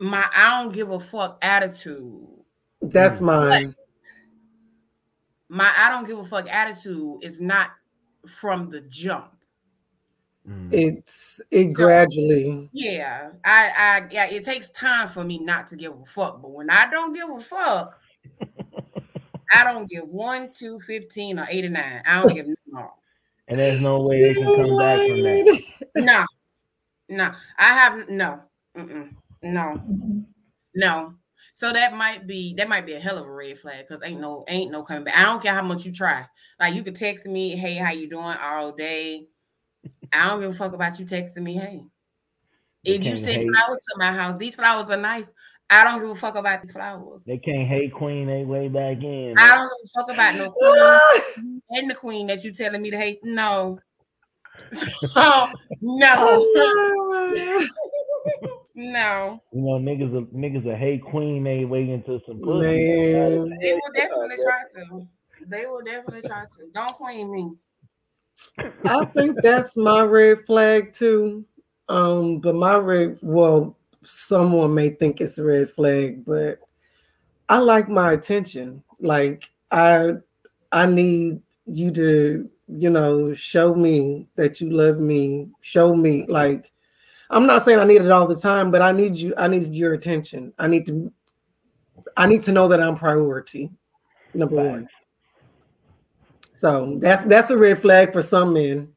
my 0.00 0.28
I 0.36 0.62
don't 0.62 0.74
give 0.74 0.90
a 0.90 0.98
fuck 0.98 1.38
attitude. 1.40 2.26
That's 2.82 3.20
mine. 3.20 3.76
My 5.54 5.72
I 5.78 5.88
don't 5.88 6.04
give 6.04 6.18
a 6.18 6.24
fuck 6.24 6.48
attitude 6.48 7.18
is 7.22 7.40
not 7.40 7.70
from 8.26 8.70
the 8.70 8.80
jump. 8.80 9.30
Mm. 10.48 10.68
It's 10.72 11.40
it 11.50 11.68
so, 11.68 11.72
gradually. 11.72 12.68
Yeah, 12.72 13.30
I, 13.44 13.70
I, 13.76 14.08
yeah. 14.10 14.26
It 14.28 14.44
takes 14.44 14.70
time 14.70 15.08
for 15.08 15.22
me 15.22 15.38
not 15.38 15.68
to 15.68 15.76
give 15.76 15.92
a 15.92 16.04
fuck, 16.06 16.42
but 16.42 16.50
when 16.50 16.70
I 16.70 16.90
don't 16.90 17.14
give 17.14 17.30
a 17.30 17.40
fuck, 17.40 18.00
I 19.52 19.62
don't 19.62 19.88
give 19.88 20.08
one, 20.08 20.50
two, 20.52 20.80
15, 20.80 21.38
or 21.38 21.46
89. 21.48 22.02
I 22.04 22.22
don't 22.22 22.34
give 22.34 22.46
no 22.66 22.90
And 23.46 23.60
there's 23.60 23.80
no 23.80 24.00
way 24.00 24.22
they 24.22 24.34
can 24.34 24.56
come 24.56 24.76
back 24.76 25.06
from 25.06 25.22
that. 25.22 25.62
No, 25.96 26.26
no. 27.08 27.32
I 27.56 27.74
have 27.74 28.08
no, 28.08 28.40
Mm-mm. 28.76 29.14
no, 29.42 29.80
no. 30.74 31.14
So 31.54 31.72
that 31.72 31.94
might 31.94 32.26
be 32.26 32.54
that 32.54 32.68
might 32.68 32.84
be 32.84 32.94
a 32.94 33.00
hell 33.00 33.16
of 33.16 33.26
a 33.26 33.30
red 33.30 33.58
flag 33.58 33.86
because 33.86 34.02
ain't 34.02 34.20
no 34.20 34.44
ain't 34.48 34.72
no 34.72 34.82
coming 34.82 35.04
back. 35.04 35.16
I 35.16 35.22
don't 35.22 35.42
care 35.42 35.54
how 35.54 35.62
much 35.62 35.86
you 35.86 35.92
try. 35.92 36.26
Like 36.58 36.74
you 36.74 36.82
could 36.82 36.96
text 36.96 37.26
me, 37.26 37.56
hey, 37.56 37.74
how 37.74 37.92
you 37.92 38.08
doing 38.08 38.36
all 38.40 38.72
day. 38.72 39.28
I 40.12 40.28
don't 40.28 40.40
give 40.40 40.50
a 40.50 40.54
fuck 40.54 40.72
about 40.72 40.98
you 40.98 41.06
texting 41.06 41.42
me, 41.42 41.54
hey. 41.54 41.84
If 42.84 43.02
you 43.04 43.16
send 43.16 43.42
flowers 43.42 43.80
to 43.90 43.98
my 43.98 44.12
house, 44.12 44.38
these 44.38 44.56
flowers 44.56 44.90
are 44.90 44.96
nice. 44.96 45.32
I 45.70 45.84
don't 45.84 46.00
give 46.00 46.10
a 46.10 46.14
fuck 46.14 46.34
about 46.34 46.62
these 46.62 46.72
flowers. 46.72 47.24
They 47.24 47.38
can't 47.38 47.66
hate 47.66 47.94
queen 47.94 48.26
they 48.26 48.44
way 48.44 48.68
back 48.68 49.02
in. 49.02 49.34
I 49.38 49.56
don't 49.56 49.70
give 49.70 49.78
a 49.84 50.00
fuck 50.00 50.12
about 50.12 50.34
no 50.36 50.50
queen 50.50 51.62
and 51.70 51.90
the 51.90 51.94
queen 51.94 52.26
that 52.26 52.44
you 52.44 52.52
telling 52.52 52.82
me 52.82 52.90
to 52.90 52.98
hate. 52.98 53.20
No. 53.22 53.78
oh, 55.16 55.52
no. 55.80 57.68
no. 58.74 59.40
You 59.52 59.60
know, 59.60 59.78
niggas 59.78 60.14
are 60.14 60.26
niggas 60.36 60.66
are 60.66 60.76
hate 60.76 61.02
queen 61.02 61.44
they 61.44 61.64
way 61.64 61.90
into 61.90 62.20
some 62.26 62.40
pussy. 62.40 62.58
Man. 62.58 63.58
They 63.60 63.74
will 63.74 63.92
definitely 63.94 64.36
try 64.42 64.62
to. 64.74 65.06
They 65.46 65.66
will 65.66 65.82
definitely 65.82 66.22
try 66.22 66.44
to. 66.44 66.70
Don't 66.72 66.92
queen 66.94 67.32
me. 67.32 67.52
I 68.84 69.04
think 69.06 69.40
that's 69.42 69.76
my 69.76 70.02
red 70.02 70.44
flag 70.46 70.92
too. 70.92 71.44
Um, 71.88 72.38
but 72.38 72.54
my 72.54 72.76
red 72.76 73.18
well, 73.22 73.76
someone 74.02 74.74
may 74.74 74.90
think 74.90 75.20
it's 75.20 75.38
a 75.38 75.44
red 75.44 75.70
flag, 75.70 76.24
but 76.24 76.58
I 77.48 77.58
like 77.58 77.88
my 77.88 78.12
attention. 78.12 78.82
Like 79.00 79.50
I 79.70 80.14
I 80.72 80.86
need 80.86 81.40
you 81.66 81.90
to, 81.92 82.50
you 82.68 82.90
know, 82.90 83.34
show 83.34 83.74
me 83.74 84.26
that 84.36 84.60
you 84.60 84.70
love 84.70 85.00
me. 85.00 85.48
Show 85.60 85.94
me 85.94 86.26
like 86.28 86.72
I'm 87.34 87.48
not 87.48 87.64
saying 87.64 87.80
I 87.80 87.84
need 87.84 88.00
it 88.00 88.10
all 88.12 88.28
the 88.28 88.36
time, 88.36 88.70
but 88.70 88.80
I 88.80 88.92
need 88.92 89.16
you 89.16 89.34
I 89.36 89.48
need 89.48 89.74
your 89.74 89.94
attention. 89.94 90.52
I 90.56 90.68
need 90.68 90.86
to 90.86 91.12
I 92.16 92.28
need 92.28 92.44
to 92.44 92.52
know 92.52 92.68
that 92.68 92.80
I'm 92.80 92.96
priority. 92.96 93.70
Number 94.34 94.56
right. 94.56 94.70
one. 94.70 94.88
So 96.54 96.96
that's 97.00 97.24
that's 97.24 97.50
a 97.50 97.58
red 97.58 97.82
flag 97.82 98.12
for 98.12 98.22
some 98.22 98.52
men. 98.54 98.92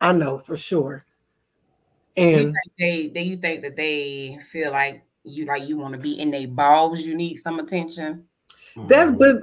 I 0.00 0.12
know 0.12 0.38
for 0.38 0.56
sure. 0.56 1.04
And 2.16 2.54
they 2.78 3.08
they 3.08 3.22
you 3.22 3.36
think 3.36 3.62
that 3.62 3.76
they 3.76 4.38
feel 4.50 4.70
like 4.70 5.02
you 5.24 5.46
like 5.46 5.66
you 5.66 5.76
want 5.76 5.92
to 5.94 6.00
be 6.00 6.20
in 6.20 6.30
their 6.30 6.46
balls, 6.46 7.00
you 7.00 7.16
need 7.16 7.36
some 7.36 7.58
attention. 7.58 8.24
That's 8.86 9.10
but 9.10 9.38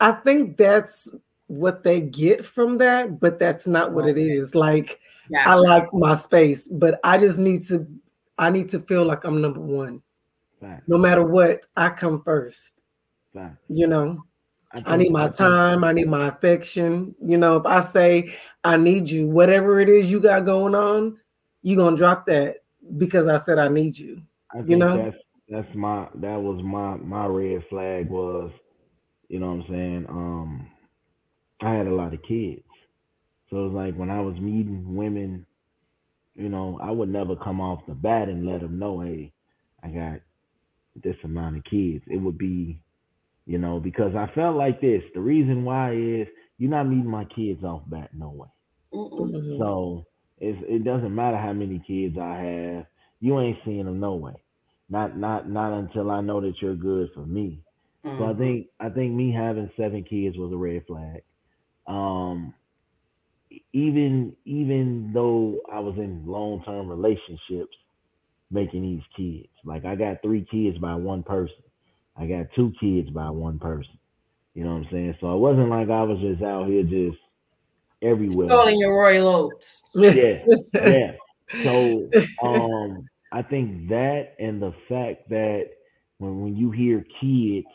I 0.00 0.12
think 0.12 0.56
that's 0.56 1.14
what 1.48 1.84
they 1.84 2.00
get 2.00 2.46
from 2.46 2.78
that, 2.78 3.20
but 3.20 3.38
that's 3.38 3.66
not 3.66 3.92
what 3.92 4.08
it 4.08 4.16
is. 4.16 4.54
Like 4.54 5.00
gotcha. 5.30 5.50
I 5.50 5.54
like 5.54 5.92
my 5.92 6.14
space, 6.14 6.68
but 6.68 7.00
I 7.04 7.18
just 7.18 7.38
need 7.38 7.66
to 7.68 7.86
I 8.38 8.50
need 8.50 8.68
to 8.70 8.80
feel 8.80 9.04
like 9.04 9.24
I'm 9.24 9.40
number 9.40 9.60
one. 9.60 10.02
Right. 10.60 10.80
No 10.86 10.98
matter 10.98 11.24
what, 11.24 11.60
I 11.76 11.90
come 11.90 12.22
first. 12.22 12.84
Right. 13.32 13.52
You 13.68 13.86
know. 13.86 14.24
I, 14.74 14.94
I 14.94 14.96
need 14.96 15.12
my 15.12 15.28
time. 15.28 15.84
I 15.84 15.92
need 15.92 16.08
my 16.08 16.28
affection. 16.28 17.14
You 17.24 17.38
know, 17.38 17.56
if 17.56 17.66
I 17.66 17.80
say 17.80 18.34
I 18.64 18.76
need 18.76 19.08
you, 19.08 19.28
whatever 19.28 19.78
it 19.78 19.88
is 19.88 20.10
you 20.10 20.18
got 20.18 20.44
going 20.44 20.74
on, 20.74 21.16
you're 21.62 21.76
gonna 21.76 21.96
drop 21.96 22.26
that 22.26 22.56
because 22.96 23.28
I 23.28 23.38
said 23.38 23.58
I 23.58 23.68
need 23.68 23.96
you. 23.96 24.20
I 24.52 24.60
you 24.66 24.76
know, 24.76 24.96
that's 24.96 25.16
that's 25.48 25.74
my 25.76 26.08
that 26.16 26.40
was 26.40 26.60
my 26.64 26.96
my 26.96 27.26
red 27.26 27.64
flag 27.68 28.08
was, 28.08 28.50
you 29.28 29.38
know 29.38 29.52
what 29.52 29.66
I'm 29.66 29.66
saying. 29.68 30.06
Um, 30.08 30.70
I 31.60 31.72
had 31.72 31.86
a 31.86 31.94
lot 31.94 32.12
of 32.12 32.22
kids, 32.22 32.63
so 33.54 33.60
it 33.60 33.68
was 33.68 33.72
like 33.72 33.94
when 33.94 34.10
I 34.10 34.20
was 34.20 34.34
meeting 34.40 34.96
women, 34.96 35.46
you 36.34 36.48
know, 36.48 36.80
I 36.82 36.90
would 36.90 37.08
never 37.08 37.36
come 37.36 37.60
off 37.60 37.86
the 37.86 37.94
bat 37.94 38.28
and 38.28 38.46
let 38.46 38.60
them 38.60 38.78
know, 38.78 39.00
hey, 39.00 39.32
I 39.82 39.88
got 39.88 40.20
this 41.02 41.16
amount 41.22 41.58
of 41.58 41.64
kids. 41.64 42.02
It 42.08 42.20
would 42.20 42.38
be 42.38 42.80
you 43.46 43.58
know, 43.58 43.78
because 43.78 44.14
I 44.14 44.30
felt 44.34 44.56
like 44.56 44.80
this. 44.80 45.02
The 45.14 45.20
reason 45.20 45.64
why 45.64 45.92
is 45.92 46.26
you're 46.58 46.70
not 46.70 46.88
meeting 46.88 47.10
my 47.10 47.24
kids 47.24 47.62
off 47.62 47.82
bat, 47.86 48.10
no 48.14 48.30
way. 48.30 48.48
Mm-hmm. 48.92 49.58
So 49.58 50.06
it 50.38 50.84
doesn't 50.84 51.14
matter 51.14 51.36
how 51.36 51.52
many 51.52 51.82
kids 51.86 52.16
I 52.18 52.36
have, 52.36 52.86
you 53.20 53.40
ain't 53.40 53.58
seeing 53.64 53.84
them 53.84 54.00
no 54.00 54.14
way. 54.14 54.34
Not 54.88 55.16
not 55.16 55.48
not 55.48 55.72
until 55.72 56.10
I 56.10 56.20
know 56.20 56.40
that 56.40 56.54
you're 56.60 56.74
good 56.74 57.10
for 57.14 57.24
me. 57.24 57.60
Mm-hmm. 58.04 58.18
So 58.18 58.24
I 58.24 58.28
mm-hmm. 58.28 58.40
think 58.40 58.66
I 58.80 58.88
think 58.90 59.14
me 59.14 59.32
having 59.32 59.70
seven 59.76 60.04
kids 60.04 60.36
was 60.36 60.52
a 60.52 60.56
red 60.56 60.86
flag. 60.86 61.22
Um, 61.86 62.54
even 63.72 64.34
even 64.44 65.10
though 65.12 65.60
I 65.72 65.80
was 65.80 65.94
in 65.98 66.24
long 66.26 66.62
term 66.64 66.88
relationships, 66.88 67.76
making 68.50 68.82
these 68.82 69.02
kids 69.16 69.48
like 69.64 69.84
I 69.84 69.94
got 69.96 70.22
three 70.22 70.46
kids 70.50 70.78
by 70.78 70.94
one 70.94 71.22
person. 71.22 71.56
I 72.16 72.26
got 72.26 72.46
two 72.54 72.72
kids 72.80 73.10
by 73.10 73.30
one 73.30 73.58
person. 73.58 73.98
You 74.54 74.64
know 74.64 74.74
what 74.74 74.86
I'm 74.86 74.88
saying? 74.92 75.16
So 75.20 75.34
it 75.34 75.38
wasn't 75.38 75.70
like 75.70 75.90
I 75.90 76.02
was 76.02 76.18
just 76.20 76.42
out 76.42 76.68
here 76.68 76.82
just 76.84 77.18
everywhere. 78.02 78.48
Calling 78.48 78.78
your 78.78 78.96
royal 78.96 79.28
oats. 79.28 79.82
Yeah, 79.94 80.44
yeah. 80.80 81.12
So 81.62 82.12
um 82.42 83.08
I 83.32 83.42
think 83.42 83.88
that 83.88 84.34
and 84.38 84.60
the 84.62 84.72
fact 84.88 85.28
that 85.30 85.70
when 86.18 86.42
when 86.42 86.56
you 86.56 86.70
hear 86.70 87.04
kids, 87.20 87.66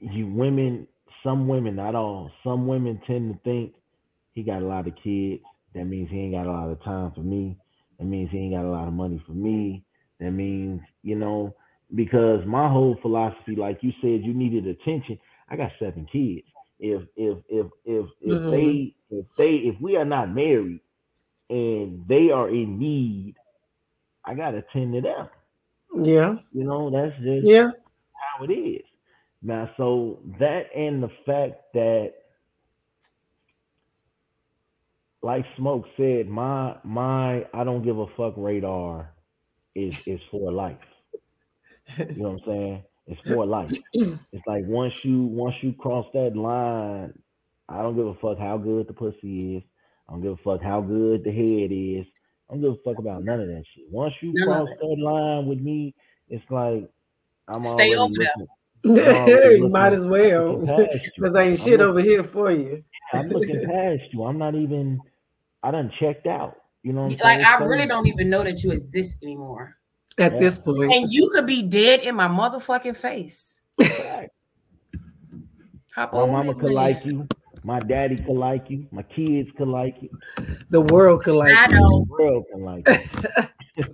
you 0.00 0.26
women, 0.26 0.86
some 1.22 1.48
women, 1.48 1.76
not 1.76 1.94
all, 1.94 2.30
some 2.44 2.66
women 2.66 3.00
tend 3.06 3.32
to 3.32 3.40
think 3.42 3.74
he 4.32 4.42
got 4.42 4.62
a 4.62 4.66
lot 4.66 4.86
of 4.86 4.94
kids. 5.02 5.42
That 5.74 5.84
means 5.84 6.10
he 6.10 6.20
ain't 6.20 6.34
got 6.34 6.46
a 6.46 6.50
lot 6.50 6.70
of 6.70 6.82
time 6.82 7.12
for 7.14 7.20
me. 7.20 7.56
That 7.98 8.06
means 8.06 8.30
he 8.30 8.38
ain't 8.38 8.54
got 8.54 8.64
a 8.64 8.70
lot 8.70 8.88
of 8.88 8.94
money 8.94 9.22
for 9.26 9.32
me. 9.32 9.84
That 10.18 10.32
means, 10.32 10.80
you 11.02 11.16
know, 11.16 11.54
because 11.94 12.44
my 12.46 12.68
whole 12.68 12.96
philosophy, 13.02 13.56
like 13.56 13.78
you 13.82 13.92
said, 14.00 14.24
you 14.24 14.34
needed 14.34 14.66
attention. 14.66 15.18
I 15.48 15.56
got 15.56 15.72
seven 15.78 16.06
kids. 16.10 16.46
If 16.78 17.02
if 17.16 17.38
if 17.48 17.66
if 17.84 18.06
if 18.22 18.38
mm-hmm. 18.38 18.50
they 18.50 18.94
if 19.10 19.26
they 19.36 19.50
if 19.50 19.80
we 19.80 19.96
are 19.96 20.04
not 20.04 20.32
married 20.34 20.80
and 21.50 22.06
they 22.08 22.30
are 22.30 22.48
in 22.48 22.78
need, 22.78 23.34
I 24.24 24.34
gotta 24.34 24.64
tend 24.72 24.94
to 24.94 25.00
them. 25.02 25.28
Yeah. 26.04 26.36
You 26.52 26.64
know, 26.64 26.90
that's 26.90 27.16
just 27.22 27.46
yeah 27.46 27.70
how 28.38 28.44
it 28.44 28.52
is. 28.52 28.84
Now, 29.42 29.70
so 29.76 30.20
that 30.40 30.74
and 30.76 31.02
the 31.02 31.10
fact 31.26 31.62
that 31.74 32.14
like 35.22 35.44
Smoke 35.56 35.86
said, 35.96 36.28
my 36.28 36.76
my 36.84 37.46
I 37.54 37.64
don't 37.64 37.84
give 37.84 37.98
a 37.98 38.06
fuck 38.16 38.34
radar 38.36 39.14
is 39.74 39.94
is 40.06 40.20
for 40.30 40.52
life. 40.52 40.78
You 42.14 42.22
know 42.24 42.30
what 42.30 42.42
I'm 42.42 42.46
saying? 42.46 42.84
It's 43.06 43.20
for 43.26 43.46
life. 43.46 43.72
It's 44.32 44.46
like 44.46 44.64
once 44.66 44.94
you 45.04 45.24
once 45.24 45.56
you 45.62 45.72
cross 45.74 46.06
that 46.14 46.36
line, 46.36 47.14
I 47.68 47.82
don't 47.82 47.96
give 47.96 48.06
a 48.06 48.14
fuck 48.16 48.38
how 48.38 48.58
good 48.58 48.88
the 48.88 48.94
pussy 48.94 49.56
is. 49.56 49.62
I 50.08 50.12
don't 50.12 50.22
give 50.22 50.32
a 50.32 50.36
fuck 50.44 50.62
how 50.62 50.82
good 50.82 51.24
the 51.24 51.32
head 51.32 51.72
is. 51.72 52.06
I 52.48 52.54
don't 52.54 52.62
give 52.62 52.72
a 52.72 52.82
fuck 52.84 52.98
about 52.98 53.24
none 53.24 53.40
of 53.40 53.48
that 53.48 53.64
shit. 53.74 53.86
Once 53.90 54.14
you 54.22 54.34
none 54.34 54.42
cross 54.42 54.70
that 54.80 54.96
line 54.98 55.46
with 55.48 55.60
me, 55.60 55.94
it's 56.28 56.44
like 56.50 56.90
I'm 57.48 57.66
stay 57.66 57.94
over 57.96 58.14
there. 58.18 58.46
Oh, 58.86 59.50
you 59.50 59.68
might 59.68 59.92
as 59.92 60.06
well. 60.06 60.56
Because 60.56 61.34
ain't 61.36 61.60
shit 61.60 61.80
over 61.80 62.00
here 62.00 62.24
for 62.24 62.50
you. 62.50 62.82
I'm 63.12 63.28
looking 63.28 63.66
past 63.68 64.02
you. 64.12 64.24
I'm 64.24 64.38
not 64.38 64.54
even. 64.54 65.00
I 65.62 65.70
done 65.70 65.92
checked 65.98 66.26
out. 66.26 66.56
You 66.82 66.94
know, 66.94 67.06
like 67.22 67.44
I 67.44 67.62
really 67.62 67.86
don't 67.86 68.06
even 68.06 68.30
know 68.30 68.42
that 68.42 68.62
you 68.62 68.70
exist 68.70 69.18
anymore 69.22 69.76
at 70.16 70.32
yeah. 70.32 70.38
this 70.38 70.56
point. 70.56 70.94
And 70.94 71.12
you 71.12 71.28
could 71.28 71.46
be 71.46 71.60
dead 71.62 72.00
in 72.00 72.14
my 72.14 72.26
motherfucking 72.26 72.96
face. 72.96 73.60
Hop 75.94 76.14
my 76.14 76.24
mama 76.24 76.54
could 76.54 76.62
man. 76.62 76.72
like 76.72 77.04
you. 77.04 77.28
My 77.62 77.80
daddy 77.80 78.16
could 78.16 78.36
like 78.36 78.70
you. 78.70 78.86
My 78.90 79.02
kids 79.02 79.50
could 79.58 79.68
like 79.68 79.96
you. 80.00 80.08
The 80.70 80.80
world 80.80 81.24
could 81.24 81.34
like 81.34 81.54
I 81.54 81.66
you. 81.66 81.76
Don't. 81.76 82.08
The 82.08 82.14
world 82.14 82.44
can 82.50 82.62
like 82.62 82.88
you. 82.88 83.84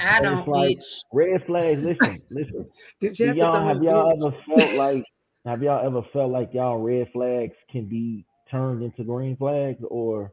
I 0.00 0.20
don't. 0.20 0.46
Like 0.46 0.80
red 1.12 1.44
flags. 1.46 1.82
Listen, 1.82 2.22
listen. 2.30 2.66
Did 3.00 3.18
you 3.18 3.32
y'all 3.34 3.66
have 3.66 3.82
y'all 3.82 4.12
ever 4.12 4.36
felt 4.46 4.74
like? 4.74 5.04
Have 5.44 5.62
y'all 5.62 5.84
ever 5.84 6.02
felt 6.12 6.30
like 6.30 6.50
y'all 6.52 6.78
red 6.78 7.08
flags 7.12 7.54
can 7.70 7.86
be 7.86 8.24
turned 8.50 8.82
into 8.82 9.04
green 9.04 9.36
flags, 9.36 9.82
or 9.88 10.32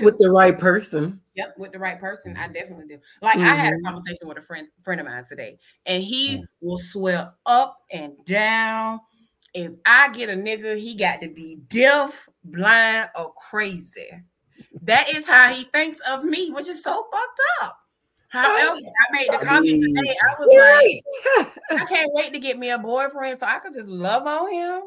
with 0.00 0.18
the 0.18 0.30
right 0.30 0.58
person? 0.58 1.20
Yep, 1.34 1.54
with 1.58 1.72
the 1.72 1.78
right 1.78 2.00
person, 2.00 2.36
I 2.36 2.46
definitely 2.48 2.86
do. 2.86 2.98
Like 3.20 3.38
mm-hmm. 3.38 3.46
I 3.46 3.54
had 3.54 3.72
a 3.72 3.76
mm-hmm. 3.76 3.86
conversation 3.86 4.28
with 4.28 4.38
a 4.38 4.42
friend 4.42 4.68
friend 4.82 5.00
of 5.00 5.06
mine 5.06 5.24
today, 5.24 5.58
and 5.86 6.02
he 6.02 6.36
mm-hmm. 6.36 6.44
will 6.60 6.78
swear 6.78 7.32
up 7.46 7.78
and 7.90 8.12
down. 8.24 9.00
If 9.52 9.72
I 9.86 10.10
get 10.10 10.30
a 10.30 10.34
nigga, 10.34 10.76
he 10.78 10.96
got 10.96 11.20
to 11.20 11.28
be 11.28 11.58
deaf, 11.68 12.28
blind, 12.42 13.10
or 13.16 13.32
crazy. 13.34 14.08
That 14.82 15.08
is 15.14 15.26
how 15.26 15.52
he 15.54 15.64
thinks 15.64 16.00
of 16.08 16.24
me, 16.24 16.50
which 16.50 16.68
is 16.68 16.82
so 16.82 17.06
fucked 17.12 17.40
up. 17.62 17.78
However, 18.34 18.80
I 18.80 19.12
made 19.12 19.28
the 19.30 19.44
comment 19.44 19.82
today. 19.82 20.14
I 20.28 20.34
was 20.38 21.02
like, 21.70 21.80
I 21.80 21.84
can't 21.84 22.10
wait 22.12 22.32
to 22.32 22.40
get 22.40 22.58
me 22.58 22.70
a 22.70 22.78
boyfriend 22.78 23.38
so 23.38 23.46
I 23.46 23.60
could 23.60 23.74
just 23.74 23.88
love 23.88 24.26
on 24.26 24.52
him. 24.52 24.82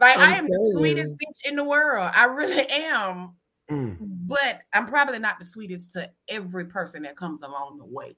Like 0.00 0.16
I'm 0.16 0.34
I 0.34 0.36
am 0.38 0.46
the 0.46 0.74
sweetest 0.76 1.14
bitch 1.14 1.48
in 1.48 1.56
the 1.56 1.64
world. 1.64 2.10
I 2.12 2.24
really 2.24 2.66
am. 2.70 3.36
Mm. 3.70 3.96
But 4.00 4.62
I'm 4.72 4.86
probably 4.86 5.20
not 5.20 5.38
the 5.38 5.44
sweetest 5.44 5.92
to 5.92 6.10
every 6.28 6.64
person 6.64 7.02
that 7.02 7.16
comes 7.16 7.42
along 7.42 7.78
the 7.78 7.84
way. 7.84 8.14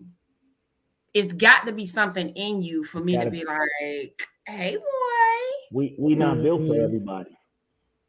It's 1.12 1.34
got 1.34 1.66
to 1.66 1.72
be 1.72 1.84
something 1.84 2.30
in 2.30 2.62
you 2.62 2.84
for 2.84 3.00
me 3.00 3.18
to 3.18 3.30
be 3.30 3.44
like, 3.44 4.28
hey 4.46 4.76
boy. 4.76 5.76
We 5.76 5.96
we 5.98 6.14
not 6.14 6.34
mm-hmm. 6.34 6.42
built 6.44 6.60
for 6.62 6.74
mm-hmm. 6.74 6.84
everybody. 6.84 7.38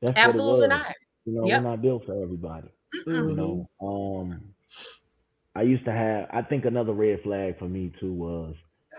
That's 0.01 0.17
Absolutely 0.17 0.67
not. 0.69 0.93
You 1.25 1.33
know, 1.33 1.45
yep. 1.45 1.61
we're 1.61 1.69
not 1.69 1.81
built 1.81 2.05
for 2.05 2.23
everybody. 2.23 2.69
Mm-hmm. 3.05 3.29
You 3.29 3.35
know, 3.35 3.69
um 3.81 4.53
I 5.55 5.61
used 5.61 5.85
to 5.85 5.91
have. 5.91 6.27
I 6.31 6.41
think 6.41 6.65
another 6.65 6.93
red 6.93 7.21
flag 7.21 7.59
for 7.59 7.67
me 7.69 7.91
too 7.99 8.13
was, 8.13 8.55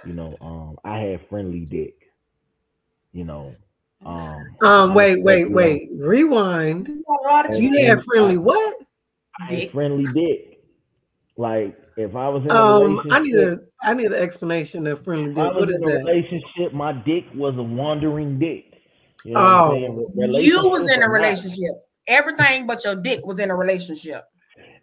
you 0.07 0.13
know, 0.13 0.37
um, 0.41 0.79
I 0.85 0.99
had 0.99 1.29
friendly 1.29 1.61
dick. 1.61 1.97
You 3.13 3.25
know. 3.25 3.55
Um. 4.05 4.57
Um. 4.63 4.95
Wait. 4.95 5.23
Wait. 5.23 5.51
Wait. 5.51 5.89
Rewind. 5.93 6.89
You 6.89 7.85
had 7.85 8.05
friendly 8.05 8.39
what? 8.39 8.77
Dick. 9.49 9.73
friendly 9.73 10.05
dick. 10.13 10.63
Like 11.37 11.77
if 11.97 12.15
I 12.15 12.29
was 12.29 12.45
in 12.45 12.51
a 12.51 12.55
um, 12.55 13.01
I 13.11 13.19
need 13.19 13.35
a 13.35 13.59
I 13.83 13.95
need 13.95 14.07
an 14.07 14.15
explanation 14.15 14.87
of 14.87 15.03
friendly 15.03 15.35
dick. 15.35 15.55
What 15.55 15.71
is 15.71 15.81
that? 15.81 16.05
Relationship. 16.05 16.73
My 16.73 16.93
dick 16.93 17.25
was 17.35 17.57
a 17.57 17.63
wandering 17.63 18.39
dick. 18.39 18.67
You 19.25 19.33
know 19.33 19.71
oh, 19.73 20.39
you 20.39 20.69
was 20.69 20.89
in 20.93 21.03
a 21.03 21.09
relationship. 21.09 21.71
Everything 22.07 22.67
but 22.67 22.85
your 22.85 22.95
dick 22.95 23.27
was 23.27 23.39
in 23.39 23.51
a 23.51 23.57
relationship. 23.57 24.25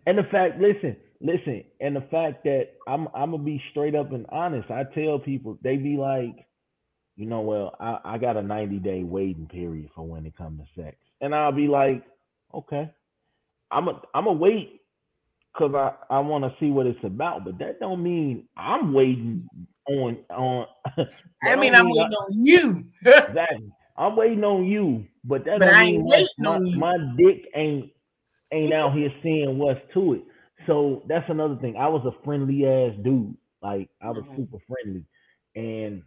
And 0.08 0.18
the 0.18 0.24
fact, 0.24 0.60
listen, 0.60 0.98
listen, 1.22 1.64
and 1.80 1.96
the 1.96 2.02
fact 2.12 2.44
that 2.44 2.70
I'm 2.88 3.08
I'm 3.14 3.32
gonna 3.32 3.44
be 3.44 3.62
straight 3.72 3.96
up 3.96 4.12
and 4.12 4.26
honest. 4.30 4.70
I 4.72 4.84
tell 4.96 5.20
people 5.20 5.58
they 5.62 5.78
be 5.78 5.98
like, 5.98 6.46
you 7.16 7.26
know, 7.26 7.42
well, 7.42 7.76
I, 7.80 8.00
I 8.04 8.18
got 8.18 8.38
a 8.38 8.42
90 8.42 8.80
day 8.80 9.04
waiting 9.04 9.48
period 9.48 9.90
for 9.96 10.06
when 10.06 10.26
it 10.26 10.36
comes 10.38 10.60
to 10.60 10.84
sex, 10.84 10.98
and 11.22 11.36
I'll 11.36 11.52
be 11.52 11.68
like, 11.68 12.04
okay, 12.54 12.90
I'm 13.70 13.88
a 13.88 14.02
I'm 14.14 14.28
a 14.28 14.34
wait 14.34 14.82
because 15.54 15.74
I 15.76 16.16
I 16.16 16.20
want 16.20 16.44
to 16.44 16.54
see 16.60 16.72
what 16.72 16.88
it's 16.88 17.04
about, 17.04 17.46
but 17.46 17.60
that 17.60 17.80
don't 17.80 18.04
mean 18.04 18.48
I'm 18.58 18.94
waiting 18.94 19.48
on 19.88 20.18
on. 20.30 20.66
I 21.44 21.56
mean, 21.56 21.76
I'm 21.76 21.90
waiting 21.90 22.14
I, 22.14 22.16
on 22.16 22.46
you. 22.46 22.84
exactly. 23.06 23.72
I'm 23.98 24.16
waiting 24.16 24.44
on 24.44 24.66
you, 24.66 25.06
but 25.24 25.46
that 25.46 25.60
but 25.60 25.66
don't 25.66 25.82
mean 25.82 26.08
my, 26.08 26.58
my, 26.58 26.96
my 26.98 26.98
dick 27.18 27.46
ain't 27.56 27.92
ain't 28.52 28.74
out 28.74 28.94
here 28.94 29.10
seeing 29.24 29.58
what's 29.58 29.80
to 29.94 30.14
it. 30.14 30.24
So 30.72 31.04
that's 31.06 31.30
another 31.30 31.58
thing. 31.58 31.76
I 31.76 31.90
was 31.90 32.06
a 32.06 32.24
friendly 32.24 32.66
ass 32.66 32.94
dude. 33.04 33.36
Like 33.62 33.90
I 34.02 34.10
was 34.10 34.24
mm-hmm. 34.24 34.38
super 34.38 34.58
friendly. 34.70 35.04
And 35.54 36.02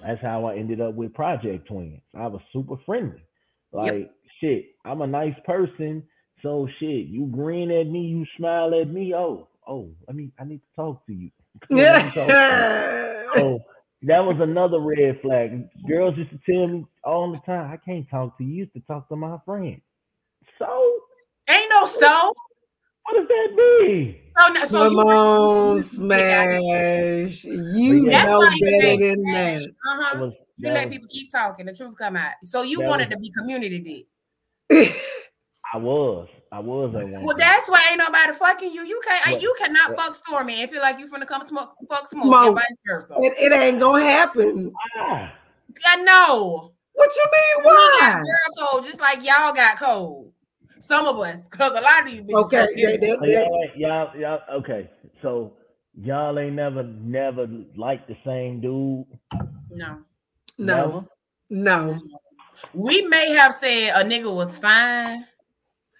that's 0.00 0.20
how 0.20 0.46
I 0.46 0.56
ended 0.56 0.80
up 0.80 0.94
with 0.94 1.14
Project 1.14 1.68
Twins. 1.68 2.02
I 2.16 2.26
was 2.26 2.40
super 2.52 2.74
friendly. 2.84 3.22
Like 3.70 3.92
yep. 3.92 4.14
shit, 4.40 4.64
I'm 4.84 5.00
a 5.02 5.06
nice 5.06 5.36
person. 5.46 6.02
So 6.42 6.66
shit, 6.80 7.06
you 7.06 7.26
grin 7.26 7.70
at 7.70 7.86
me, 7.86 8.00
you 8.00 8.26
smile 8.36 8.74
at 8.74 8.90
me. 8.90 9.14
Oh, 9.14 9.46
oh, 9.68 9.90
I 10.08 10.12
mean, 10.12 10.32
I 10.40 10.44
need 10.44 10.58
to 10.58 10.76
talk 10.76 11.06
to 11.06 11.12
you. 11.12 11.30
Yeah. 11.70 12.12
so 13.34 13.60
that 14.02 14.24
was 14.24 14.40
another 14.40 14.80
red 14.80 15.20
flag. 15.22 15.68
Girls 15.88 16.16
used 16.16 16.30
to 16.30 16.38
tell 16.50 16.66
me 16.66 16.84
all 17.04 17.32
the 17.32 17.38
time, 17.40 17.70
I 17.70 17.76
can't 17.76 18.08
talk 18.10 18.38
to 18.38 18.44
you. 18.44 18.50
you 18.50 18.56
used 18.56 18.72
to 18.74 18.80
talk 18.80 19.08
to 19.08 19.16
my 19.16 19.38
friend. 19.44 19.80
So 20.58 21.00
ain't 21.48 21.70
no 21.70 21.86
so. 21.86 22.32
What 23.08 23.20
does 23.20 23.28
that 23.28 23.54
mean? 23.56 24.16
So, 24.38 24.52
no, 24.52 24.64
so 24.66 24.90
Come 24.90 25.06
on, 25.06 25.82
Smash. 25.82 27.44
You 27.44 28.02
know 28.02 28.40
better 28.60 28.96
than 28.98 29.22
that. 29.22 29.62
Uh-huh. 29.62 30.30
you 30.58 30.70
let 30.70 30.90
people 30.90 31.08
keep 31.08 31.32
talking, 31.32 31.66
the 31.66 31.72
truth 31.72 31.96
come 31.96 32.16
out. 32.16 32.34
So 32.44 32.62
you 32.62 32.82
wanted 32.82 33.08
was, 33.08 33.14
to 33.14 33.20
be 33.20 33.30
community 33.30 34.06
dick. 34.70 34.94
I 35.72 35.78
was. 35.78 36.28
I 36.52 36.60
was 36.60 36.94
at 36.94 37.08
one. 37.08 37.22
Well, 37.22 37.36
that's 37.36 37.68
why 37.70 37.86
ain't 37.90 37.98
nobody 37.98 38.32
fucking 38.34 38.72
you. 38.72 38.86
You 38.86 39.00
can't. 39.06 39.32
What? 39.32 39.42
You 39.42 39.54
cannot 39.58 39.90
what? 39.90 40.00
fuck 40.00 40.14
Stormy 40.14 40.60
and 40.62 40.70
feel 40.70 40.82
like 40.82 40.98
you 40.98 41.10
finna 41.10 41.26
come 41.26 41.48
smoke, 41.48 41.74
fuck 41.88 42.08
smoke, 42.10 42.26
smoke. 42.26 42.46
and 42.46 42.54
vice 42.56 42.80
versa. 42.86 43.14
It, 43.20 43.38
it 43.38 43.52
ain't 43.54 43.80
gonna 43.80 44.04
happen. 44.04 44.72
Ah. 44.98 45.32
I 45.86 46.02
know. 46.02 46.72
What 46.92 47.10
you 47.16 47.24
mean? 47.32 47.64
Why? 47.64 48.22
girl 48.22 48.68
code, 48.68 48.84
just 48.84 49.00
like 49.00 49.24
y'all 49.24 49.54
got 49.54 49.78
cold. 49.78 50.32
Some 50.80 51.06
of 51.06 51.18
us, 51.18 51.48
because 51.48 51.72
a 51.72 51.80
lot 51.80 52.06
of 52.06 52.12
you. 52.12 52.24
Okay, 52.36 52.66
yeah, 52.76 52.96
yeah, 53.00 53.14
yeah. 53.22 53.44
Y'all, 53.44 53.70
y'all, 53.76 54.16
y'all, 54.16 54.40
okay. 54.58 54.90
So 55.22 55.54
y'all 55.94 56.38
ain't 56.38 56.54
never, 56.54 56.82
never 56.82 57.48
liked 57.76 58.08
the 58.08 58.16
same 58.24 58.60
dude. 58.60 59.06
No, 59.70 59.98
no, 60.58 61.08
no. 61.50 62.00
We 62.72 63.02
may 63.02 63.30
have 63.32 63.54
said 63.54 63.90
a 63.94 64.04
nigga 64.04 64.34
was 64.34 64.58
fine. 64.58 65.24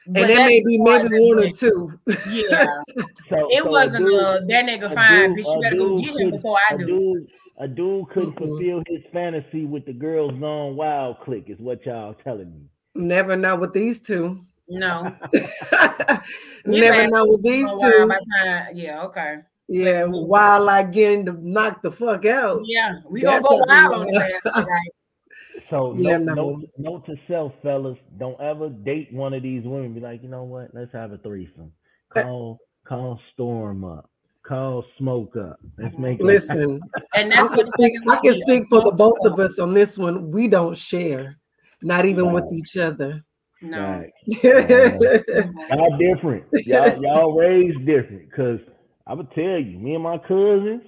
And 0.07 0.17
there 0.17 0.47
may 0.47 0.63
be 0.65 0.79
maybe 0.79 1.09
one 1.11 1.39
or 1.39 1.51
two. 1.51 1.93
Yeah. 2.31 2.67
so, 3.29 3.47
it 3.51 3.63
so 3.63 3.71
wasn't 3.71 4.07
a, 4.07 4.09
dude, 4.09 4.23
a, 4.23 4.41
that 4.47 4.67
nigga 4.67 4.95
fine, 4.95 5.35
dude, 5.35 5.45
bitch. 5.45 5.55
You 5.55 5.63
gotta 5.63 5.77
go 5.77 5.99
get 6.01 6.17
him 6.17 6.31
before 6.31 6.59
I 6.71 6.77
do. 6.77 6.87
Dude, 6.87 7.31
a 7.59 7.69
dude 7.69 8.09
couldn't 8.09 8.33
mm-hmm. 8.33 8.45
fulfill 8.45 8.83
his 8.87 9.03
fantasy 9.13 9.67
with 9.67 9.85
the 9.85 9.93
girls 9.93 10.33
gone 10.41 10.77
wild 10.77 11.21
click, 11.21 11.45
is 11.49 11.59
what 11.59 11.85
y'all 11.85 12.15
telling 12.25 12.51
me. 12.53 12.69
Never 12.95 13.37
know 13.37 13.57
with 13.57 13.75
these 13.75 14.01
two. 14.01 14.47
No. 14.69 15.15
Never 16.65 17.09
know 17.09 17.27
with 17.27 17.43
these 17.43 17.67
two. 17.81 18.11
Yeah, 18.75 19.03
okay. 19.05 19.39
Yeah, 19.69 20.05
while 20.05 20.69
I 20.69 20.83
getting 20.83 21.27
to 21.27 21.33
knock 21.33 21.83
the 21.83 21.91
fuck 21.91 22.25
out. 22.25 22.63
Yeah, 22.65 22.97
we 23.09 23.21
gonna 23.21 23.43
go 23.43 23.63
wild 23.69 23.95
on 23.95 24.07
that. 24.13 24.41
right? 24.55 24.67
So 25.71 25.95
yeah, 25.99 26.17
note, 26.17 26.25
no. 26.25 26.35
note, 26.35 26.71
note 26.79 27.07
to 27.07 27.17
self, 27.29 27.53
fellas, 27.63 27.99
don't 28.17 28.41
ever 28.41 28.71
date 28.71 29.13
one 29.13 29.35
of 29.35 29.43
these 29.43 29.65
women. 29.65 29.93
Be 29.93 30.01
like, 30.01 30.23
you 30.23 30.29
know 30.31 30.45
what? 30.45 30.71
Let's 30.73 30.93
have 30.93 31.13
a 31.13 31.19
threesome. 31.19 31.73
Call 32.11 32.59
call 32.87 33.21
Storm 33.35 33.85
up. 33.85 34.09
Call 34.47 34.83
Smoke 34.97 35.37
up. 35.37 35.61
Let's 35.77 35.99
make 35.99 36.21
listen. 36.21 36.81
and 37.15 37.31
that's 37.31 37.53
I 37.53 37.57
can 37.57 37.67
speak, 37.67 37.93
I 38.09 38.17
can 38.17 38.41
speak 38.41 38.65
for 38.71 38.81
the 38.81 38.93
both 38.93 39.19
of 39.25 39.39
us 39.39 39.59
on 39.59 39.75
this 39.75 39.99
one. 39.99 40.31
We 40.31 40.49
don't 40.49 40.77
share, 40.77 41.37
not 41.83 42.07
even 42.07 42.27
right. 42.27 42.35
with 42.35 42.53
each 42.55 42.79
other. 42.79 43.23
No. 43.61 44.05
y'all 44.27 45.99
different. 45.99 46.45
Y'all, 46.53 47.03
y'all 47.03 47.33
raised 47.33 47.85
different. 47.85 48.33
Cause 48.33 48.61
I 49.07 49.15
would 49.15 49.31
tell 49.33 49.59
you, 49.59 49.79
me 49.79 49.95
and 49.95 50.03
my 50.03 50.19
cousins, 50.19 50.83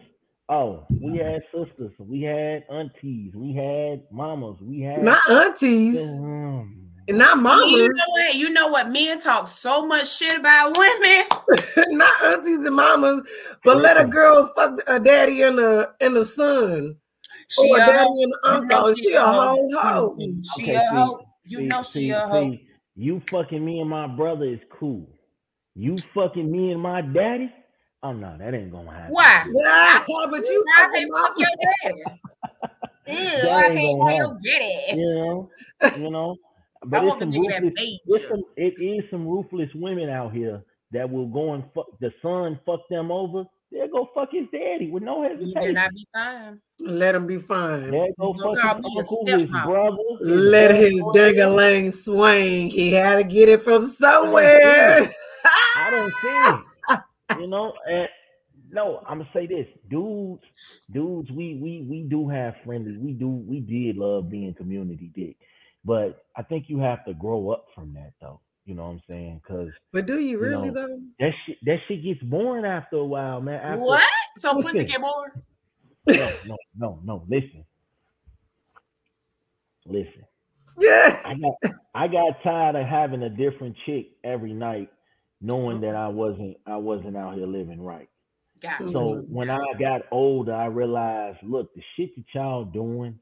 oh, 0.51 0.85
we 0.91 1.19
had 1.19 1.41
sisters, 1.55 1.93
we 1.99 2.23
had 2.23 2.65
aunties, 2.71 3.33
we 3.35 3.55
had 3.55 4.03
mamas, 4.13 4.59
we 4.61 4.83
had 4.83 5.03
not 5.03 5.29
aunties. 5.31 5.99
Um, 5.99 6.91
not 7.09 7.39
mamas. 7.39 7.73
You 7.73 7.89
know 7.89 8.05
what? 8.09 8.35
You 8.35 8.51
know 8.51 8.69
what? 8.69 8.91
Men 8.91 9.21
talk 9.21 9.49
so 9.49 9.87
much 9.87 10.15
shit 10.17 10.39
about 10.39 10.77
women. 10.77 11.27
not 11.97 12.25
aunties 12.25 12.61
and 12.61 12.77
mamas, 12.77 13.23
but 13.65 13.79
let 13.79 13.99
a 13.99 14.05
girl 14.05 14.53
fuck 14.55 14.79
a 14.87 15.01
daddy 15.01 15.43
and 15.43 15.59
a 15.59 15.89
and 16.01 16.17
a 16.17 16.25
son. 16.25 16.97
She 17.49 17.71
or 17.71 17.77
a, 17.77 17.81
daddy 17.81 18.23
and 18.23 18.35
uncle. 18.45 18.95
She, 18.95 19.03
she 19.03 19.15
a 19.15 19.25
whole 19.25 19.71
hoe. 19.73 20.17
She 20.57 20.65
okay, 20.65 20.75
a 20.75 20.91
hoe. 20.91 21.27
You 21.51 21.59
see, 21.59 21.67
know 21.67 21.83
she 21.83 21.91
see, 21.91 22.11
a 22.11 22.21
hoe. 22.21 22.57
You 22.95 23.21
fucking 23.29 23.65
me 23.65 23.81
and 23.81 23.91
my 23.91 24.07
brother 24.07 24.45
is 24.45 24.61
cool. 24.79 25.09
You 25.75 25.97
fucking 26.15 26.49
me 26.49 26.71
and 26.71 26.81
my 26.81 27.01
daddy? 27.01 27.53
Oh 28.05 28.13
no, 28.13 28.39
that 28.39 28.55
ain't 28.55 28.71
gonna 28.71 28.93
happen. 28.93 29.13
Why? 29.13 29.45
Yeah, 29.53 30.05
but 30.31 30.47
you 30.47 30.65
I 30.77 30.91
say 30.93 31.09
fuck 31.13 31.35
your 31.37 31.49
daddy. 31.83 32.03
Ew, 33.43 33.51
I 33.51 33.69
can't 33.69 34.43
get 34.43 34.63
it. 34.63 34.97
You 34.97 35.15
know, 35.15 35.51
you 35.97 36.11
know. 36.11 36.37
But 36.87 37.05
it's 37.05 37.19
some 37.19 37.31
ruthless, 37.31 37.75
it's 37.77 38.29
some, 38.31 38.43
it 38.57 38.73
is 38.81 39.05
some 39.11 39.29
ruthless 39.29 39.69
women 39.75 40.09
out 40.09 40.33
here 40.33 40.63
that 40.93 41.11
will 41.11 41.27
go 41.27 41.53
and 41.53 41.63
fuck 41.75 41.85
the 42.01 42.11
son, 42.23 42.59
fuck 42.65 42.81
them 42.89 43.13
over. 43.13 43.45
They'll 43.73 43.89
go 43.89 44.11
fuck 44.15 44.31
his 44.33 44.47
daddy 44.53 44.91
with 44.91 45.03
no 45.03 45.23
hesitation. 45.23 45.63
He 45.63 45.73
not 45.73 45.93
be 45.93 46.07
fine. 46.13 46.61
Let 46.81 47.15
him 47.15 47.27
be 47.27 47.39
fine. 47.39 47.91
They'll 47.91 48.13
go 48.17 48.55
fuck 48.57 48.79
his, 48.79 49.43
his 49.43 49.51
brother. 49.51 49.97
Let 50.21 50.75
his 50.75 51.01
lane 51.01 51.93
swing. 51.93 52.71
He 52.71 52.93
had 52.93 53.17
to 53.17 53.25
get 53.25 53.49
it 53.49 53.63
from 53.63 53.87
somewhere. 53.87 55.13
I 55.77 55.91
don't 55.91 56.13
see 56.21 56.95
it. 56.95 57.41
You 57.41 57.47
know, 57.47 57.73
and 57.89 58.09
no, 58.73 59.03
I'm 59.07 59.19
gonna 59.19 59.31
say 59.33 59.47
this, 59.47 59.67
dudes, 59.89 60.43
dudes, 60.91 61.31
we 61.31 61.59
we 61.61 61.87
we 61.89 62.03
do 62.09 62.29
have 62.29 62.55
friendly, 62.65 62.97
we 62.97 63.13
do 63.13 63.29
we 63.29 63.61
did 63.61 63.97
love 63.97 64.31
being 64.31 64.55
community 64.55 65.11
dick, 65.15 65.37
but 65.85 66.25
I 66.37 66.43
think 66.43 66.67
you 66.69 66.79
have 66.79 67.05
to 67.05 67.15
grow 67.15 67.51
up 67.51 67.67
from 67.75 67.95
that 67.95 68.13
though. 68.21 68.41
You 68.71 68.77
know 68.77 68.85
what 68.85 68.91
I'm 68.91 69.03
saying? 69.11 69.41
Because 69.43 69.73
but 69.93 70.07
do 70.07 70.21
you 70.21 70.39
really 70.39 70.67
you 70.67 70.73
know, 70.73 70.87
though? 70.87 71.01
That 71.19 71.33
shit 71.45 71.57
that 71.65 71.79
shit 71.89 72.05
gets 72.05 72.23
boring 72.23 72.65
after 72.65 72.99
a 72.99 73.05
while, 73.05 73.41
man. 73.41 73.61
After, 73.61 73.81
what? 73.81 74.09
So 74.39 74.53
listen, 74.53 74.63
pussy 74.63 74.85
get 74.85 75.01
bored? 75.01 75.33
No, 76.07 76.31
no, 76.47 76.57
no, 76.79 77.01
no. 77.03 77.25
Listen, 77.29 77.65
listen. 79.87 80.25
Yeah. 80.79 81.21
I 81.25 81.35
got 81.35 81.75
I 81.97 82.07
got 82.07 82.43
tired 82.45 82.77
of 82.77 82.87
having 82.87 83.25
a 83.25 83.29
different 83.29 83.75
chick 83.87 84.13
every 84.23 84.53
night, 84.53 84.89
knowing 85.41 85.81
that 85.81 85.97
I 85.97 86.07
wasn't 86.07 86.57
I 86.65 86.77
wasn't 86.77 87.17
out 87.17 87.35
here 87.35 87.49
living 87.49 87.83
right. 87.83 88.09
Got 88.61 88.89
so 88.93 89.17
when 89.29 89.51
I 89.51 89.59
got 89.81 90.03
older, 90.13 90.55
I 90.55 90.67
realized, 90.67 91.39
look, 91.43 91.75
the 91.75 91.83
shit 91.97 92.15
that 92.15 92.25
y'all 92.35 92.67
doing, 92.67 93.19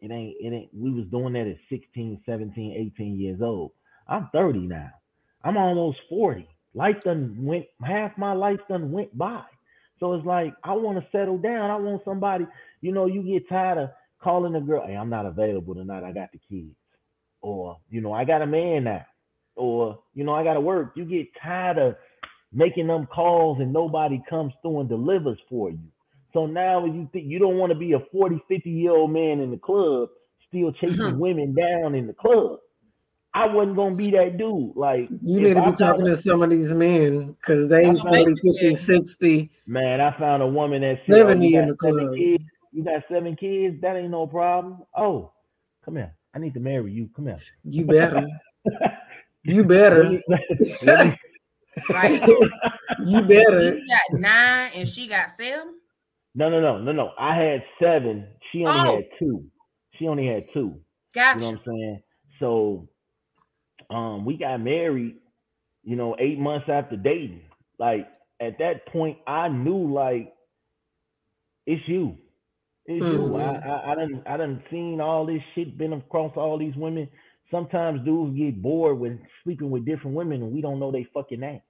it 0.00 0.12
ain't, 0.12 0.36
it 0.38 0.54
ain't, 0.54 0.70
we 0.72 0.92
was 0.92 1.06
doing 1.06 1.32
that 1.32 1.48
at 1.48 1.56
16, 1.70 2.20
17, 2.24 2.92
18 2.94 3.18
years 3.18 3.40
old. 3.42 3.72
I'm 4.08 4.28
30 4.32 4.60
now. 4.60 4.90
I'm 5.44 5.56
almost 5.56 5.98
40. 6.08 6.48
Life 6.74 6.96
done 7.04 7.36
went, 7.38 7.66
half 7.84 8.16
my 8.16 8.32
life 8.32 8.60
done 8.68 8.92
went 8.92 9.16
by. 9.16 9.42
So 10.00 10.14
it's 10.14 10.26
like, 10.26 10.54
I 10.64 10.72
want 10.72 10.98
to 10.98 11.06
settle 11.12 11.38
down. 11.38 11.70
I 11.70 11.76
want 11.76 12.02
somebody, 12.04 12.46
you 12.80 12.92
know, 12.92 13.06
you 13.06 13.22
get 13.22 13.48
tired 13.48 13.78
of 13.78 13.90
calling 14.22 14.54
a 14.54 14.60
girl, 14.60 14.84
hey, 14.86 14.96
I'm 14.96 15.10
not 15.10 15.26
available 15.26 15.74
tonight. 15.74 16.04
I 16.04 16.12
got 16.12 16.30
the 16.32 16.40
kids. 16.48 16.74
Or, 17.40 17.78
you 17.90 18.00
know, 18.00 18.12
I 18.12 18.24
got 18.24 18.42
a 18.42 18.46
man 18.46 18.84
now. 18.84 19.04
Or, 19.54 19.98
you 20.14 20.24
know, 20.24 20.34
I 20.34 20.44
got 20.44 20.54
to 20.54 20.60
work. 20.60 20.92
You 20.96 21.04
get 21.04 21.28
tired 21.42 21.78
of 21.78 21.96
making 22.52 22.86
them 22.86 23.06
calls 23.06 23.60
and 23.60 23.72
nobody 23.72 24.22
comes 24.28 24.52
through 24.62 24.80
and 24.80 24.88
delivers 24.88 25.38
for 25.48 25.70
you. 25.70 25.78
So 26.32 26.46
now 26.46 26.84
you 26.86 27.08
think 27.12 27.26
you 27.28 27.38
don't 27.38 27.58
want 27.58 27.72
to 27.72 27.78
be 27.78 27.92
a 27.92 28.00
40, 28.10 28.42
50 28.48 28.70
year 28.70 28.92
old 28.92 29.10
man 29.10 29.40
in 29.40 29.50
the 29.50 29.58
club 29.58 30.08
still 30.52 30.72
chasing 30.72 30.98
mm-hmm. 30.98 31.18
women 31.18 31.54
down 31.54 31.94
in 31.94 32.06
the 32.06 32.12
club. 32.12 32.58
I 33.34 33.46
wasn't 33.46 33.76
gonna 33.76 33.94
be 33.94 34.10
that 34.10 34.36
dude. 34.36 34.76
Like 34.76 35.08
you 35.22 35.40
need 35.40 35.54
to 35.54 35.62
be 35.62 35.72
talking 35.72 36.04
to 36.04 36.16
some 36.16 36.42
of 36.42 36.50
these 36.50 36.72
men 36.72 37.32
because 37.32 37.68
they 37.68 37.90
40, 37.90 38.34
50, 38.60 38.74
60. 38.74 39.50
Man, 39.66 40.00
I 40.00 40.16
found 40.18 40.42
a 40.42 40.48
woman 40.48 40.82
that's 40.82 41.00
70 41.10 41.54
in 41.54 41.68
the 41.68 41.74
club. 41.74 42.14
Kids. 42.14 42.44
You 42.72 42.84
got 42.84 43.02
seven 43.10 43.36
kids, 43.36 43.80
that 43.82 43.96
ain't 43.96 44.10
no 44.10 44.26
problem. 44.26 44.82
Oh, 44.96 45.32
come 45.84 45.96
here. 45.96 46.14
I 46.34 46.38
need 46.38 46.54
to 46.54 46.60
marry 46.60 46.92
you. 46.92 47.10
Come 47.14 47.26
here. 47.26 47.38
You 47.64 47.84
better. 47.84 48.26
you 49.44 49.64
better. 49.64 50.22
let 50.82 51.18
Right. 51.88 52.22
you 53.06 53.22
better. 53.22 53.72
He 53.72 53.82
got 53.86 54.20
nine 54.20 54.70
and 54.74 54.88
she 54.88 55.06
got 55.06 55.30
seven. 55.30 55.74
No, 56.34 56.48
no, 56.48 56.60
no, 56.60 56.78
no, 56.78 56.92
no. 56.92 57.12
I 57.18 57.34
had 57.34 57.64
seven. 57.80 58.26
She 58.50 58.64
only 58.64 58.88
oh. 58.88 58.96
had 58.96 59.04
two. 59.18 59.44
She 59.98 60.08
only 60.08 60.26
had 60.26 60.50
two. 60.52 60.80
Gotcha. 61.14 61.38
You 61.38 61.40
know 61.40 61.50
what 61.50 61.58
I'm 61.58 61.64
saying? 61.66 62.02
So 62.40 62.88
um 63.92 64.24
we 64.24 64.36
got 64.36 64.60
married, 64.60 65.16
you 65.82 65.96
know, 65.96 66.16
eight 66.18 66.38
months 66.38 66.68
after 66.68 66.96
dating. 66.96 67.42
Like 67.78 68.08
at 68.40 68.58
that 68.58 68.86
point, 68.86 69.18
I 69.26 69.48
knew 69.48 69.92
like 69.92 70.32
it's 71.66 71.82
you. 71.86 72.16
It's 72.86 73.04
mm-hmm. 73.04 73.34
you. 73.34 73.36
I, 73.36 73.54
I 73.54 73.92
I 73.92 73.94
done 73.94 74.22
I 74.26 74.36
done 74.36 74.62
seen 74.70 75.00
all 75.00 75.26
this 75.26 75.42
shit, 75.54 75.78
been 75.78 75.92
across 75.92 76.32
all 76.36 76.58
these 76.58 76.76
women 76.76 77.08
sometimes 77.52 78.04
dudes 78.04 78.36
get 78.36 78.60
bored 78.60 78.98
with 78.98 79.18
sleeping 79.44 79.70
with 79.70 79.84
different 79.84 80.16
women 80.16 80.42
and 80.42 80.52
we 80.52 80.60
don't 80.60 80.80
know 80.80 80.90
they 80.90 81.06
fucking 81.14 81.38
name. 81.38 81.60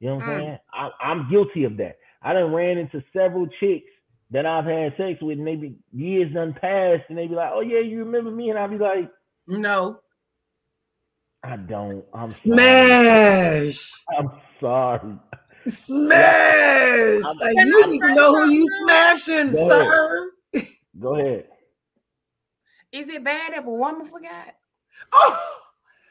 You 0.00 0.08
know 0.08 0.14
what 0.16 0.24
I'm 0.24 0.30
mm. 0.30 0.40
saying? 0.40 0.58
I, 0.72 0.90
I'm 1.00 1.30
guilty 1.30 1.64
of 1.64 1.76
that. 1.76 1.98
I 2.22 2.32
done 2.32 2.52
ran 2.52 2.78
into 2.78 3.04
several 3.12 3.46
chicks 3.60 3.86
that 4.30 4.46
I've 4.46 4.64
had 4.64 4.94
sex 4.96 5.20
with, 5.20 5.36
and 5.36 5.44
maybe 5.44 5.76
years 5.92 6.32
done 6.32 6.54
passed, 6.54 7.02
and 7.08 7.18
they 7.18 7.26
be 7.26 7.34
like, 7.34 7.50
"Oh 7.52 7.60
yeah, 7.60 7.80
you 7.80 8.00
remember 8.00 8.30
me?" 8.30 8.50
And 8.50 8.58
I'll 8.58 8.68
be 8.68 8.78
like, 8.78 9.10
"No, 9.46 10.00
I 11.42 11.56
don't. 11.56 12.04
I'm 12.12 12.28
smash. 12.28 13.76
Sorry. 13.76 14.18
I'm 14.18 14.28
sorry. 14.60 15.18
Smash. 15.66 17.22
like, 17.22 17.56
you 17.56 17.86
need 17.86 18.00
to 18.00 18.14
know 18.14 18.34
who 18.34 18.50
you 18.52 18.66
smashing, 18.84 19.52
Go 19.52 19.68
sir. 19.68 20.30
Ahead. 20.54 20.68
Go 21.00 21.16
ahead. 21.16 21.46
Is 22.92 23.08
it 23.08 23.24
bad 23.24 23.54
if 23.54 23.64
a 23.64 23.70
woman 23.70 24.04
forgot? 24.04 24.54
Oh, 25.12 25.60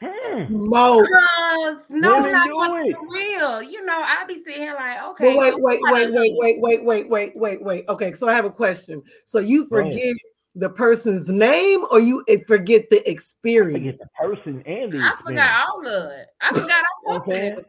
mm. 0.01 0.49
Mo. 0.49 1.01
Because 1.01 1.83
no, 1.89 2.19
not 2.19 2.49
for 2.49 2.81
real. 3.13 3.61
You 3.61 3.85
know, 3.85 4.01
I 4.01 4.23
be 4.27 4.41
sitting 4.41 4.61
here 4.61 4.73
like, 4.73 5.03
okay. 5.09 5.37
wait, 5.37 5.55
wait, 5.59 5.79
wait, 5.81 6.13
wait, 6.13 6.35
wait, 6.37 6.61
wait, 6.61 6.83
wait, 6.83 7.09
wait, 7.09 7.35
wait, 7.35 7.63
wait. 7.63 7.85
Okay, 7.89 8.13
so 8.13 8.27
I 8.27 8.33
have 8.33 8.45
a 8.45 8.49
question. 8.49 9.03
So 9.25 9.39
you 9.39 9.67
forget 9.67 10.15
the 10.59 10.69
person's 10.69 11.29
name, 11.29 11.85
or 11.91 11.99
you 11.99 12.23
forget 12.47 12.89
the 12.89 13.07
experience? 13.09 13.75
I 13.75 13.91
forget 13.91 13.99
the 13.99 14.27
person 14.27 14.63
and 14.65 14.91
the. 14.91 14.99
I 14.99 15.13
forgot 15.23 15.67
all 15.67 15.87
of 15.87 16.11
it. 16.11 16.27
I 16.41 16.49
forgot 16.53 16.83
all 17.07 17.17
of 17.17 17.27
it. 17.27 17.65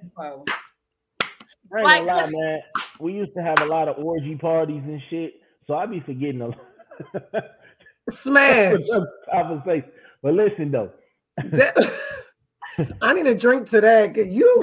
Like, 1.73 2.05
lie, 2.05 2.31
man. 2.31 2.61
We 2.99 3.13
used 3.13 3.35
to 3.35 3.43
have 3.43 3.61
a 3.61 3.67
lot 3.67 3.89
of 3.89 4.03
orgy 4.05 4.37
parties 4.37 4.83
and 4.85 5.01
shit, 5.09 5.35
so 5.67 5.75
I 5.75 5.87
be 5.87 6.01
forgetting 6.01 6.41
a 6.41 6.49
lot. 6.49 7.45
Smash. 8.09 8.77
Conversation. 9.33 9.91
But 10.23 10.35
listen 10.35 10.71
though, 10.71 10.91
that, 11.45 11.75
I 13.01 13.15
need 13.15 13.27
a 13.27 13.35
drink 13.35 13.71
to 13.71 13.81
that. 13.81 14.17
You, 14.17 14.63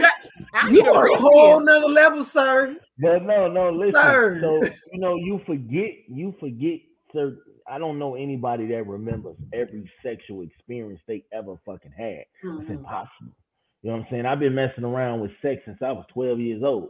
you 0.70 0.86
are 0.86 1.08
a 1.08 1.18
whole 1.18 1.60
nother 1.60 1.88
level, 1.88 2.24
sir. 2.24 2.76
But 3.00 3.24
no, 3.24 3.48
no, 3.48 3.72
listen. 3.72 3.96
Sir. 3.96 4.40
So 4.42 4.70
you 4.92 5.00
know, 5.00 5.16
you 5.16 5.42
forget, 5.48 5.92
you 6.08 6.36
forget. 6.40 6.80
Sir, 7.14 7.38
I 7.70 7.78
don't 7.78 8.00
know 8.00 8.16
anybody 8.16 8.68
that 8.68 8.88
remembers 8.88 9.36
every 9.54 9.90
sexual 10.04 10.42
experience 10.42 11.02
they 11.08 11.24
ever 11.34 11.60
fucking 11.66 11.94
had. 11.96 12.26
Mm-hmm. 12.44 12.62
It's 12.62 12.70
impossible. 12.72 13.34
You 13.82 13.92
know 13.92 13.98
what 13.98 14.06
I'm 14.06 14.08
saying? 14.12 14.26
I've 14.26 14.40
been 14.40 14.56
messing 14.56 14.84
around 14.84 15.22
with 15.22 15.32
sex 15.42 15.62
since 15.66 15.78
I 15.82 15.92
was 15.92 16.06
12 16.14 16.40
years 16.40 16.64
old. 16.64 16.90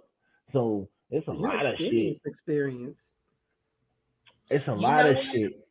So 0.54 0.88
it's 1.10 1.28
a 1.28 1.32
lot 1.32 1.66
of 1.66 1.76
shit. 1.78 2.18
Experience. 2.26 3.14
It's 4.50 4.68
a 4.68 4.72
you 4.72 4.78
lot 4.78 5.06
of 5.06 5.16
what? 5.16 5.26
shit. 5.26 5.66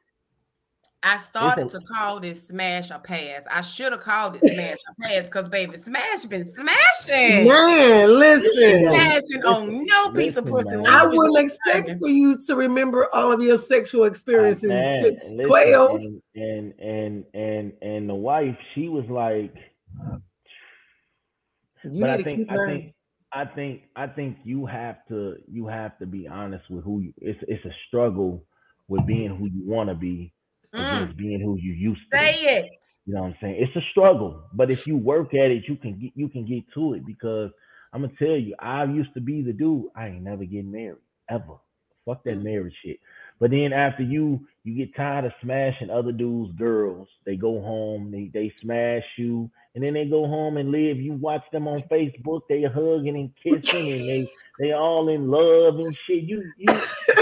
I 1.07 1.19
started 1.19 1.69
to 1.69 1.79
call 1.81 2.19
this 2.19 2.49
smash 2.49 2.91
or 2.91 2.99
pass. 2.99 3.47
I 3.49 3.61
should 3.61 3.93
have 3.93 4.01
called 4.01 4.37
it 4.37 4.53
smash 4.53 4.79
or 4.89 4.95
pass 5.05 5.27
because 5.27 5.49
baby, 5.49 5.79
smash 5.79 6.25
been 6.25 6.45
smashing. 6.45 7.47
Man, 7.47 8.19
listen, 8.19 8.91
smashing 8.91 9.45
on 9.45 9.87
no 9.87 10.11
piece 10.11 10.37
of 10.37 10.47
pussy. 10.47 10.77
I 10.85 11.07
wouldn't 11.07 11.39
expect 11.39 12.01
for 12.01 12.09
you 12.09 12.37
to 12.49 12.57
remember 12.57 13.07
all 13.15 13.31
of 13.31 13.41
your 13.41 13.57
sexual 13.57 14.05
experiences 14.05 14.69
oh, 14.69 15.03
since 15.03 15.23
listen, 15.23 15.47
twelve. 15.47 16.01
And, 16.01 16.23
and 16.35 16.75
and 16.81 17.25
and 17.35 17.73
and 17.81 18.09
the 18.09 18.15
wife, 18.17 18.59
she 18.75 18.89
was 18.89 19.05
like, 19.09 19.55
you 21.85 22.01
but 22.01 22.11
I 22.11 22.23
think 22.25 22.51
I 22.51 22.57
think 22.67 22.95
I 23.33 23.45
think 23.45 23.83
I 23.95 24.07
think 24.09 24.39
you 24.43 24.67
have 24.67 25.07
to 25.09 25.37
you 25.47 25.69
have 25.69 25.97
to 26.01 26.07
be 26.07 26.27
honest 26.27 26.69
with 26.69 26.83
who 26.83 26.99
you. 26.99 27.15
It's 27.19 27.39
it's 27.47 27.65
a 27.65 27.73
struggle 27.87 28.45
with 28.89 29.07
being 29.07 29.37
who 29.37 29.49
you 29.49 29.63
want 29.65 29.89
to 29.89 29.95
be 29.95 30.33
mm. 30.77 31.17
being 31.17 31.41
who 31.41 31.57
you 31.57 31.73
used 31.73 32.03
to. 32.11 32.19
Say 32.19 32.33
it. 32.59 32.71
You 33.07 33.15
know 33.15 33.23
what 33.23 33.29
I'm 33.29 33.37
saying? 33.41 33.57
It's 33.59 33.77
a 33.77 33.91
struggle, 33.91 34.43
but 34.53 34.71
if 34.71 34.87
you 34.87 34.97
work 34.97 35.35
at 35.35 35.51
it, 35.51 35.65
you 35.69 35.77
can 35.77 35.99
get 35.99 36.13
you 36.15 36.29
can 36.29 36.47
get 36.47 36.65
to 36.75 36.95
it. 36.95 37.07
Because 37.07 37.51
I'm 37.93 38.03
gonna 38.03 38.13
tell 38.19 38.37
you, 38.37 38.55
I 38.59 38.85
used 38.85 39.15
to 39.15 39.21
be 39.21 39.43
the 39.43 39.53
dude. 39.53 39.87
I 39.97 40.09
ain't 40.09 40.23
never 40.23 40.45
getting 40.45 40.73
married 40.73 40.99
ever. 41.31 41.57
Fuck 42.05 42.25
that 42.25 42.39
mm. 42.39 42.45
marriage 42.45 42.75
shit. 42.85 42.99
But 43.39 43.51
then 43.51 43.73
after 43.73 44.03
you 44.03 44.47
you 44.65 44.75
get 44.75 44.97
tired 44.97 45.27
of 45.27 45.33
smashing 45.43 45.91
other 45.91 46.13
dudes' 46.13 46.57
girls, 46.57 47.09
they 47.25 47.37
go 47.37 47.61
home, 47.61 48.11
they 48.11 48.31
they 48.33 48.53
smash 48.61 49.05
you, 49.17 49.51
and 49.75 49.85
then 49.85 49.95
they 49.95 50.07
go 50.07 50.27
home 50.27 50.57
and 50.57 50.71
live. 50.71 50.99
You 50.99 51.13
watch 51.13 51.45
them 51.53 51.69
on 51.69 51.81
Facebook, 51.83 52.43
they 52.49 52.63
hugging 52.63 53.17
and 53.17 53.31
kissing, 53.43 53.93
and 53.93 54.09
they 54.09 54.29
they 54.59 54.73
all 54.73 55.09
in 55.09 55.31
love 55.31 55.79
and 55.79 55.97
shit. 56.07 56.25
You 56.25 56.43
you 56.57 56.75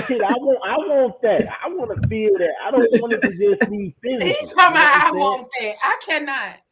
shit, 0.07 0.23
I 0.23 0.35
want 0.35 0.61
I 0.65 0.77
want 0.77 1.23
that. 1.23 1.49
I 1.65 1.69
want 1.69 2.01
to 2.01 2.09
feel 2.09 2.31
that. 2.39 2.55
I 2.65 2.71
don't 2.71 3.01
want 3.01 3.13
it 3.15 3.23
to 3.23 3.31
just 3.31 3.71
be 3.71 3.95
physical. 4.03 4.27
He's 4.29 4.53
talking 4.53 4.77
about 4.77 5.05
I 5.05 5.11
want 5.13 5.49
that. 5.61 5.75
I 5.83 5.99
cannot. 6.07 6.64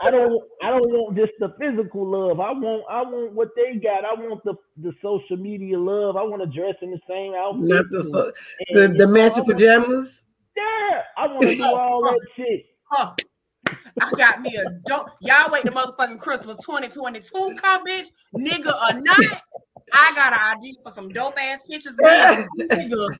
I 0.00 0.10
don't 0.10 0.42
I 0.62 0.70
don't 0.70 0.88
want 0.88 1.16
just 1.16 1.32
the 1.38 1.54
physical 1.58 2.06
love. 2.06 2.40
I 2.40 2.52
want 2.52 2.84
I 2.90 3.02
want 3.02 3.32
what 3.32 3.48
they 3.56 3.78
got. 3.78 4.04
I 4.04 4.14
want 4.14 4.42
the 4.44 4.54
the 4.78 4.92
social 5.02 5.36
media 5.36 5.78
love. 5.78 6.16
I 6.16 6.22
want 6.22 6.42
to 6.42 6.46
dress 6.46 6.74
in 6.82 6.90
the 6.90 7.00
same 7.08 7.34
outfit. 7.34 7.62
Not 7.62 7.84
the 7.90 8.02
so, 8.02 8.32
the, 8.74 8.88
the 8.88 9.06
matching 9.06 9.44
pajamas. 9.44 10.22
Yeah, 10.56 11.02
I 11.16 11.26
want 11.26 11.42
to 11.42 11.54
do 11.54 11.64
all 11.64 12.02
that 12.02 12.20
shit. 12.36 12.66
Huh. 12.84 13.14
I 14.00 14.10
got 14.16 14.40
me 14.40 14.56
a 14.56 14.64
dope. 14.86 15.10
Y'all 15.20 15.50
wait 15.50 15.64
the 15.64 15.70
motherfucking 15.70 16.18
Christmas 16.18 16.56
2022 16.64 17.56
come, 17.60 17.86
bitch, 17.86 18.06
nigga 18.34 18.66
or 18.66 19.00
not. 19.00 19.42
I 19.92 20.12
got 20.14 20.32
an 20.32 20.58
idea 20.58 20.74
for 20.82 20.90
some 20.90 21.08
dope 21.10 21.38
ass 21.38 21.60
pictures, 21.68 21.94
man. 21.98 22.48
nigga 22.58 23.16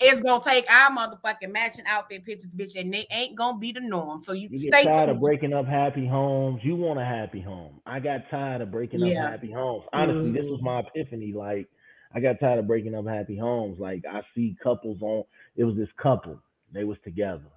it's 0.00 0.20
gonna 0.20 0.42
take 0.42 0.70
our 0.70 0.90
motherfucking 0.90 1.52
matching 1.52 1.84
outfit 1.86 2.24
pictures, 2.24 2.50
bitch, 2.50 2.78
and 2.78 2.92
they 2.92 3.06
ain't 3.10 3.36
gonna 3.36 3.58
be 3.58 3.72
the 3.72 3.80
norm. 3.80 4.22
So 4.22 4.32
you, 4.32 4.48
you 4.50 4.58
stay 4.58 4.84
get 4.84 4.92
tired 4.92 5.06
tuned. 5.06 5.10
of 5.12 5.20
breaking 5.20 5.52
up 5.52 5.66
happy 5.66 6.06
homes. 6.06 6.60
You 6.62 6.76
want 6.76 7.00
a 7.00 7.04
happy 7.04 7.40
home. 7.40 7.80
I 7.86 8.00
got 8.00 8.28
tired 8.30 8.60
of 8.60 8.70
breaking 8.70 9.00
yeah. 9.00 9.24
up 9.24 9.32
happy 9.32 9.52
homes. 9.52 9.84
Honestly, 9.92 10.22
mm-hmm. 10.24 10.34
this 10.34 10.44
was 10.44 10.60
mm-hmm. 10.60 10.66
my 10.66 10.80
epiphany. 10.80 11.32
Like, 11.32 11.68
I 12.14 12.20
got 12.20 12.40
tired 12.40 12.58
of 12.58 12.66
breaking 12.66 12.94
up 12.94 13.06
happy 13.06 13.36
homes. 13.36 13.78
Like, 13.78 14.04
I 14.10 14.22
see 14.34 14.56
couples 14.62 14.98
on. 15.00 15.24
It 15.56 15.64
was 15.64 15.76
this 15.76 15.88
couple. 16.00 16.40
They 16.72 16.84
was 16.84 16.98
together, 17.04 17.50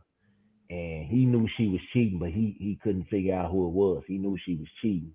and 0.70 1.08
he 1.08 1.26
knew 1.26 1.48
she 1.58 1.68
was 1.68 1.82
cheating, 1.92 2.20
but 2.20 2.30
he 2.30 2.56
he 2.60 2.80
couldn't 2.84 3.10
figure 3.10 3.36
out 3.36 3.52
who 3.52 3.68
it 3.68 3.72
was. 3.72 4.04
He 4.08 4.18
knew 4.18 4.38
she 4.46 4.56
was 4.56 4.68
cheating, 4.82 5.14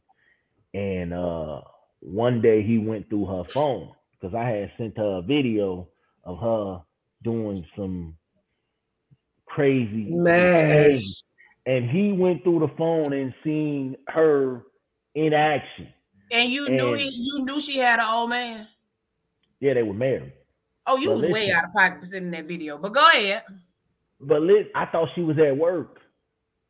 and 0.74 1.14
uh 1.14 1.60
one 2.00 2.42
day 2.42 2.64
he 2.64 2.78
went 2.78 3.08
through 3.08 3.26
her 3.26 3.44
phone 3.44 3.92
because 4.20 4.34
I 4.34 4.44
had 4.48 4.72
sent 4.76 4.98
her 4.98 5.18
a 5.18 5.22
video 5.22 5.88
of 6.24 6.38
her 6.40 6.82
doing 7.22 7.66
some 7.76 8.16
crazy 9.46 10.06
man. 10.08 10.98
And 11.64 11.88
he 11.88 12.12
went 12.12 12.42
through 12.42 12.60
the 12.60 12.70
phone 12.76 13.12
and 13.12 13.32
seen 13.44 13.96
her 14.08 14.62
in 15.14 15.32
action. 15.32 15.88
And 16.32 16.50
you 16.50 16.66
and, 16.66 16.76
knew 16.76 16.94
he, 16.94 17.08
you 17.08 17.44
knew 17.44 17.60
she 17.60 17.78
had 17.78 18.00
an 18.00 18.06
old 18.08 18.30
man. 18.30 18.66
Yeah, 19.60 19.74
they 19.74 19.82
were 19.82 19.94
married. 19.94 20.32
Oh, 20.86 20.96
you 20.96 21.10
but 21.10 21.16
was 21.16 21.26
listen, 21.26 21.32
way 21.32 21.52
out 21.52 21.64
of 21.64 21.72
pocket 21.72 22.00
for 22.00 22.06
sending 22.06 22.32
that 22.32 22.46
video. 22.46 22.78
But 22.78 22.92
go 22.92 23.06
ahead. 23.08 23.44
But 24.20 24.42
listen, 24.42 24.70
I 24.74 24.86
thought 24.86 25.08
she 25.14 25.22
was 25.22 25.38
at 25.38 25.56
work. 25.56 26.00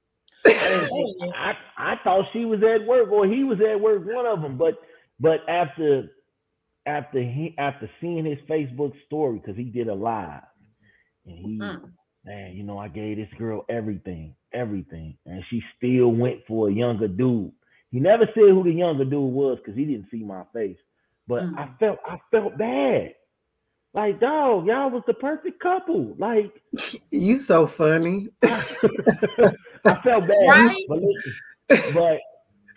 I, 0.47 1.15
I, 1.35 1.55
I 1.79 1.95
thought 2.05 2.27
she 2.33 2.45
was 2.45 2.61
at 2.63 2.87
work 2.87 3.11
or 3.11 3.27
he 3.27 3.45
was 3.45 3.59
at 3.61 3.81
work, 3.81 4.05
one 4.05 4.27
of 4.27 4.43
them. 4.43 4.59
But 4.59 4.75
but 5.21 5.49
after 5.49 6.11
after 6.87 7.20
he 7.20 7.55
after 7.59 7.89
seeing 8.01 8.24
his 8.24 8.39
Facebook 8.49 8.93
story 9.07 9.39
because 9.39 9.57
he 9.57 9.64
did 9.64 9.89
a 9.89 9.95
live, 9.95 10.43
and 11.26 11.39
he 11.39 11.59
mm. 11.59 11.91
man, 12.24 12.53
you 12.55 12.64
know, 12.64 12.78
I 12.78 12.89
gave 12.89 13.16
this 13.16 13.28
girl 13.39 13.64
everything, 13.68 14.35
everything, 14.53 15.16
and 15.26 15.43
she 15.51 15.62
still 15.76 16.09
went 16.09 16.41
for 16.47 16.68
a 16.68 16.72
younger 16.72 17.09
dude. 17.09 17.53
He 17.91 18.01
never 18.01 18.24
said 18.26 18.49
who 18.49 18.64
the 18.64 18.72
younger 18.72 19.05
dude 19.05 19.33
was 19.33 19.59
because 19.59 19.76
he 19.76 19.85
didn't 19.85 20.09
see 20.11 20.24
my 20.24 20.43
face, 20.53 20.78
but 21.28 21.43
mm. 21.43 21.59
I 21.59 21.68
felt 21.78 21.99
I 22.07 22.18
felt 22.30 22.59
bad. 22.59 23.14
Like, 23.95 24.20
dog, 24.20 24.66
y'all 24.66 24.89
was 24.89 25.03
the 25.07 25.12
perfect 25.12 25.61
couple. 25.61 26.14
Like, 26.18 26.62
you 27.11 27.39
so 27.39 27.66
funny. 27.66 28.28
I 28.43 28.64
felt 30.03 30.26
bad, 30.26 30.49
right? 30.49 30.76
but, 30.89 31.01
but 31.93 32.18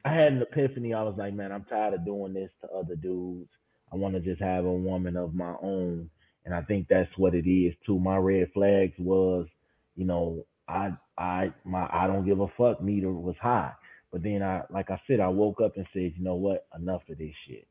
I 0.03 0.13
had 0.13 0.33
an 0.33 0.41
epiphany. 0.41 0.93
I 0.93 1.03
was 1.03 1.15
like, 1.17 1.33
man, 1.33 1.53
I'm 1.53 1.63
tired 1.63 1.93
of 1.93 2.05
doing 2.05 2.33
this 2.33 2.51
to 2.61 2.67
other 2.77 2.95
dudes. 2.95 3.49
I 3.95 3.97
want 3.97 4.13
to 4.15 4.19
just 4.19 4.41
have 4.41 4.65
a 4.65 4.73
woman 4.73 5.15
of 5.15 5.33
my 5.33 5.53
own. 5.61 6.09
And 6.43 6.53
I 6.53 6.61
think 6.61 6.87
that's 6.89 7.09
what 7.17 7.33
it 7.33 7.49
is 7.49 7.73
too. 7.85 7.97
My 7.97 8.17
red 8.17 8.51
flags 8.53 8.93
was, 8.99 9.47
you 9.95 10.03
know, 10.03 10.45
I 10.67 10.91
I 11.17 11.53
my 11.63 11.87
I 11.91 12.05
don't 12.05 12.25
give 12.25 12.41
a 12.41 12.47
fuck 12.57 12.83
meter 12.83 13.09
was 13.11 13.37
high. 13.41 13.71
But 14.11 14.21
then 14.21 14.43
I 14.43 14.63
like 14.69 14.91
I 14.91 14.99
said, 15.07 15.21
I 15.21 15.29
woke 15.29 15.61
up 15.61 15.77
and 15.77 15.87
said, 15.93 16.11
you 16.17 16.23
know 16.23 16.35
what, 16.35 16.67
enough 16.77 17.03
of 17.09 17.17
this 17.17 17.31
shit. 17.47 17.65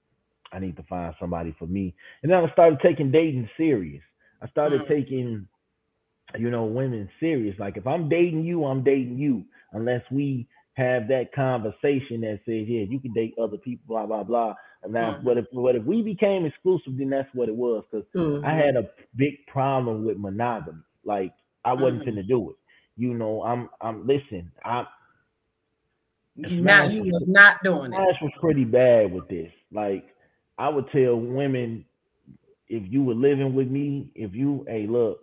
I 0.51 0.61
need 0.61 0.77
to 0.77 0.83
find 0.85 1.15
somebody 1.21 1.55
for 1.59 1.67
me. 1.67 1.95
And 2.23 2.33
then 2.33 2.43
I 2.43 2.51
started 2.53 2.79
taking 2.83 3.11
dating 3.11 3.51
serious. 3.59 4.03
I 4.41 4.49
started 4.49 4.83
mm. 4.83 4.89
taking, 4.89 5.47
you 6.39 6.51
know, 6.51 6.65
women 6.65 7.11
serious. 7.21 7.55
Like 7.59 7.77
if 7.77 7.87
I'm 7.87 8.09
dating 8.09 8.45
you, 8.45 8.65
I'm 8.65 8.83
dating 8.83 9.19
you. 9.19 9.45
Unless 9.75 10.03
we 10.11 10.49
have 10.75 11.09
that 11.09 11.35
conversation 11.35 12.23
that 12.23 12.41
says, 12.47 12.67
yeah, 12.67 12.85
you 12.89 12.99
can 12.99 13.13
date 13.13 13.35
other 13.41 13.59
people, 13.59 13.85
blah 13.89 14.07
blah 14.07 14.23
blah. 14.23 14.55
And 14.85 14.93
now, 14.93 15.15
mm-hmm. 15.15 15.27
what 15.27 15.39
if 15.39 15.47
what 15.51 15.77
if 15.77 15.85
we 15.85 16.03
became 16.03 16.45
exclusive? 16.45 16.97
Then 16.97 17.11
that's 17.11 17.29
what 17.35 17.49
it 17.49 17.55
was. 17.57 17.85
Because 17.91 18.07
mm-hmm. 18.15 18.45
I 18.45 18.55
had 18.55 18.77
a 18.77 18.91
big 19.17 19.47
problem 19.47 20.05
with 20.05 20.19
monogamy. 20.19 20.83
Like 21.05 21.33
I 21.65 21.73
wasn't 21.73 22.03
mm-hmm. 22.03 22.11
gonna 22.11 22.23
do 22.23 22.51
it. 22.51 22.57
You 22.97 23.15
know, 23.15 23.43
I'm 23.43 23.69
I'm 23.81 24.07
listen. 24.07 24.53
I 24.65 24.87
now 26.37 26.85
you 26.89 27.05
was 27.05 27.27
not 27.27 27.63
doing 27.63 27.93
Smash 27.93 28.17
it. 28.21 28.25
was 28.25 28.33
pretty 28.41 28.65
bad 28.65 29.13
with 29.13 29.29
this. 29.29 29.51
Like 29.73 30.07
I 30.59 30.69
would 30.69 30.91
tell 30.91 31.17
women, 31.17 31.85
if 32.69 32.83
you 32.87 33.03
were 33.03 33.15
living 33.15 33.55
with 33.55 33.69
me, 33.69 34.11
if 34.15 34.35
you, 34.35 34.65
hey, 34.69 34.87
look, 34.87 35.21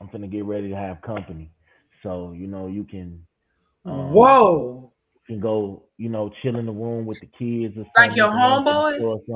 I'm 0.00 0.08
gonna 0.08 0.28
get 0.28 0.44
ready 0.44 0.70
to 0.70 0.76
have 0.76 1.02
company. 1.02 1.50
So 2.02 2.32
you 2.32 2.46
know 2.46 2.66
you 2.66 2.84
can 2.84 3.24
um, 3.84 4.12
Whoa. 4.12 4.92
Can 5.26 5.40
go, 5.40 5.84
you 6.00 6.08
know, 6.08 6.32
chill 6.40 6.56
in 6.56 6.64
the 6.64 6.72
room 6.72 7.04
with 7.04 7.20
the 7.20 7.26
kids 7.38 7.76
or 7.76 7.84
Like 7.94 8.16
your 8.16 8.30
homeboys? 8.30 9.28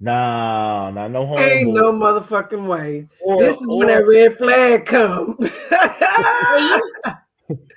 Nah, 0.00 0.90
not 0.90 1.08
no 1.08 1.24
homeboys. 1.24 1.50
Ain't 1.50 1.72
no 1.72 1.92
motherfucking 1.92 2.66
way. 2.68 3.08
Or, 3.24 3.38
this 3.38 3.58
is 3.58 3.66
or, 3.66 3.78
when 3.78 3.88
that 3.88 4.06
red 4.06 4.36
flag 4.36 4.84
come. 4.84 5.38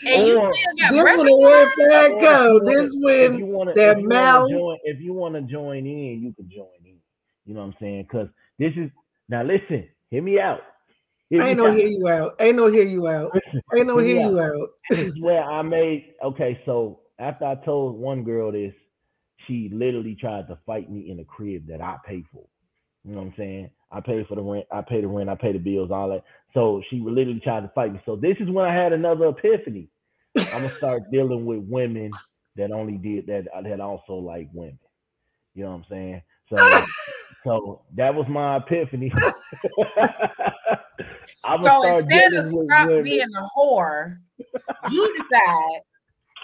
And 0.07 0.28
you 0.28 0.39
still 0.39 0.51
got 0.80 0.91
this 0.91 1.03
when 1.03 1.25
the 1.25 1.43
red 1.43 1.89
flag 1.89 2.21
come. 2.21 2.65
This 2.65 2.95
when 2.97 3.38
you 3.38 3.45
wanna, 3.47 3.73
that 3.75 4.01
mouth. 4.01 4.49
Join, 4.49 4.78
if 4.86 5.01
you 5.01 5.11
want 5.11 5.36
to 5.36 5.41
join 5.41 5.86
in, 5.86 6.21
you 6.21 6.34
can 6.34 6.49
join 6.49 6.67
in. 6.86 6.95
You 7.45 7.53
know 7.53 7.59
what 7.61 7.67
I'm 7.67 7.75
saying? 7.82 8.03
Because 8.03 8.30
this 8.57 8.71
is 8.78 8.89
now. 9.28 9.43
Listen, 9.43 9.89
hear 10.09 10.21
me 10.21 10.39
out. 10.39 10.61
Ain't 11.34 11.57
no 11.57 11.69
hear 11.69 11.86
you 11.86 12.07
out. 12.07 12.36
Ain't 12.39 12.55
no 12.55 12.71
hear 12.71 12.84
you 12.84 13.09
out. 13.09 13.38
Ain't 13.75 13.88
no 13.88 13.97
hear 13.97 14.21
you 14.21 14.39
out. 14.39 14.69
this 14.89 14.99
is 14.99 15.19
where 15.19 15.43
I 15.43 15.61
made 15.63 16.13
okay. 16.23 16.61
So 16.65 17.01
after 17.20 17.45
I 17.45 17.55
told 17.55 17.95
one 17.95 18.24
girl 18.24 18.51
this, 18.51 18.74
she 19.47 19.70
literally 19.74 20.15
tried 20.20 20.47
to 20.47 20.57
fight 20.65 20.91
me 20.91 21.09
in 21.11 21.20
a 21.20 21.24
crib 21.24 21.68
that 21.68 21.82
I 21.82 21.97
pay 22.05 22.24
for. 22.32 22.45
You 23.03 23.13
know 23.13 23.20
what 23.20 23.28
I'm 23.28 23.34
saying? 23.38 23.70
I 23.91 24.01
pay 24.01 24.26
for 24.28 24.36
the 24.36 24.41
rent, 24.41 24.65
I 24.72 24.82
pay 24.82 25.01
the 25.01 25.07
rent, 25.07 25.30
I 25.30 25.36
pay 25.36 25.53
the 25.53 25.59
bills, 25.59 25.91
all 25.91 26.09
that. 26.09 26.24
So 26.53 26.82
she 26.89 26.99
literally 26.99 27.39
tried 27.39 27.61
to 27.61 27.72
fight 27.74 27.93
me. 27.93 28.01
So 28.05 28.15
this 28.15 28.36
is 28.39 28.49
when 28.49 28.65
I 28.65 28.74
had 28.74 28.91
another 28.91 29.28
epiphany. 29.28 29.89
I'm 30.36 30.63
gonna 30.63 30.78
start 30.78 31.03
dealing 31.11 31.45
with 31.45 31.59
women 31.59 32.11
that 32.57 32.72
only 32.72 32.97
did 32.97 33.28
that 33.28 33.45
that 33.63 33.80
also 33.80 34.13
like 34.13 34.49
women. 34.53 34.80
You 35.55 35.63
know 35.63 35.72
what 35.72 35.78
I'm 35.78 35.86
saying? 35.89 36.22
So 36.49 36.86
so 37.45 37.82
that 37.95 38.13
was 38.13 38.28
my 38.28 38.57
epiphany. 38.57 39.11
so 41.63 41.84
instead 41.84 42.34
of 42.34 42.45
stop 42.65 43.03
being 43.03 43.28
a 43.36 43.47
whore, 43.57 44.18
you 44.91 45.07
decide 45.15 45.82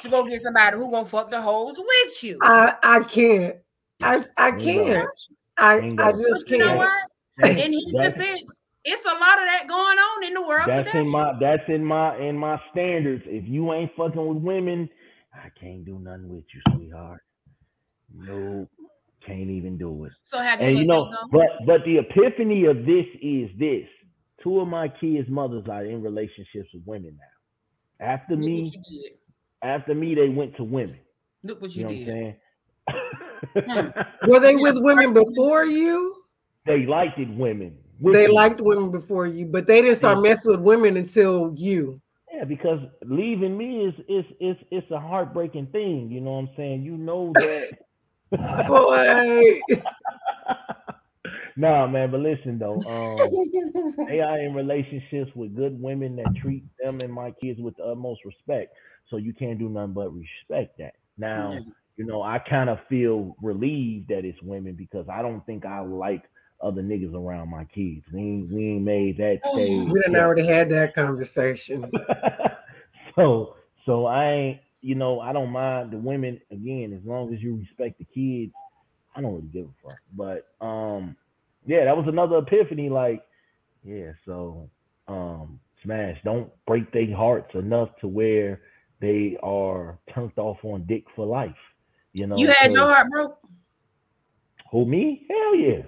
to 0.03 0.09
go 0.09 0.25
get 0.25 0.41
somebody 0.41 0.77
who 0.77 0.91
gonna 0.91 1.05
fuck 1.05 1.31
the 1.31 1.41
hoes 1.41 1.75
with 1.77 2.23
you. 2.23 2.37
I 2.41 2.75
I 2.83 2.99
can't. 3.01 3.57
I 4.01 4.25
I 4.37 4.51
can't. 4.51 5.07
I 5.57 5.75
I 5.97 6.11
just 6.11 6.47
can't. 6.47 6.49
You 6.49 6.57
know 6.59 6.75
what? 6.75 6.91
In 7.43 7.73
his 7.73 7.95
defense, 7.99 8.43
it's 8.85 9.05
a 9.05 9.13
lot 9.13 9.39
of 9.39 9.45
that 9.45 9.65
going 9.67 9.97
on 9.97 10.23
in 10.25 10.33
the 10.33 10.41
world 10.41 10.67
that's 10.67 10.87
today. 10.87 11.01
in 11.01 11.07
my 11.09 11.33
that's 11.39 11.63
in 11.67 11.83
my 11.83 12.17
in 12.17 12.37
my 12.37 12.59
standards. 12.71 13.23
If 13.25 13.47
you 13.47 13.73
ain't 13.73 13.91
fucking 13.95 14.25
with 14.25 14.43
women, 14.43 14.89
I 15.33 15.49
can't 15.59 15.85
do 15.85 15.99
nothing 15.99 16.29
with 16.29 16.43
you, 16.53 16.61
sweetheart. 16.73 17.21
No, 18.13 18.67
can't 19.25 19.49
even 19.49 19.77
do 19.77 20.05
it. 20.05 20.11
So 20.23 20.39
have 20.39 20.61
you? 20.61 20.67
And 20.67 20.77
you 20.77 20.85
know, 20.85 21.11
but 21.31 21.47
but 21.65 21.81
the 21.85 21.97
epiphany 21.99 22.65
of 22.65 22.85
this 22.85 23.05
is 23.21 23.49
this: 23.57 23.87
two 24.43 24.59
of 24.59 24.67
my 24.67 24.89
kids' 24.89 25.29
mothers 25.29 25.65
are 25.69 25.85
in 25.85 26.01
relationships 26.03 26.69
with 26.73 26.83
women 26.85 27.17
now. 27.17 28.05
After 28.05 28.35
me, 28.35 28.71
after 29.63 29.95
me, 29.95 30.15
they 30.15 30.29
went 30.29 30.55
to 30.57 30.63
women. 30.63 30.97
Look 31.43 31.61
what 31.61 31.75
you, 31.75 31.89
you 31.89 32.05
know 32.05 32.13
did. 32.13 32.35
What 33.53 33.65
hmm. 33.67 33.99
Were 34.29 34.39
they 34.39 34.55
with 34.55 34.77
women 34.77 35.13
before 35.13 35.65
you? 35.65 36.15
They 36.65 36.85
liked 36.85 37.19
it 37.19 37.29
women. 37.29 37.77
They 38.01 38.27
liked 38.27 38.59
women 38.59 38.91
before 38.91 39.27
you, 39.27 39.45
but 39.45 39.67
they 39.67 39.81
didn't 39.81 39.97
start 39.97 40.21
messing 40.21 40.51
with 40.51 40.59
women 40.59 40.97
until 40.97 41.53
you. 41.55 42.01
Yeah, 42.33 42.45
because 42.45 42.79
leaving 43.05 43.57
me 43.57 43.85
is 43.85 43.93
is 44.09 44.25
is 44.39 44.57
it's 44.71 44.89
a 44.91 44.99
heartbreaking 44.99 45.67
thing. 45.67 46.09
You 46.09 46.19
know 46.19 46.31
what 46.31 46.39
I'm 46.39 46.49
saying? 46.57 46.83
You 46.83 46.97
know 46.97 47.31
that. 47.35 47.69
Boy. 48.67 49.61
nah, 51.55 51.87
man, 51.87 52.11
but 52.11 52.19
listen 52.19 52.59
though, 52.59 52.75
um, 52.87 54.07
they 54.07 54.19
are 54.19 54.39
in 54.39 54.53
relationships 54.53 55.31
with 55.35 55.55
good 55.55 55.81
women 55.81 56.15
that 56.17 56.35
treat 56.35 56.63
them 56.83 56.99
and 57.01 57.11
my 57.11 57.31
kids 57.31 57.59
with 57.59 57.75
the 57.77 57.83
utmost 57.83 58.25
respect. 58.25 58.75
So 59.09 59.17
you 59.17 59.33
can't 59.33 59.59
do 59.59 59.69
nothing 59.69 59.93
but 59.93 60.09
respect 60.13 60.77
that. 60.79 60.95
Now, 61.17 61.59
you 61.97 62.05
know, 62.05 62.23
I 62.23 62.39
kind 62.39 62.69
of 62.69 62.79
feel 62.89 63.35
relieved 63.41 64.07
that 64.09 64.25
it's 64.25 64.41
women 64.41 64.73
because 64.73 65.07
I 65.09 65.21
don't 65.21 65.45
think 65.45 65.65
I 65.65 65.81
like 65.81 66.23
other 66.61 66.81
niggas 66.81 67.13
around 67.13 67.49
my 67.49 67.65
kids. 67.65 68.05
We 68.11 68.19
ain't, 68.21 68.51
we 68.51 68.69
ain't 68.69 68.83
made 68.83 69.17
that 69.17 69.41
oh, 69.43 69.53
stage. 69.53 69.89
We 69.89 70.01
done 70.01 70.15
already 70.15 70.47
had 70.47 70.69
that 70.69 70.95
conversation. 70.95 71.91
so 73.15 73.55
so 73.85 74.05
I 74.05 74.31
ain't, 74.31 74.59
you 74.81 74.95
know, 74.95 75.19
I 75.19 75.33
don't 75.33 75.49
mind 75.49 75.91
the 75.91 75.97
women 75.97 76.39
again 76.51 76.93
as 76.93 77.05
long 77.05 77.33
as 77.33 77.41
you 77.41 77.55
respect 77.55 77.99
the 77.99 78.05
kids. 78.05 78.53
I 79.15 79.21
don't 79.21 79.33
really 79.35 79.47
give 79.47 79.65
a 79.65 79.87
fuck. 79.87 79.99
But 80.15 80.47
um, 80.65 81.15
yeah, 81.65 81.85
that 81.85 81.95
was 81.95 82.07
another 82.07 82.37
epiphany. 82.37 82.89
Like, 82.89 83.23
yeah, 83.83 84.11
so 84.25 84.69
um, 85.07 85.59
smash. 85.83 86.17
Don't 86.23 86.51
break 86.65 86.91
their 86.91 87.15
hearts 87.15 87.53
enough 87.55 87.89
to 88.01 88.07
where 88.07 88.61
they 89.01 89.37
are 89.43 89.97
turned 90.13 90.31
off 90.37 90.57
on 90.63 90.85
dick 90.87 91.05
for 91.15 91.25
life. 91.25 91.51
You 92.13 92.27
know, 92.27 92.37
you 92.37 92.47
had 92.47 92.71
so, 92.71 92.77
your 92.77 92.93
heart 92.93 93.09
broke. 93.09 93.37
Who 94.71 94.85
me? 94.85 95.25
Hell 95.29 95.55
yeah. 95.55 95.81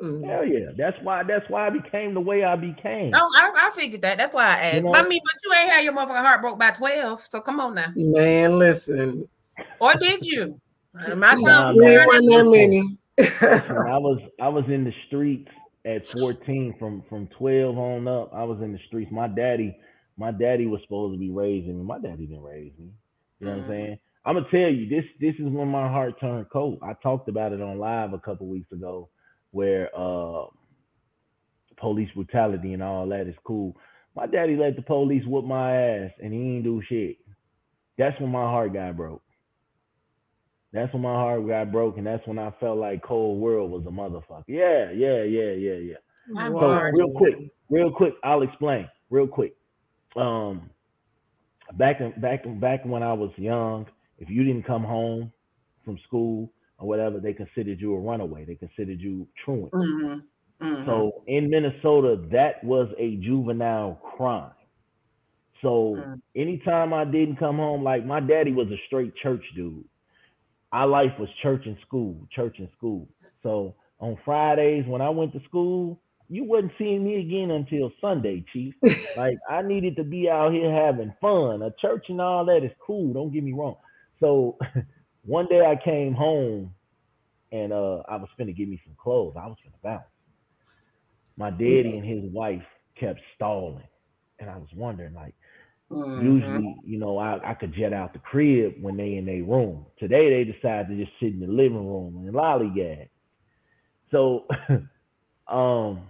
Mm. 0.00 0.24
Hell 0.24 0.44
yeah. 0.46 0.70
That's 0.76 0.96
why 1.02 1.22
that's 1.22 1.48
why 1.48 1.66
I 1.66 1.70
became 1.70 2.14
the 2.14 2.20
way 2.20 2.44
I 2.44 2.56
became. 2.56 3.12
Oh, 3.14 3.30
I, 3.36 3.68
I 3.68 3.70
figured 3.74 4.02
that. 4.02 4.18
That's 4.18 4.34
why 4.34 4.46
I 4.46 4.56
asked. 4.56 4.76
You 4.76 4.82
know? 4.82 4.94
I 4.94 5.06
mean, 5.06 5.20
but 5.24 5.34
you 5.44 5.52
ain't 5.54 5.72
had 5.72 5.84
your 5.84 5.92
motherfucking 5.92 6.24
heart 6.24 6.40
broke 6.40 6.58
by 6.58 6.70
12. 6.70 7.26
So 7.26 7.40
come 7.40 7.60
on 7.60 7.74
now. 7.74 7.92
Man, 7.96 8.58
listen. 8.58 9.28
Or 9.78 9.94
did 9.94 10.24
you? 10.24 10.60
My 11.16 11.34
son 11.34 11.44
nah, 11.44 11.72
that 11.72 12.48
many. 12.50 12.98
I 13.20 13.98
was 13.98 14.20
I 14.40 14.48
was 14.48 14.64
in 14.68 14.84
the 14.84 14.92
streets 15.06 15.50
at 15.84 16.06
14 16.06 16.76
from 16.78 17.02
from 17.08 17.28
12 17.38 17.76
on 17.76 18.08
up. 18.08 18.32
I 18.34 18.44
was 18.44 18.60
in 18.62 18.72
the 18.72 18.78
streets. 18.86 19.10
My 19.12 19.28
daddy, 19.28 19.76
my 20.16 20.30
daddy 20.30 20.66
was 20.66 20.80
supposed 20.82 21.14
to 21.14 21.18
be 21.18 21.30
raising 21.30 21.78
me. 21.78 21.84
My 21.84 21.98
daddy 21.98 22.26
didn't 22.26 22.42
raise 22.42 22.72
me. 22.78 22.90
You 23.38 23.46
know 23.46 23.46
mm-hmm. 23.46 23.46
what 23.46 23.52
I'm 23.52 23.60
mm-hmm. 23.60 23.70
saying? 23.70 23.98
I'm 24.24 24.34
gonna 24.34 24.46
tell 24.50 24.70
you 24.70 24.88
this. 24.88 25.04
This 25.20 25.34
is 25.36 25.50
when 25.50 25.68
my 25.68 25.88
heart 25.88 26.20
turned 26.20 26.46
cold. 26.50 26.78
I 26.82 26.92
talked 27.02 27.28
about 27.28 27.52
it 27.52 27.62
on 27.62 27.78
live 27.78 28.12
a 28.12 28.18
couple 28.18 28.46
weeks 28.46 28.70
ago, 28.72 29.08
where 29.50 29.88
uh, 29.96 30.44
police 31.78 32.10
brutality 32.14 32.74
and 32.74 32.82
all 32.82 33.08
that 33.08 33.26
is 33.26 33.34
cool. 33.44 33.76
My 34.14 34.26
daddy 34.26 34.56
let 34.56 34.76
the 34.76 34.82
police 34.82 35.24
whoop 35.26 35.44
my 35.44 35.74
ass, 35.74 36.10
and 36.22 36.32
he 36.32 36.38
ain't 36.38 36.64
do 36.64 36.82
shit. 36.88 37.16
That's 37.96 38.18
when 38.20 38.30
my 38.30 38.42
heart 38.42 38.74
got 38.74 38.96
broke. 38.96 39.22
That's 40.72 40.92
when 40.92 41.02
my 41.02 41.14
heart 41.14 41.46
got 41.48 41.72
broken. 41.72 42.04
That's 42.04 42.24
when 42.26 42.38
I 42.38 42.52
felt 42.60 42.78
like 42.78 43.02
Cold 43.02 43.40
World 43.40 43.70
was 43.70 43.84
a 43.86 43.90
motherfucker. 43.90 44.44
Yeah, 44.46 44.90
yeah, 44.92 45.24
yeah, 45.24 45.52
yeah, 45.52 45.74
yeah. 45.74 45.96
I'm 46.38 46.52
so 46.52 46.60
sorry. 46.60 46.92
real 46.92 47.12
quick, 47.12 47.34
real 47.68 47.90
quick, 47.90 48.14
I'll 48.22 48.42
explain. 48.42 48.88
Real 49.10 49.26
quick. 49.26 49.56
Um, 50.14 50.70
back 51.74 52.00
in 52.00 52.12
back 52.20 52.44
back 52.60 52.84
when 52.84 53.02
I 53.02 53.12
was 53.12 53.30
young, 53.36 53.86
if 54.18 54.30
you 54.30 54.44
didn't 54.44 54.64
come 54.64 54.84
home 54.84 55.32
from 55.84 55.98
school 56.06 56.52
or 56.78 56.86
whatever, 56.86 57.18
they 57.18 57.32
considered 57.32 57.80
you 57.80 57.94
a 57.94 57.98
runaway. 57.98 58.44
They 58.44 58.54
considered 58.54 59.00
you 59.00 59.26
truant. 59.44 59.72
Mm-hmm. 59.72 60.66
Mm-hmm. 60.66 60.86
So 60.86 61.24
in 61.26 61.50
Minnesota, 61.50 62.22
that 62.30 62.62
was 62.62 62.88
a 62.96 63.16
juvenile 63.16 64.00
crime. 64.16 64.52
So 65.62 65.96
mm-hmm. 65.98 66.14
anytime 66.36 66.94
I 66.94 67.04
didn't 67.04 67.36
come 67.36 67.56
home, 67.56 67.82
like 67.82 68.06
my 68.06 68.20
daddy 68.20 68.52
was 68.52 68.68
a 68.68 68.76
straight 68.86 69.16
church 69.16 69.42
dude 69.56 69.84
our 70.72 70.86
life 70.86 71.12
was 71.18 71.28
church 71.42 71.62
and 71.66 71.76
school, 71.86 72.16
church 72.34 72.56
and 72.58 72.68
school. 72.76 73.08
So 73.42 73.74
on 74.00 74.18
Fridays 74.24 74.84
when 74.86 75.00
I 75.00 75.10
went 75.10 75.32
to 75.32 75.40
school, 75.44 76.00
you 76.28 76.44
wasn't 76.44 76.72
seeing 76.78 77.04
me 77.04 77.16
again 77.20 77.50
until 77.50 77.90
Sunday, 78.00 78.44
Chief. 78.52 78.74
like 79.16 79.38
I 79.48 79.62
needed 79.62 79.96
to 79.96 80.04
be 80.04 80.28
out 80.28 80.52
here 80.52 80.72
having 80.72 81.12
fun. 81.20 81.62
A 81.62 81.72
church 81.80 82.06
and 82.08 82.20
all 82.20 82.44
that 82.46 82.64
is 82.64 82.70
cool. 82.84 83.12
Don't 83.12 83.32
get 83.32 83.42
me 83.42 83.52
wrong. 83.52 83.76
So 84.20 84.58
one 85.24 85.46
day 85.46 85.64
I 85.64 85.76
came 85.82 86.14
home 86.14 86.72
and 87.52 87.72
uh 87.72 88.02
I 88.08 88.16
was 88.16 88.28
finna 88.38 88.56
get 88.56 88.68
me 88.68 88.80
some 88.84 88.94
clothes. 88.96 89.34
I 89.36 89.46
was 89.46 89.56
finna 89.66 89.82
bounce. 89.82 90.04
My 91.36 91.50
daddy 91.50 91.96
and 91.96 92.06
his 92.06 92.30
wife 92.32 92.62
kept 92.98 93.20
stalling. 93.34 93.82
And 94.38 94.48
I 94.48 94.56
was 94.56 94.68
wondering, 94.74 95.14
like, 95.14 95.34
Mm-hmm. 95.92 96.24
Usually, 96.24 96.76
you 96.84 96.98
know, 96.98 97.18
I, 97.18 97.50
I 97.50 97.54
could 97.54 97.74
jet 97.74 97.92
out 97.92 98.12
the 98.12 98.20
crib 98.20 98.74
when 98.80 98.96
they 98.96 99.16
in 99.16 99.26
their 99.26 99.42
room. 99.42 99.86
Today 99.98 100.30
they 100.30 100.52
decide 100.52 100.88
to 100.88 100.96
just 100.96 101.12
sit 101.18 101.32
in 101.32 101.40
the 101.40 101.46
living 101.46 101.86
room 101.86 102.24
and 102.26 102.34
lollygag. 102.34 103.08
So 104.10 104.46
um 105.48 106.02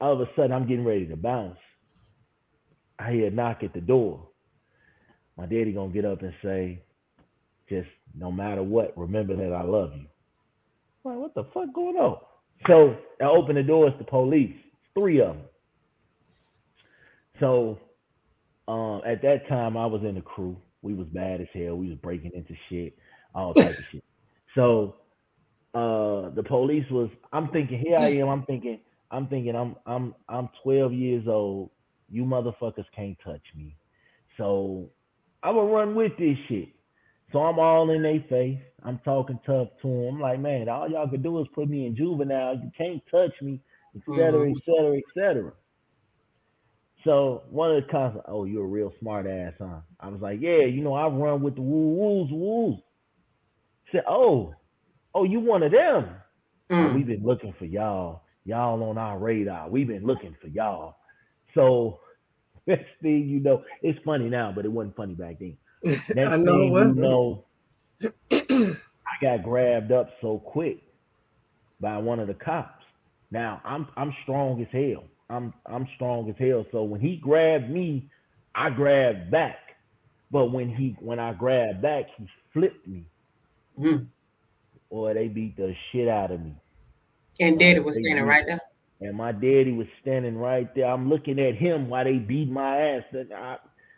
all 0.00 0.14
of 0.14 0.20
a 0.20 0.26
sudden 0.34 0.52
I'm 0.52 0.66
getting 0.66 0.84
ready 0.84 1.06
to 1.06 1.16
bounce. 1.16 1.58
I 2.98 3.12
hear 3.12 3.26
a 3.26 3.30
knock 3.30 3.62
at 3.62 3.74
the 3.74 3.80
door. 3.80 4.26
My 5.36 5.44
daddy 5.44 5.72
gonna 5.72 5.92
get 5.92 6.04
up 6.04 6.22
and 6.22 6.32
say, 6.42 6.82
just 7.68 7.88
no 8.14 8.32
matter 8.32 8.62
what, 8.62 8.96
remember 8.96 9.36
that 9.36 9.52
I 9.54 9.62
love 9.62 9.92
you. 9.94 10.06
I'm 11.04 11.12
like, 11.12 11.18
what 11.18 11.34
the 11.34 11.44
fuck 11.52 11.74
going 11.74 11.96
on? 11.96 12.18
So 12.66 12.96
I 13.20 13.24
open 13.24 13.56
the 13.56 13.62
door, 13.62 13.88
it's 13.88 13.98
the 13.98 14.04
police, 14.04 14.56
three 14.98 15.20
of 15.20 15.36
them. 15.36 15.44
So 17.38 17.78
um, 18.70 19.02
at 19.04 19.20
that 19.22 19.48
time, 19.48 19.76
I 19.76 19.84
was 19.86 20.02
in 20.02 20.14
the 20.14 20.20
crew. 20.20 20.56
We 20.82 20.94
was 20.94 21.08
bad 21.08 21.40
as 21.40 21.48
hell. 21.52 21.74
We 21.74 21.88
was 21.88 21.98
breaking 21.98 22.30
into 22.34 22.54
shit, 22.68 22.96
all 23.34 23.52
type 23.52 23.76
of 23.76 23.84
shit. 23.90 24.04
So 24.54 24.96
uh, 25.74 26.30
the 26.30 26.44
police 26.46 26.84
was. 26.90 27.10
I'm 27.32 27.48
thinking, 27.48 27.80
here 27.80 27.98
I 27.98 28.08
am. 28.18 28.28
I'm 28.28 28.44
thinking, 28.44 28.80
I'm 29.10 29.26
thinking, 29.26 29.56
I'm 29.56 29.74
I'm 29.86 30.14
I'm 30.28 30.48
12 30.62 30.92
years 30.92 31.26
old. 31.26 31.70
You 32.08 32.24
motherfuckers 32.24 32.86
can't 32.94 33.16
touch 33.24 33.42
me. 33.56 33.76
So 34.36 34.88
I'm 35.42 35.56
gonna 35.56 35.70
run 35.70 35.94
with 35.94 36.12
this 36.18 36.36
shit. 36.48 36.68
So 37.32 37.40
I'm 37.40 37.58
all 37.58 37.90
in 37.90 38.02
their 38.02 38.24
face. 38.28 38.58
I'm 38.84 39.00
talking 39.04 39.38
tough 39.46 39.68
to 39.82 39.88
them. 39.88 40.14
I'm 40.14 40.20
like, 40.20 40.40
man, 40.40 40.68
all 40.68 40.88
y'all 40.88 41.08
could 41.08 41.22
do 41.22 41.40
is 41.40 41.46
put 41.54 41.68
me 41.68 41.86
in 41.86 41.96
juvenile. 41.96 42.54
You 42.54 42.70
can't 42.76 43.02
touch 43.10 43.32
me, 43.42 43.60
etc., 43.96 44.50
etc., 44.50 44.98
etc. 44.98 45.52
So 47.04 47.42
one 47.50 47.74
of 47.74 47.82
the 47.82 47.90
cops, 47.90 48.18
oh, 48.28 48.44
you're 48.44 48.64
a 48.64 48.68
real 48.68 48.92
smart 49.00 49.26
ass, 49.26 49.54
huh? 49.58 49.80
I 49.98 50.08
was 50.08 50.20
like, 50.20 50.40
yeah, 50.40 50.64
you 50.64 50.82
know, 50.82 50.94
I 50.94 51.06
run 51.08 51.42
with 51.42 51.54
the 51.54 51.62
woo 51.62 51.94
woos 51.94 52.28
woos. 52.30 52.78
Said, 53.90 54.02
oh, 54.08 54.54
oh, 55.14 55.24
you 55.24 55.40
one 55.40 55.62
of 55.62 55.72
them? 55.72 56.10
Mm. 56.70 56.94
We've 56.94 57.06
been 57.06 57.24
looking 57.24 57.54
for 57.58 57.64
y'all. 57.64 58.22
Y'all 58.44 58.82
on 58.82 58.98
our 58.98 59.18
radar. 59.18 59.68
We've 59.68 59.88
been 59.88 60.04
looking 60.04 60.36
for 60.40 60.48
y'all. 60.48 60.96
So 61.54 62.00
next 62.66 62.86
thing 63.02 63.28
you 63.28 63.40
know, 63.40 63.64
it's 63.82 63.98
funny 64.04 64.28
now, 64.28 64.52
but 64.54 64.64
it 64.64 64.72
wasn't 64.72 64.96
funny 64.96 65.14
back 65.14 65.38
then. 65.38 65.56
Next 65.82 66.10
I 66.18 66.36
know 66.36 66.58
thing 66.58 66.74
you 66.74 67.00
know, 67.00 67.44
I 68.30 68.76
got 69.22 69.42
grabbed 69.42 69.92
up 69.92 70.10
so 70.20 70.38
quick 70.38 70.82
by 71.80 71.96
one 71.96 72.20
of 72.20 72.28
the 72.28 72.34
cops. 72.34 72.84
Now 73.30 73.62
I'm 73.64 73.88
I'm 73.96 74.14
strong 74.22 74.60
as 74.60 74.68
hell. 74.72 75.04
I'm 75.30 75.54
I'm 75.66 75.86
strong 75.94 76.28
as 76.28 76.36
hell. 76.38 76.66
So 76.72 76.82
when 76.82 77.00
he 77.00 77.16
grabbed 77.16 77.70
me, 77.70 78.08
I 78.54 78.70
grabbed 78.70 79.30
back. 79.30 79.56
But 80.30 80.46
when 80.46 80.74
he 80.74 80.96
when 81.00 81.18
I 81.18 81.32
grabbed 81.32 81.82
back, 81.82 82.06
he 82.16 82.26
flipped 82.52 82.86
me. 82.86 83.04
Mm. 83.78 84.06
Boy, 84.90 85.14
they 85.14 85.28
beat 85.28 85.56
the 85.56 85.74
shit 85.90 86.08
out 86.08 86.32
of 86.32 86.40
me. 86.40 86.54
And 87.38 87.58
daddy 87.58 87.78
was 87.78 87.96
standing 87.96 88.24
right 88.24 88.44
there. 88.46 88.60
And 89.00 89.16
my 89.16 89.32
daddy 89.32 89.72
was 89.72 89.86
standing 90.02 90.36
right 90.36 90.72
there. 90.74 90.86
I'm 90.86 91.08
looking 91.08 91.38
at 91.38 91.54
him 91.54 91.88
while 91.88 92.04
they 92.04 92.18
beat 92.18 92.50
my 92.50 92.76
ass. 92.76 93.04
And 93.12 93.32
I, 93.32 93.56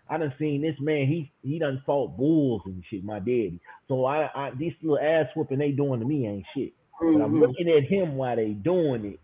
I 0.09 0.19
done 0.19 0.33
seen 0.39 0.63
this 0.63 0.77
man. 0.81 1.07
He 1.07 1.33
he 1.43 1.59
done 1.59 1.83
fought 1.85 2.17
bulls 2.17 2.63
and 2.67 2.85
shit. 2.89 3.05
My 3.05 3.19
daddy. 3.19 3.59
So 3.89 4.05
I, 4.05 4.31
I 4.35 4.51
these 4.57 4.75
little 4.83 4.99
ass 4.99 5.27
whooping 5.35 5.59
they 5.59 5.73
doing 5.73 6.01
to 6.01 6.07
me 6.07 6.27
ain't 6.27 6.47
shit. 6.55 6.73
Mm-hmm. 7.01 7.19
But 7.19 7.25
I'm 7.25 7.31
mm-hmm. 7.33 7.41
looking 7.41 7.69
at 7.69 7.85
him 7.85 8.17
while 8.17 8.37
they 8.37 8.51
doing 8.51 9.05
it, 9.07 9.21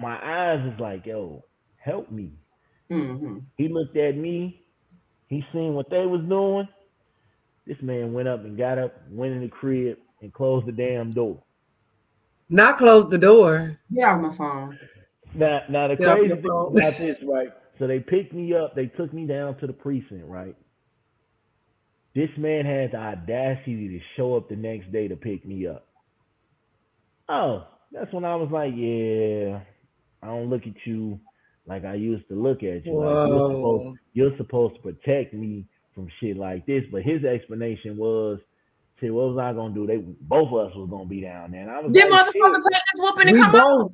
my 0.00 0.16
eyes 0.22 0.72
is 0.72 0.78
like, 0.80 1.06
yo, 1.06 1.44
help 1.76 2.10
me. 2.10 2.32
Mm-hmm. 2.90 3.38
He 3.56 3.68
looked 3.68 3.96
at 3.96 4.16
me. 4.16 4.62
He 5.28 5.44
seen 5.52 5.74
what 5.74 5.90
they 5.90 6.06
was 6.06 6.22
doing. 6.28 6.68
This 7.66 7.78
man 7.82 8.12
went 8.12 8.28
up 8.28 8.44
and 8.44 8.56
got 8.56 8.78
up, 8.78 8.94
went 9.10 9.32
in 9.32 9.40
the 9.40 9.48
crib, 9.48 9.98
and 10.22 10.32
closed 10.32 10.66
the 10.66 10.72
damn 10.72 11.10
door. 11.10 11.42
Not 12.48 12.78
closed 12.78 13.10
the 13.10 13.18
door. 13.18 13.76
Yeah, 13.90 14.14
on 14.14 14.22
my 14.22 14.32
phone. 14.32 14.78
Now, 15.34 15.62
now 15.68 15.88
the 15.88 15.96
crazy 15.96 16.28
thing 16.28 16.38
about 16.38 16.74
this, 16.74 17.18
right? 17.24 17.48
So 17.78 17.86
they 17.86 17.98
picked 17.98 18.32
me 18.32 18.54
up. 18.54 18.76
They 18.76 18.86
took 18.86 19.12
me 19.12 19.26
down 19.26 19.58
to 19.58 19.66
the 19.66 19.72
precinct, 19.72 20.26
right? 20.26 20.56
This 22.14 22.30
man 22.38 22.64
had 22.64 22.92
the 22.92 22.98
audacity 22.98 23.88
to 23.88 24.00
show 24.16 24.36
up 24.36 24.48
the 24.48 24.56
next 24.56 24.90
day 24.92 25.08
to 25.08 25.16
pick 25.16 25.44
me 25.44 25.66
up. 25.66 25.86
Oh, 27.28 27.66
that's 27.92 28.12
when 28.12 28.24
I 28.24 28.36
was 28.36 28.50
like, 28.50 28.72
yeah, 28.74 29.60
I 30.22 30.28
don't 30.28 30.50
look 30.50 30.62
at 30.66 30.74
you 30.84 31.20
like 31.66 31.84
I 31.84 31.94
used 31.94 32.28
to 32.28 32.34
look 32.34 32.58
at 32.58 32.86
you. 32.86 32.94
Like 32.94 33.28
you're, 33.28 33.50
supposed, 33.50 33.98
you're 34.12 34.36
supposed 34.36 34.76
to 34.76 34.82
protect 34.82 35.34
me 35.34 35.66
from 35.94 36.08
shit 36.20 36.36
like 36.36 36.64
this. 36.66 36.84
But 36.92 37.02
his 37.02 37.24
explanation 37.24 37.96
was, 37.96 38.38
"See, 39.00 39.10
what 39.10 39.30
was 39.30 39.38
I 39.38 39.52
gonna 39.52 39.74
do? 39.74 39.86
They 39.86 39.96
both 39.96 40.48
of 40.48 40.68
us 40.68 40.76
was 40.76 40.88
gonna 40.88 41.06
be 41.06 41.20
down 41.20 41.50
there." 41.50 41.62
And 41.62 41.70
I 41.70 41.80
was 41.80 41.92
Did 41.92 42.08
like, 42.10 42.26
motherfucker 42.26 42.62
take 42.70 42.82
this 42.94 42.98
whooping 42.98 43.28
and 43.28 43.38
come 43.38 43.52
both. 43.52 43.62
out? 43.62 43.90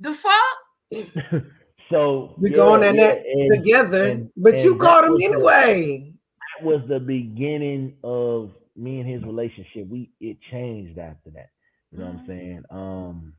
The 0.00 0.14
fuck? 0.14 1.44
so 1.90 2.34
we 2.38 2.50
yeah, 2.50 2.56
going 2.56 2.82
in 2.82 2.94
yeah, 2.96 3.14
there 3.14 3.56
together, 3.56 4.06
and, 4.06 4.30
but 4.36 4.54
and 4.54 4.64
you 4.64 4.76
caught 4.76 5.04
him 5.04 5.16
anyway. 5.22 6.12
that 6.58 6.66
was 6.66 6.80
the 6.88 6.98
beginning 6.98 7.96
of 8.02 8.50
me 8.74 9.00
and 9.00 9.08
his 9.08 9.22
relationship. 9.22 9.86
We 9.88 10.10
it 10.20 10.38
changed 10.50 10.98
after 10.98 11.30
that. 11.30 11.50
You 11.92 11.98
know 11.98 12.06
mm-hmm. 12.06 12.16
what 12.16 12.22
I'm 12.22 12.26
mm-hmm. 12.26 12.32
saying? 12.32 12.62
Um 12.70 13.32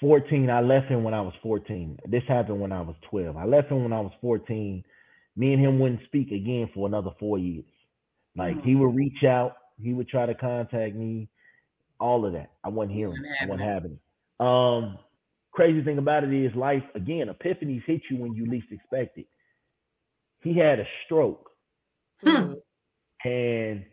14, 0.00 0.50
I 0.50 0.60
left 0.60 0.88
him 0.88 1.02
when 1.02 1.14
I 1.14 1.20
was 1.20 1.34
14. 1.42 1.98
This 2.08 2.22
happened 2.28 2.60
when 2.60 2.72
I 2.72 2.80
was 2.80 2.96
12. 3.10 3.36
I 3.36 3.44
left 3.44 3.70
him 3.70 3.82
when 3.82 3.92
I 3.92 4.00
was 4.00 4.12
14. 4.20 4.84
Me 5.36 5.52
and 5.52 5.62
him 5.62 5.78
wouldn't 5.78 6.04
speak 6.04 6.30
again 6.30 6.68
for 6.74 6.86
another 6.86 7.10
four 7.18 7.38
years. 7.38 7.64
Like 8.36 8.62
he 8.62 8.74
would 8.74 8.94
reach 8.94 9.24
out, 9.24 9.56
he 9.80 9.92
would 9.94 10.08
try 10.08 10.26
to 10.26 10.34
contact 10.34 10.94
me, 10.94 11.28
all 11.98 12.26
of 12.26 12.32
that. 12.34 12.50
I 12.62 12.68
wasn't 12.68 12.96
hearing, 12.96 13.22
I 13.40 13.46
wasn't 13.46 13.68
having 13.68 13.92
it. 13.92 14.44
Um, 14.44 14.98
crazy 15.52 15.82
thing 15.82 15.98
about 15.98 16.24
it 16.24 16.32
is 16.32 16.54
life 16.54 16.82
again, 16.94 17.28
epiphanies 17.28 17.84
hit 17.84 18.02
you 18.10 18.18
when 18.18 18.34
you 18.34 18.46
least 18.46 18.66
expect 18.70 19.16
it. 19.16 19.26
He 20.42 20.56
had 20.56 20.80
a 20.80 20.86
stroke. 21.04 21.50
Hmm. 22.22 22.52
And 23.24 23.84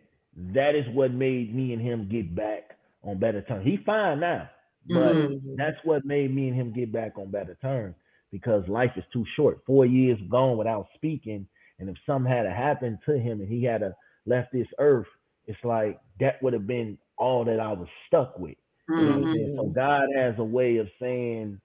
that 0.53 0.75
is 0.75 0.85
what 0.93 1.13
made 1.13 1.55
me 1.55 1.73
and 1.73 1.81
him 1.81 2.09
get 2.11 2.35
back 2.35 2.77
on 3.03 3.19
better 3.19 3.41
terms. 3.41 3.65
He's 3.65 3.79
fine 3.85 4.19
now, 4.19 4.49
but 4.87 5.15
mm-hmm. 5.15 5.55
that's 5.57 5.77
what 5.83 6.05
made 6.05 6.33
me 6.33 6.49
and 6.49 6.55
him 6.55 6.73
get 6.73 6.91
back 6.91 7.17
on 7.17 7.31
better 7.31 7.57
terms 7.61 7.95
because 8.31 8.67
life 8.67 8.91
is 8.95 9.03
too 9.13 9.25
short. 9.35 9.59
Four 9.65 9.85
years 9.85 10.19
gone 10.29 10.57
without 10.57 10.87
speaking, 10.95 11.47
and 11.79 11.89
if 11.89 11.95
something 12.05 12.31
had 12.31 12.45
happened 12.45 12.99
to 13.05 13.17
him 13.17 13.41
and 13.41 13.49
he 13.49 13.63
had 13.63 13.79
to 13.79 13.95
left 14.25 14.51
this 14.51 14.67
earth, 14.79 15.07
it's 15.45 15.63
like 15.63 15.99
that 16.19 16.41
would 16.41 16.53
have 16.53 16.67
been 16.67 16.97
all 17.17 17.45
that 17.45 17.59
I 17.59 17.73
was 17.73 17.87
stuck 18.07 18.37
with. 18.39 18.57
Mm-hmm. 18.89 19.55
So 19.55 19.67
God 19.67 20.07
has 20.15 20.35
a 20.37 20.43
way 20.43 20.77
of 20.77 20.87
saying, 20.99 21.59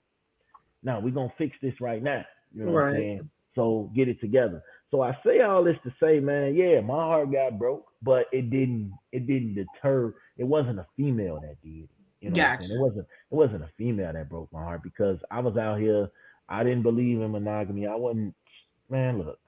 "Now 0.83 1.01
we're 1.01 1.15
gonna 1.15 1.33
fix 1.39 1.57
this 1.63 1.81
right 1.81 2.03
now." 2.03 2.25
You 2.55 2.67
know 2.67 2.73
right. 2.73 2.85
what 2.85 2.89
I'm 2.89 2.97
saying? 2.97 3.31
So 3.55 3.91
get 3.95 4.09
it 4.09 4.21
together. 4.21 4.63
So 4.91 5.03
I 5.03 5.17
say 5.25 5.41
all 5.41 5.65
this 5.65 5.77
to 5.85 5.93
say, 6.03 6.19
man, 6.21 6.55
yeah, 6.55 6.81
my 6.81 6.95
heart 6.95 7.31
got 7.33 7.59
broke, 7.59 7.87
but 8.03 8.27
it 8.33 8.51
didn't. 8.51 8.93
It 9.13 9.27
didn't 9.27 9.55
deter. 9.55 10.15
It 10.39 10.45
wasn't 10.45 10.79
a 10.79 10.87
female 10.97 11.41
that 11.41 11.57
did. 11.63 11.89
You 12.21 12.31
know, 12.31 12.37
gotcha. 12.37 12.75
it 12.75 12.81
wasn't. 12.81 13.07
It 13.31 13.35
wasn't 13.35 13.65
a 13.65 13.71
female 13.77 14.13
that 14.13 14.29
broke 14.29 14.53
my 14.53 14.63
heart 14.63 14.83
because 14.83 15.19
I 15.31 15.41
was 15.41 15.57
out 15.57 15.79
here. 15.79 16.11
I 16.49 16.65
didn't 16.65 16.83
believe 16.83 17.21
in 17.21 17.31
monogamy. 17.31 17.87
I 17.87 17.95
wasn't. 17.95 18.35
Man, 18.91 19.19
look. 19.19 19.39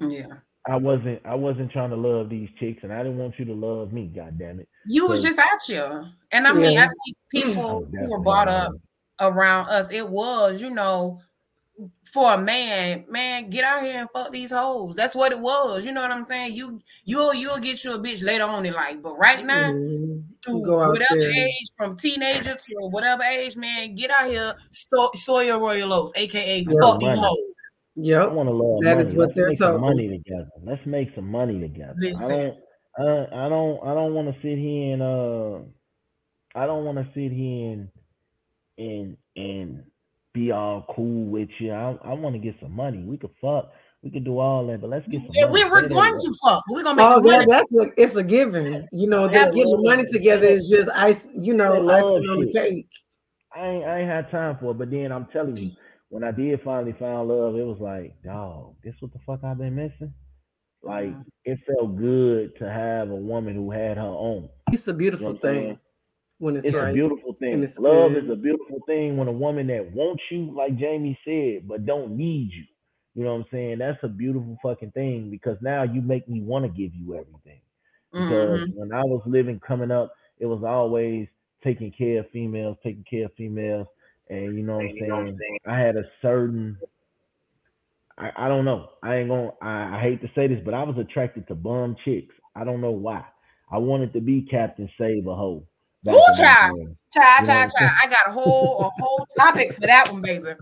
Yeah. 0.00 0.38
I 0.66 0.76
wasn't 0.76 1.20
I 1.24 1.34
wasn't 1.34 1.72
trying 1.72 1.90
to 1.90 1.96
love 1.96 2.28
these 2.28 2.48
chicks, 2.58 2.82
and 2.82 2.92
I 2.92 2.98
didn't 2.98 3.18
want 3.18 3.38
you 3.38 3.44
to 3.46 3.54
love 3.54 3.92
me. 3.92 4.10
God 4.14 4.38
damn 4.38 4.60
it! 4.60 4.68
You 4.86 5.08
was 5.08 5.22
just 5.22 5.38
out 5.38 5.68
you, 5.68 6.06
and 6.30 6.46
I 6.46 6.52
mean. 6.52 6.78
I 6.78 6.86
think 6.86 7.16
people 7.32 7.88
who 7.90 8.10
were 8.10 8.20
brought 8.20 8.48
up 8.48 8.72
around 9.20 9.68
us, 9.68 9.90
it 9.90 10.08
was, 10.08 10.60
you 10.60 10.70
know, 10.70 11.20
for 12.04 12.34
a 12.34 12.38
man, 12.38 13.04
man, 13.08 13.50
get 13.50 13.64
out 13.64 13.82
here 13.82 14.00
and 14.00 14.08
fuck 14.12 14.32
these 14.32 14.50
hoes. 14.50 14.96
That's 14.96 15.14
what 15.14 15.32
it 15.32 15.40
was. 15.40 15.84
You 15.84 15.92
know 15.92 16.02
what 16.02 16.10
I'm 16.10 16.26
saying? 16.26 16.54
You 16.54 16.80
you'll 17.04 17.34
you'll 17.34 17.58
get 17.58 17.84
you 17.84 17.94
a 17.94 17.98
bitch 17.98 18.22
later 18.22 18.44
on 18.44 18.66
in 18.66 18.74
life, 18.74 18.96
but 19.02 19.16
right 19.18 19.44
now, 19.44 19.70
mm-hmm. 19.70 20.20
to 20.42 20.60
whatever 20.60 21.20
there. 21.20 21.30
age, 21.30 21.70
from 21.76 21.96
teenager 21.96 22.54
to 22.54 22.74
whatever 22.90 23.22
age, 23.22 23.56
man, 23.56 23.94
get 23.94 24.10
out 24.10 24.30
here, 24.30 24.54
store, 24.70 25.10
store 25.14 25.44
your 25.44 25.60
royal 25.60 25.92
oats, 25.92 26.12
aka 26.16 26.58
yeah, 26.58 26.80
fuck 26.80 27.00
these 27.00 27.18
hoes. 27.18 27.36
Yep. 27.96 28.22
I 28.22 28.26
want 28.32 28.48
to 28.48 28.54
love 28.54 28.80
that 28.82 28.96
money. 28.96 29.04
is 29.04 29.14
what 29.14 29.36
Let's 29.36 29.58
they're 29.58 29.68
talking. 29.68 29.80
Money 29.80 30.08
together. 30.08 30.50
Let's 30.62 30.86
make 30.86 31.14
some 31.14 31.30
money 31.30 31.60
together. 31.60 31.94
Listen. 31.96 32.24
I 32.24 32.28
don't. 32.28 33.32
I, 33.32 33.46
I 33.46 33.48
don't. 33.48 33.86
I 33.86 33.94
don't 33.94 34.14
want 34.14 34.28
to 34.28 34.40
sit 34.42 34.58
here 34.58 34.94
and 34.94 35.02
uh. 35.02 35.66
I 36.52 36.66
don't 36.66 36.84
want 36.84 36.98
to 36.98 37.04
sit 37.14 37.30
here 37.30 37.72
and 37.72 37.88
and 38.76 39.16
and 39.36 39.84
be 40.32 40.52
all 40.52 40.86
cool 40.94 41.26
with 41.26 41.48
you. 41.58 41.72
I 41.72 41.96
I 42.04 42.12
want 42.14 42.34
to 42.34 42.38
get 42.38 42.56
some 42.60 42.72
money. 42.72 42.98
We 42.98 43.16
could 43.16 43.30
fuck. 43.40 43.72
We 44.02 44.10
could 44.10 44.24
do 44.24 44.38
all 44.38 44.66
that, 44.68 44.80
but 44.80 44.88
let's 44.88 45.06
get 45.08 45.20
some. 45.20 45.30
Yeah, 45.34 45.46
money. 45.46 45.64
we're, 45.64 45.88
going 45.88 46.14
to 46.14 46.34
fuck. 46.42 46.62
We're 46.70 46.82
gonna 46.82 46.96
make. 46.96 47.06
Oh, 47.06 47.20
that, 47.20 47.46
that's 47.46 47.68
what 47.70 47.90
it's 47.98 48.16
a 48.16 48.22
given. 48.22 48.88
You 48.92 49.08
know, 49.08 49.28
that 49.28 49.52
getting 49.52 49.82
money 49.82 50.04
together 50.10 50.46
is 50.46 50.68
just 50.68 50.88
ice. 50.90 51.28
You 51.38 51.54
know, 51.54 51.88
icing 51.88 52.28
on 52.28 52.40
the 52.40 52.52
cake. 52.52 52.88
I 53.54 53.66
ain't, 53.66 53.84
I 53.84 53.98
ain't 54.00 54.08
had 54.08 54.30
time 54.30 54.56
for 54.58 54.70
it, 54.70 54.78
but 54.78 54.90
then 54.90 55.12
I'm 55.12 55.26
telling 55.26 55.56
you, 55.56 55.72
when 56.08 56.24
I 56.24 56.30
did 56.30 56.62
finally 56.62 56.94
find 56.98 57.28
love, 57.28 57.56
it 57.56 57.64
was 57.64 57.78
like, 57.80 58.14
dog, 58.22 58.76
this 58.84 58.94
what 59.00 59.12
the 59.12 59.18
fuck 59.26 59.40
I've 59.44 59.58
been 59.58 59.74
missing. 59.74 60.14
Like 60.82 61.14
it 61.44 61.58
felt 61.66 61.96
good 61.98 62.56
to 62.58 62.70
have 62.70 63.10
a 63.10 63.14
woman 63.14 63.54
who 63.54 63.70
had 63.70 63.98
her 63.98 64.02
own. 64.02 64.48
It's 64.72 64.88
a 64.88 64.94
beautiful 64.94 65.28
you 65.28 65.34
know 65.34 65.40
thing 65.40 65.78
when 66.40 66.56
it's, 66.56 66.66
it's 66.66 66.74
right. 66.74 66.90
a 66.90 66.92
beautiful 66.92 67.34
thing. 67.34 67.60
Love 67.78 68.12
good. 68.12 68.24
is 68.24 68.30
a 68.30 68.36
beautiful 68.36 68.80
thing 68.86 69.16
when 69.16 69.28
a 69.28 69.32
woman 69.32 69.66
that 69.68 69.92
wants 69.92 70.22
you, 70.30 70.52
like 70.56 70.76
Jamie 70.78 71.18
said, 71.24 71.68
but 71.68 71.86
don't 71.86 72.16
need 72.16 72.50
you. 72.52 72.64
You 73.14 73.24
know 73.24 73.34
what 73.34 73.40
I'm 73.40 73.46
saying? 73.50 73.78
That's 73.78 74.02
a 74.02 74.08
beautiful 74.08 74.56
fucking 74.62 74.92
thing 74.92 75.30
because 75.30 75.58
now 75.60 75.82
you 75.82 76.00
make 76.00 76.28
me 76.28 76.40
want 76.40 76.64
to 76.64 76.68
give 76.68 76.94
you 76.94 77.14
everything. 77.14 77.60
Because 78.12 78.60
mm-hmm. 78.60 78.78
when 78.78 78.92
I 78.92 79.02
was 79.02 79.22
living 79.26 79.60
coming 79.60 79.90
up, 79.90 80.12
it 80.38 80.46
was 80.46 80.64
always 80.64 81.28
taking 81.62 81.92
care 81.92 82.20
of 82.20 82.30
females, 82.30 82.76
taking 82.82 83.04
care 83.08 83.26
of 83.26 83.34
females. 83.34 83.86
And 84.28 84.56
you 84.56 84.62
know 84.62 84.76
what 84.76 84.86
I'm 84.86 85.36
saying? 85.38 85.58
I 85.66 85.78
had 85.78 85.96
a 85.96 86.04
certain 86.22 86.78
I, 88.20 88.30
I 88.36 88.48
don't 88.48 88.64
know. 88.64 88.90
I 89.02 89.16
ain't 89.16 89.28
gonna 89.28 89.50
I, 89.60 89.98
I 89.98 90.00
hate 90.00 90.20
to 90.22 90.30
say 90.34 90.46
this, 90.46 90.60
but 90.64 90.74
I 90.74 90.82
was 90.82 90.96
attracted 90.98 91.48
to 91.48 91.54
bum 91.54 91.96
chicks. 92.04 92.34
I 92.54 92.64
don't 92.64 92.80
know 92.80 92.90
why. 92.90 93.24
I 93.72 93.78
wanted 93.78 94.12
to 94.12 94.20
be 94.20 94.46
Captain 94.50 94.90
Save 94.98 95.26
a 95.26 95.34
hoe. 95.34 95.64
Ooh, 96.08 96.22
child, 96.36 96.96
child, 97.12 97.46
child, 97.46 97.72
child. 97.76 97.92
I 98.02 98.06
got 98.08 98.28
a 98.28 98.32
whole 98.32 98.80
a 98.80 98.90
whole 99.02 99.26
topic 99.36 99.72
for 99.74 99.82
that 99.82 100.10
one, 100.10 100.22
baby. 100.22 100.52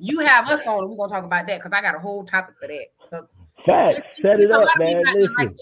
You 0.00 0.20
have 0.20 0.48
us 0.48 0.66
on, 0.66 0.90
we're 0.90 0.96
gonna 0.96 1.12
talk 1.12 1.24
about 1.24 1.46
that 1.46 1.58
because 1.58 1.72
I 1.72 1.82
got 1.82 1.94
a 1.94 1.98
whole 1.98 2.24
topic 2.24 2.54
for 2.60 2.68
that. 2.68 3.26
Fact, 3.64 4.16
set 4.16 4.40
it 4.40 4.50
up, 4.50 4.68
man. 4.78 5.02
Listen. 5.14 5.34
Like 5.38 5.52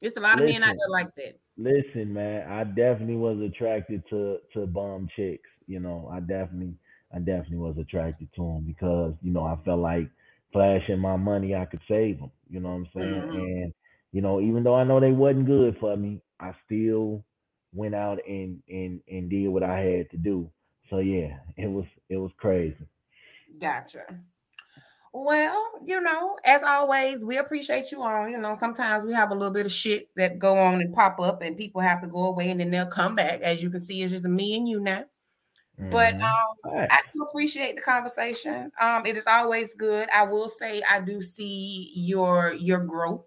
it's 0.00 0.16
a 0.16 0.20
lot 0.20 0.40
of 0.40 0.46
men 0.46 0.62
out 0.62 0.74
there 0.78 0.88
like 0.88 1.14
that. 1.16 1.38
Listen, 1.58 2.12
man, 2.12 2.50
I 2.50 2.64
definitely 2.64 3.16
was 3.16 3.38
attracted 3.40 4.02
to 4.10 4.38
to 4.54 4.66
bum 4.66 5.08
chicks. 5.16 5.48
You 5.66 5.80
know, 5.80 6.08
I 6.12 6.20
definitely, 6.20 6.74
I 7.14 7.18
definitely 7.18 7.58
was 7.58 7.76
attracted 7.78 8.28
to 8.36 8.42
them 8.42 8.64
because 8.66 9.14
you 9.22 9.32
know 9.32 9.44
I 9.44 9.56
felt 9.64 9.80
like 9.80 10.08
flashing 10.52 10.98
my 10.98 11.16
money, 11.16 11.54
I 11.54 11.64
could 11.64 11.80
save 11.88 12.18
them. 12.18 12.30
You 12.48 12.60
know 12.60 12.70
what 12.70 12.74
I'm 12.74 12.88
saying? 12.94 13.22
Mm-hmm. 13.22 13.36
And 13.36 13.74
you 14.12 14.22
know, 14.22 14.40
even 14.40 14.64
though 14.64 14.74
I 14.74 14.84
know 14.84 15.00
they 15.00 15.12
wasn't 15.12 15.46
good 15.46 15.76
for 15.78 15.96
me, 15.96 16.20
I 16.40 16.52
still 16.64 17.24
went 17.76 17.94
out 17.94 18.18
and 18.26 18.62
and 18.68 19.00
and 19.08 19.30
did 19.30 19.48
what 19.48 19.62
I 19.62 19.80
had 19.80 20.10
to 20.10 20.16
do. 20.16 20.50
So 20.90 20.98
yeah, 20.98 21.38
it 21.56 21.70
was 21.70 21.86
it 22.08 22.16
was 22.16 22.32
crazy. 22.36 22.86
Gotcha. 23.60 24.04
Well, 25.12 25.70
you 25.82 25.98
know, 26.00 26.36
as 26.44 26.62
always, 26.62 27.24
we 27.24 27.38
appreciate 27.38 27.90
you 27.90 28.02
on. 28.02 28.30
You 28.30 28.38
know, 28.38 28.54
sometimes 28.58 29.04
we 29.04 29.14
have 29.14 29.30
a 29.30 29.34
little 29.34 29.52
bit 29.52 29.64
of 29.64 29.72
shit 29.72 30.10
that 30.16 30.38
go 30.38 30.58
on 30.58 30.80
and 30.80 30.94
pop 30.94 31.18
up, 31.20 31.40
and 31.40 31.56
people 31.56 31.80
have 31.80 32.02
to 32.02 32.08
go 32.08 32.26
away 32.26 32.50
and 32.50 32.60
then 32.60 32.70
they'll 32.70 32.86
come 32.86 33.14
back. 33.14 33.40
As 33.40 33.62
you 33.62 33.70
can 33.70 33.80
see, 33.80 34.02
it's 34.02 34.12
just 34.12 34.26
me 34.26 34.56
and 34.56 34.68
you 34.68 34.78
now. 34.78 35.04
Mm-hmm. 35.80 35.90
But 35.90 36.14
um, 36.20 36.32
right. 36.64 36.88
I 36.90 37.00
do 37.12 37.22
appreciate 37.22 37.76
the 37.76 37.82
conversation. 37.82 38.70
Um, 38.80 39.06
it 39.06 39.16
is 39.16 39.26
always 39.26 39.74
good. 39.74 40.08
I 40.14 40.24
will 40.24 40.48
say 40.48 40.82
I 40.90 41.00
do 41.00 41.22
see 41.22 41.92
your 41.94 42.54
your 42.54 42.80
growth. 42.80 43.26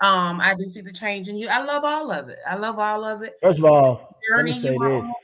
Um, 0.00 0.40
I 0.40 0.54
do 0.54 0.68
see 0.68 0.80
the 0.80 0.92
change 0.92 1.28
in 1.28 1.36
you. 1.36 1.48
I 1.48 1.62
love 1.64 1.84
all 1.84 2.12
of 2.12 2.28
it. 2.28 2.38
I 2.46 2.54
love 2.56 2.78
all 2.78 3.04
of 3.04 3.22
it. 3.22 3.34
First 3.42 3.58
of 3.58 3.64
all, 3.64 4.16
journey 4.28 4.56
you 4.56 4.78
this. 4.78 5.14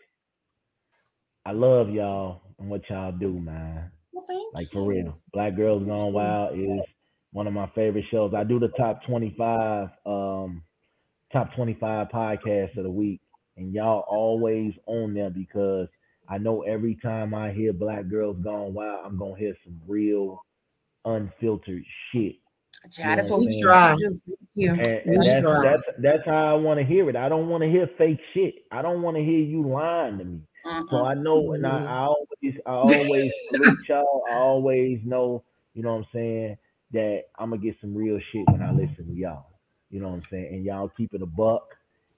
I 1.46 1.52
love 1.52 1.90
y'all 1.90 2.42
and 2.58 2.68
what 2.68 2.82
y'all 2.90 3.12
do, 3.12 3.38
man. 3.38 3.90
Well, 4.12 4.24
like 4.54 4.70
for 4.70 4.84
real. 4.84 5.20
Black 5.32 5.56
Girls 5.56 5.84
Gone 5.84 6.12
Wild 6.12 6.58
is 6.58 6.80
one 7.32 7.46
of 7.46 7.52
my 7.52 7.68
favorite 7.74 8.04
shows. 8.10 8.32
I 8.34 8.44
do 8.44 8.58
the 8.58 8.68
top 8.68 9.04
25 9.06 9.88
um 10.06 10.62
top 11.32 11.54
25 11.54 12.08
podcasts 12.08 12.76
of 12.76 12.84
the 12.84 12.90
week 12.90 13.20
and 13.56 13.72
y'all 13.72 14.04
always 14.08 14.72
on 14.86 15.14
there 15.14 15.30
because 15.30 15.88
I 16.28 16.38
know 16.38 16.62
every 16.62 16.96
time 17.02 17.34
I 17.34 17.52
hear 17.52 17.72
Black 17.72 18.08
Girls 18.08 18.36
Gone 18.42 18.72
Wild, 18.72 19.00
I'm 19.04 19.18
gonna 19.18 19.36
hear 19.36 19.54
some 19.64 19.80
real 19.86 20.42
unfiltered 21.04 21.84
shit. 22.10 22.36
That's 22.96 23.28
what 23.28 23.40
we 23.40 23.62
try. 23.62 23.96
Yeah, 24.54 24.72
and, 24.72 24.80
and 24.80 25.22
that's, 25.22 25.44
that's, 25.44 25.82
that's 25.98 26.24
how 26.26 26.54
I 26.54 26.54
want 26.54 26.78
to 26.78 26.86
hear 26.86 27.08
it. 27.10 27.16
I 27.16 27.28
don't 27.28 27.48
want 27.48 27.62
to 27.62 27.70
hear 27.70 27.88
fake 27.98 28.20
shit. 28.32 28.54
I 28.70 28.82
don't 28.82 29.02
want 29.02 29.16
to 29.16 29.22
hear 29.22 29.38
you 29.38 29.66
lying 29.66 30.18
to 30.18 30.24
me. 30.24 30.40
Uh-uh. 30.64 30.84
So 30.90 31.04
I 31.04 31.14
know, 31.14 31.52
and 31.52 31.66
I, 31.66 31.84
I 31.84 31.98
always, 32.06 32.60
I 32.66 32.70
always 32.70 33.32
reach 33.52 33.78
y'all. 33.88 34.22
I 34.30 34.34
always 34.34 35.00
know, 35.04 35.42
you 35.74 35.82
know 35.82 35.92
what 35.94 35.98
I'm 35.98 36.06
saying, 36.12 36.56
that 36.92 37.22
I'm 37.38 37.50
gonna 37.50 37.60
get 37.60 37.76
some 37.80 37.94
real 37.94 38.18
shit 38.32 38.46
when 38.50 38.62
I 38.62 38.70
listen 38.70 39.06
to 39.06 39.12
y'all. 39.12 39.46
You 39.90 40.00
know 40.00 40.08
what 40.08 40.16
I'm 40.16 40.22
saying, 40.30 40.48
and 40.54 40.64
y'all 40.64 40.90
keep 40.96 41.14
it 41.14 41.22
a 41.22 41.26
buck, 41.26 41.68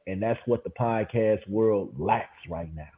and 0.06 0.22
that's 0.22 0.40
what 0.46 0.64
the 0.64 0.70
podcast 0.70 1.48
world 1.48 1.94
lacks 1.98 2.48
right 2.48 2.72
now. 2.74 2.88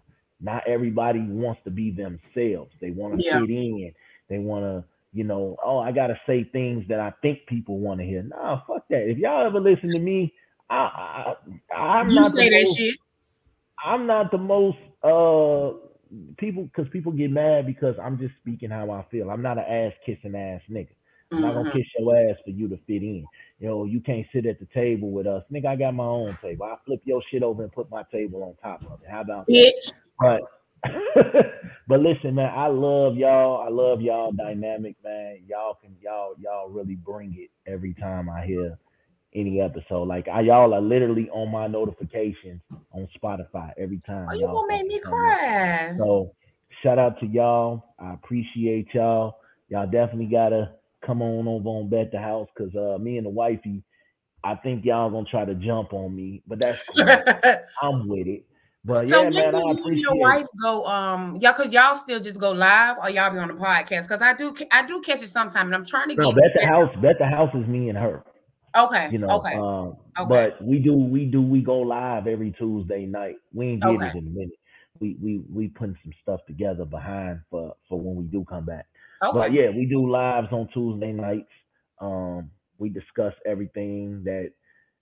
Not 0.41 0.69
everybody 0.69 1.21
wants 1.21 1.61
to 1.65 1.71
be 1.71 1.91
themselves. 1.91 2.73
They 2.81 2.91
want 2.91 3.19
to 3.19 3.27
yeah. 3.27 3.41
fit 3.41 3.51
in. 3.51 3.93
They 4.29 4.39
want 4.39 4.65
to, 4.65 4.85
you 5.13 5.25
know, 5.25 5.57
oh, 5.65 5.79
I 5.79 5.93
gotta 5.93 6.19
say 6.27 6.45
things 6.45 6.85
that 6.89 7.01
I 7.01 7.13
think 7.23 7.47
people 7.47 7.79
want 7.79 8.01
to 8.01 8.07
hear. 8.07 8.23
Nah, 8.23 8.61
fuck 8.67 8.87
that. 8.91 9.09
If 9.09 9.19
y'all 9.19 9.47
ever 9.47 9.61
listen 9.61 9.91
to 9.91 9.99
me, 9.99 10.35
I, 10.71 11.35
I 11.75 12.01
am 12.01 12.09
not 12.09 12.33
say 12.33 12.51
that 12.51 12.65
most, 12.65 12.77
shit. 12.77 12.95
I'm 13.85 14.07
not 14.07 14.31
the 14.31 14.39
most 14.39 14.79
uh 15.03 15.79
people 16.37 16.65
because 16.65 16.91
people 16.91 17.13
get 17.13 17.31
mad 17.31 17.67
because 17.67 17.95
I'm 18.03 18.19
just 18.19 18.35
speaking 18.41 18.71
how 18.71 18.91
I 18.91 19.05
feel. 19.11 19.31
I'm 19.31 19.43
not 19.43 19.59
an 19.59 19.65
ass 19.65 19.93
kissing 20.05 20.35
ass 20.35 20.61
nigga. 20.71 20.89
I'm 21.31 21.43
not 21.43 21.55
gonna 21.55 21.69
mm-hmm. 21.69 21.79
kiss 21.79 21.87
your 21.99 22.31
ass 22.31 22.37
for 22.45 22.51
you 22.51 22.69
to 22.69 22.77
fit 22.87 23.03
in. 23.03 23.25
You 23.61 23.69
know, 23.69 23.85
you 23.85 24.01
can't 24.01 24.27
sit 24.33 24.47
at 24.47 24.61
the 24.61 24.67
table 24.75 25.11
with 25.11 25.27
us. 25.27 25.43
Nigga, 25.53 25.67
I 25.67 25.77
got 25.77 25.95
my 25.95 26.05
own 26.05 26.39
table. 26.41 26.67
I 26.67 26.77
flip 26.87 27.01
your 27.05 27.23
shit 27.31 27.43
over 27.43 27.63
and 27.63 27.73
put 27.73 27.91
my 27.91 28.03
table 28.11 28.43
on 28.45 28.55
top 28.63 28.83
of 28.91 29.01
it. 29.03 29.11
How 29.11 29.21
about 29.23 29.47
that? 29.47 29.93
But 30.21 30.43
but 31.89 32.01
listen, 32.01 32.35
man, 32.35 32.53
I 32.55 32.67
love 32.69 33.17
y'all. 33.17 33.63
I 33.67 33.71
love 33.71 34.03
y'all 34.03 34.31
dynamic, 34.31 34.97
man. 35.03 35.39
Y'all 35.49 35.79
can 35.81 35.97
y'all 36.03 36.35
y'all 36.39 36.69
really 36.69 36.97
bring 36.97 37.35
it 37.39 37.51
every 37.71 37.95
time 37.95 38.29
I 38.29 38.45
hear 38.45 38.79
any 39.35 39.61
episode. 39.63 40.07
Like 40.07 40.29
I, 40.29 40.43
y'all 40.43 40.75
are 40.75 40.83
literally 40.83 41.31
on 41.31 41.51
my 41.51 41.67
notifications 41.67 42.61
on 42.93 43.09
Spotify 43.21 43.73
every 43.79 44.03
time. 44.07 44.29
Oh, 44.31 44.35
you 44.35 44.47
gonna 44.47 44.69
make 44.69 44.87
me 44.87 45.01
cry? 45.01 45.95
So 45.97 46.35
shout 46.83 46.99
out 46.99 47.19
to 47.21 47.27
y'all. 47.27 47.95
I 47.99 48.13
appreciate 48.13 48.89
y'all. 48.93 49.39
Y'all 49.71 49.87
definitely 49.87 50.27
gotta 50.31 50.73
come 51.05 51.23
on 51.23 51.49
over 51.49 51.69
on 51.69 51.89
Bet 51.89 52.13
the 52.13 52.19
House 52.19 52.49
because 52.55 52.75
uh, 52.77 52.99
me 53.03 53.17
and 53.17 53.25
the 53.25 53.31
wifey, 53.31 53.83
I 54.45 54.57
think 54.57 54.85
y'all 54.85 55.11
gonna 55.11 55.27
try 55.31 55.47
to 55.47 55.55
jump 55.55 55.95
on 55.95 56.15
me, 56.15 56.43
but 56.47 56.59
that's 56.59 56.83
cool. 56.85 57.07
I'm 57.83 58.09
with 58.09 58.27
it. 58.27 58.48
But 58.85 59.09
so 59.09 59.25
yeah, 59.25 59.51
man, 59.51 59.55
I 59.55 59.73
appreciate 59.73 59.99
your 59.99 60.17
wife 60.17 60.47
go 60.63 60.85
um 60.87 61.37
y'all 61.41 61.53
cause 61.53 61.73
y'all 61.73 61.97
still 61.97 62.21
just 62.21 62.39
go 62.39 62.53
live 62.53 62.97
or 63.03 63.11
y'all 63.11 63.31
be 63.31 63.39
on 63.39 63.49
the 63.49 63.55
podcast 63.55 64.03
because 64.03 64.23
I 64.23 64.35
do 64.35 64.55
I 64.71 64.87
do 64.87 65.01
catch 65.01 65.21
it 65.21 65.29
sometime 65.29 65.67
and 65.67 65.75
I'm 65.75 65.85
trying 65.85 66.09
to 66.11 66.15
no, 66.15 66.33
bet 66.33 66.53
the 66.55 66.67
house 66.67 66.95
bet 67.03 67.17
the 67.19 67.27
house 67.27 67.51
is 67.55 67.67
me 67.67 67.89
and 67.89 67.99
her. 67.99 68.23
Okay. 68.77 69.09
You 69.11 69.19
know, 69.19 69.29
okay. 69.29 69.55
Um, 69.55 69.97
okay. 70.19 70.29
but 70.29 70.65
we 70.65 70.79
do 70.79 70.95
we 70.95 71.25
do 71.25 71.43
we 71.43 71.61
go 71.61 71.79
live 71.79 72.27
every 72.27 72.53
Tuesday 72.53 73.07
night. 73.07 73.37
We 73.53 73.67
ain't 73.69 73.83
get 73.83 73.91
okay. 73.91 74.09
it 74.09 74.15
in 74.15 74.27
a 74.27 74.31
minute. 74.31 74.59
We 75.01 75.17
we 75.21 75.43
we 75.53 75.69
putting 75.69 75.97
some 76.03 76.13
stuff 76.23 76.41
together 76.47 76.85
behind 76.85 77.41
for 77.51 77.75
for 77.89 78.01
when 78.01 78.17
we 78.17 78.25
do 78.25 78.45
come 78.49 78.65
back. 78.65 78.87
Okay. 79.25 79.39
But 79.39 79.53
yeah, 79.53 79.71
we 79.71 79.87
do 79.87 80.09
lives 80.09 80.49
on 80.53 80.69
Tuesday 80.73 81.13
nights. 81.13 81.51
Um, 82.01 82.51
we 82.79 82.89
discuss 82.91 83.35
everything 83.45 84.23
that 84.25 84.53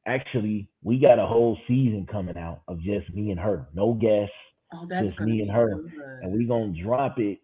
actually 0.07 0.68
we 0.82 0.98
got 0.98 1.18
a 1.18 1.26
whole 1.26 1.59
season 1.66 2.07
coming 2.11 2.36
out 2.36 2.62
of 2.68 2.80
just 2.80 3.12
me 3.12 3.30
and 3.30 3.40
her, 3.40 3.68
no 3.74 3.94
guests, 3.94 4.34
oh, 4.72 4.86
just 4.88 5.20
me 5.20 5.40
and 5.40 5.50
her, 5.50 5.66
good. 5.66 5.92
and 6.22 6.32
we 6.32 6.44
gonna 6.44 6.72
drop 6.82 7.18
it. 7.18 7.38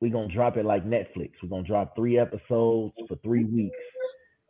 We 0.00 0.10
gonna 0.10 0.32
drop 0.32 0.56
it 0.56 0.64
like 0.64 0.84
Netflix. 0.84 1.32
We're 1.42 1.48
gonna 1.48 1.66
drop 1.66 1.96
three 1.96 2.18
episodes 2.18 2.92
for 3.08 3.16
three 3.22 3.44
weeks. 3.44 3.76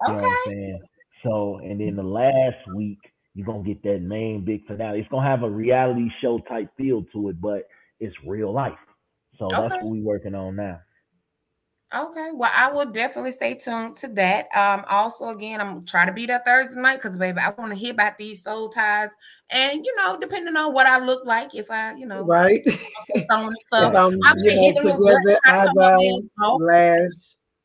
You 0.06 0.14
okay. 0.14 0.22
know 0.22 0.28
what 0.28 0.38
I'm 0.46 0.52
saying? 0.52 0.80
So, 1.22 1.58
and 1.62 1.80
then 1.80 1.96
the 1.96 2.02
last 2.02 2.74
week 2.74 2.98
you're 3.34 3.46
gonna 3.46 3.64
get 3.64 3.82
that 3.82 4.00
main 4.00 4.44
big 4.44 4.66
finale. 4.66 5.00
It's 5.00 5.08
gonna 5.08 5.28
have 5.28 5.42
a 5.42 5.50
reality 5.50 6.08
show 6.20 6.38
type 6.48 6.70
feel 6.76 7.04
to 7.12 7.28
it, 7.30 7.40
but 7.40 7.66
it's 8.00 8.14
real 8.26 8.52
life. 8.52 8.78
So 9.38 9.46
okay. 9.46 9.56
that's 9.56 9.82
what 9.82 9.86
we're 9.86 10.02
working 10.02 10.34
on 10.34 10.56
now. 10.56 10.80
Okay. 11.95 12.30
Well, 12.32 12.51
I 12.53 12.72
will 12.72 12.86
definitely 12.86 13.30
stay 13.30 13.55
tuned 13.55 13.97
to 13.97 14.09
that. 14.09 14.47
Um, 14.57 14.84
also, 14.88 15.28
again, 15.28 15.61
I'm 15.61 15.86
trying 15.86 16.09
to 16.09 16.12
be 16.12 16.26
there 16.26 16.42
Thursday 16.45 16.80
night 16.80 16.97
because, 16.97 17.16
baby, 17.16 17.38
I 17.38 17.51
want 17.51 17.72
to 17.72 17.78
hear 17.78 17.92
about 17.92 18.18
these 18.18 18.42
soul 18.42 18.68
ties. 18.68 19.11
And, 19.51 19.84
you 19.84 19.95
know, 19.97 20.18
depending 20.18 20.57
on 20.57 20.72
what 20.72 20.86
I 20.86 20.99
look 20.99 21.24
like, 21.24 21.55
if 21.55 21.70
I, 21.70 21.95
you 21.95 22.07
know, 22.07 22.22
right. 22.22 22.61
Some 23.30 23.53
stuff. 23.66 23.95
I'm, 23.95 24.18
I'm 24.24 24.38
you 24.38 24.74
know, 24.74 24.82
together, 24.82 25.38
eyebrows, 25.47 26.20
lash. 26.61 27.11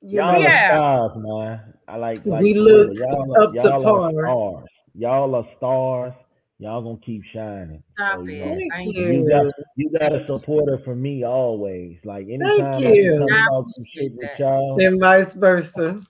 Y'all 0.02 0.40
yeah. 0.40 0.78
are 0.78 1.10
stars, 1.10 1.12
man. 1.18 1.74
I 1.88 1.98
like, 1.98 2.26
like 2.26 2.42
we 2.42 2.54
look 2.54 2.92
y'all, 2.94 3.42
up 3.42 3.56
y'all 3.56 3.64
to 3.64 3.84
par. 3.84 4.12
Stars. 4.12 4.70
Y'all 4.94 5.36
are 5.36 5.48
stars. 5.58 6.14
Y'all 6.62 6.82
gonna 6.82 6.98
keep 6.98 7.24
shining. 7.34 7.82
Stop 7.94 8.20
so, 8.20 8.26
it. 8.28 8.70
Thank 8.72 8.96
you. 8.96 9.12
You 9.12 9.30
got, 9.30 9.46
you 9.78 9.90
got 9.98 10.14
a 10.14 10.28
supporter 10.28 10.78
for 10.84 10.94
me 10.94 11.24
always. 11.24 11.98
Like 12.04 12.28
anytime 12.28 12.74
Thank 12.74 12.96
you. 12.96 13.16
I 13.16 13.28
come 13.28 13.48
talk 13.48 13.66
some 13.74 13.86
shit 13.96 14.12
with 14.16 14.40
y'all. 14.40 14.78
And 14.84 15.00
vice 15.00 15.34
versa. 15.34 16.02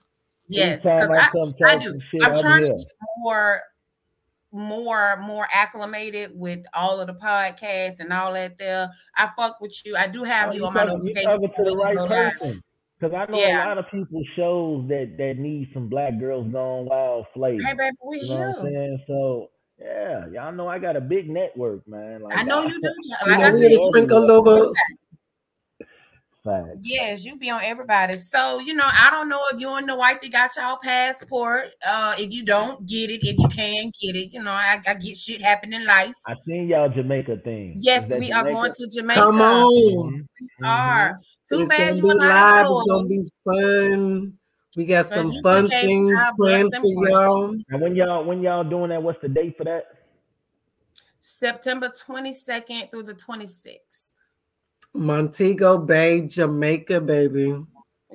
Yes, 0.48 0.82
because 0.82 1.08
I, 1.08 1.30
I, 1.32 1.72
I, 1.72 1.76
do. 1.76 2.00
Shit, 2.00 2.24
I'm, 2.24 2.32
I'm 2.32 2.40
trying 2.40 2.64
here. 2.64 2.72
to 2.72 2.78
get 2.78 2.86
more 3.18 3.60
more 4.50 5.16
more 5.18 5.46
acclimated 5.54 6.30
with 6.34 6.64
all 6.74 7.00
of 7.00 7.06
the 7.06 7.14
podcasts 7.14 8.00
and 8.00 8.12
all 8.12 8.32
that 8.32 8.58
there. 8.58 8.90
I 9.16 9.30
fuck 9.36 9.60
with 9.60 9.80
you. 9.86 9.94
I 9.94 10.08
do 10.08 10.24
have 10.24 10.48
oh, 10.48 10.52
you, 10.52 10.60
you 10.60 10.66
on 10.66 10.74
my 10.74 10.84
notifications. 10.84 11.42
to 11.42 11.64
the 11.64 11.76
right 11.76 11.96
person. 11.96 12.60
Because 12.98 13.14
I 13.14 13.30
know 13.30 13.38
yeah. 13.38 13.64
a 13.64 13.68
lot 13.68 13.78
of 13.78 13.84
people 13.88 14.20
shows 14.34 14.88
that 14.88 15.14
that 15.16 15.38
need 15.38 15.70
some 15.72 15.88
black 15.88 16.18
girls 16.18 16.50
gone 16.52 16.86
wild 16.86 17.26
flavor. 17.32 17.62
Hey, 17.62 17.74
baby, 17.74 17.96
we 18.04 18.20
you 18.22 18.28
know 18.30 18.50
what 18.50 18.58
I'm 18.58 18.64
saying? 18.64 19.04
So 19.06 19.50
yeah, 19.80 20.26
y'all 20.32 20.52
know 20.52 20.68
I 20.68 20.78
got 20.78 20.96
a 20.96 21.00
big 21.00 21.28
network, 21.28 21.86
man. 21.88 22.22
Like, 22.22 22.36
I 22.36 22.42
know 22.42 22.64
you 22.64 22.80
do. 22.80 22.90
Like 23.26 23.40
I 23.40 23.50
said, 23.52 23.72
sprinkle 23.88 24.26
logos. 24.26 24.74
Fact. 26.42 26.78
Yes, 26.80 27.22
you 27.22 27.36
be 27.36 27.50
on 27.50 27.62
everybody. 27.62 28.14
So 28.14 28.60
you 28.60 28.72
know, 28.72 28.88
I 28.90 29.10
don't 29.10 29.28
know 29.28 29.42
if 29.52 29.60
you 29.60 29.74
and 29.74 29.86
the 29.86 29.94
wifey 29.94 30.30
got 30.30 30.56
y'all 30.56 30.78
passport. 30.82 31.66
Uh, 31.86 32.14
if 32.18 32.30
you 32.32 32.46
don't 32.46 32.86
get 32.86 33.10
it, 33.10 33.20
if 33.22 33.36
you 33.38 33.48
can 33.48 33.92
get 34.00 34.16
it, 34.16 34.32
you 34.32 34.42
know, 34.42 34.52
I, 34.52 34.80
I 34.86 34.94
get 34.94 35.18
shit 35.18 35.42
happen 35.42 35.74
in 35.74 35.84
life. 35.84 36.14
I 36.26 36.34
seen 36.46 36.66
y'all 36.66 36.88
Jamaica 36.88 37.38
thing. 37.44 37.74
Yes, 37.76 38.06
we 38.08 38.14
Jamaica? 38.14 38.36
are 38.36 38.44
going 38.44 38.72
to 38.72 38.88
Jamaica. 38.88 39.20
Come 39.20 39.40
on, 39.42 39.66
we 39.68 39.96
mm-hmm. 39.96 40.64
are. 40.64 41.20
Too 41.50 41.60
it's 41.60 41.68
bad 41.68 41.98
you 41.98 42.10
and 42.10 42.20
live. 42.20 42.66
It's 42.70 42.90
gonna 42.90 43.06
be 43.06 43.30
fun. 43.44 44.39
We 44.76 44.84
got 44.84 45.06
some 45.06 45.32
fun 45.42 45.68
things 45.68 46.18
planned 46.36 46.74
for 46.74 47.08
y'all. 47.08 47.56
And 47.70 47.80
when 47.80 47.96
y'all 47.96 48.24
when 48.24 48.40
y'all 48.40 48.64
doing 48.64 48.90
that, 48.90 49.02
what's 49.02 49.20
the 49.20 49.28
date 49.28 49.56
for 49.56 49.64
that? 49.64 49.86
September 51.20 51.88
22nd 51.90 52.90
through 52.90 53.02
the 53.02 53.14
26th. 53.14 54.12
Montego 54.94 55.78
Bay, 55.78 56.22
Jamaica, 56.22 57.00
baby. 57.00 57.64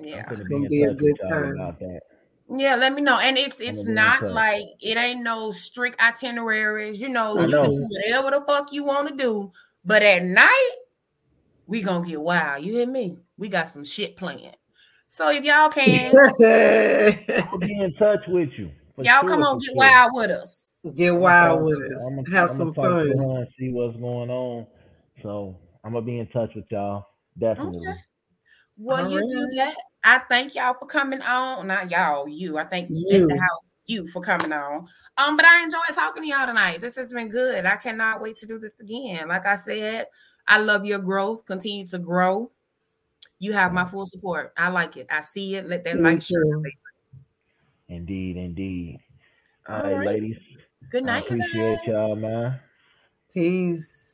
Yeah, 0.01 0.27
it's 0.29 0.41
gonna 0.41 0.67
be 0.67 0.83
a 0.83 0.93
good 0.93 1.15
time. 1.21 1.77
Yeah, 2.49 2.75
let 2.75 2.93
me 2.93 3.01
know. 3.01 3.19
And 3.19 3.37
it's 3.37 3.59
it's 3.59 3.85
not 3.85 4.23
like 4.23 4.63
it 4.79 4.97
ain't 4.97 5.23
no 5.23 5.51
strict 5.51 6.01
itineraries. 6.01 7.01
You 7.01 7.09
know, 7.09 7.39
you 7.39 7.47
know. 7.47 7.63
can 7.63 7.71
do 7.71 7.87
whatever 8.05 8.31
the 8.31 8.45
fuck 8.45 8.71
you 8.71 8.83
want 8.83 9.07
to 9.09 9.15
do, 9.15 9.51
but 9.83 10.03
at 10.03 10.23
night 10.23 10.71
we 11.67 11.81
gonna 11.81 12.05
get 12.05 12.21
wild. 12.21 12.63
You 12.63 12.73
hear 12.73 12.87
me? 12.87 13.19
We 13.37 13.49
got 13.49 13.69
some 13.69 13.83
shit 13.83 14.15
planned. 14.15 14.57
So 15.15 15.29
if 15.31 15.45
y'all 15.45 15.69
can, 15.71 16.11
be 16.11 17.71
in 17.71 17.93
touch 17.97 18.19
with 18.27 18.49
you. 18.57 18.69
Y'all 18.97 19.21
sure, 19.21 19.29
come 19.29 19.43
on, 19.43 19.59
get 19.59 19.65
sure. 19.67 19.75
wild 19.75 20.11
with 20.13 20.29
us. 20.29 20.85
Get 20.93 21.15
wild 21.15 21.63
with 21.63 21.79
us. 21.89 22.01
I'm 22.05 22.25
Have 22.33 22.49
I'm 22.49 22.57
some 22.57 22.73
fun. 22.73 22.99
And 22.99 23.47
see 23.57 23.69
what's 23.69 23.95
going 23.95 24.29
on. 24.29 24.67
So 25.23 25.57
I'm 25.85 25.93
gonna 25.93 26.05
be 26.05 26.19
in 26.19 26.27
touch 26.27 26.49
with 26.53 26.65
y'all. 26.69 27.05
Definitely. 27.39 27.87
Okay. 27.87 27.97
Well, 28.75 29.05
All 29.05 29.09
you 29.09 29.21
right. 29.21 29.29
do 29.29 29.47
that. 29.55 29.77
I 30.03 30.19
thank 30.27 30.53
y'all 30.53 30.73
for 30.77 30.85
coming 30.85 31.21
on. 31.21 31.67
Not 31.67 31.89
y'all, 31.89 32.27
you. 32.27 32.57
I 32.57 32.65
thank 32.65 32.89
you. 32.89 33.25
the 33.25 33.39
house 33.39 33.73
you 33.85 34.09
for 34.09 34.21
coming 34.21 34.51
on. 34.51 34.85
Um, 35.17 35.37
but 35.37 35.45
I 35.45 35.63
enjoy 35.63 35.77
talking 35.93 36.23
to 36.23 36.29
y'all 36.29 36.45
tonight. 36.45 36.81
This 36.81 36.97
has 36.97 37.13
been 37.13 37.29
good. 37.29 37.65
I 37.65 37.77
cannot 37.77 38.19
wait 38.19 38.35
to 38.39 38.45
do 38.45 38.59
this 38.59 38.77
again. 38.81 39.29
Like 39.29 39.45
I 39.45 39.55
said, 39.55 40.07
I 40.45 40.57
love 40.57 40.83
your 40.83 40.99
growth. 40.99 41.45
Continue 41.45 41.87
to 41.87 41.99
grow. 41.99 42.51
You 43.39 43.53
have 43.53 43.73
my 43.73 43.85
full 43.85 44.05
support. 44.05 44.53
I 44.57 44.69
like 44.69 44.97
it. 44.97 45.07
I 45.09 45.21
see 45.21 45.55
it. 45.55 45.67
Let 45.67 45.83
that 45.83 45.99
light 45.99 46.23
shine. 46.23 46.63
Indeed, 47.87 48.37
indeed. 48.37 48.99
All, 49.67 49.77
All 49.77 49.83
right, 49.83 49.97
right, 49.97 50.05
ladies. 50.05 50.41
Good 50.89 51.03
night. 51.03 51.23
I 51.23 51.25
appreciate 51.25 51.87
y'all, 51.87 52.15
man. 52.15 52.59
Peace. 53.33 54.04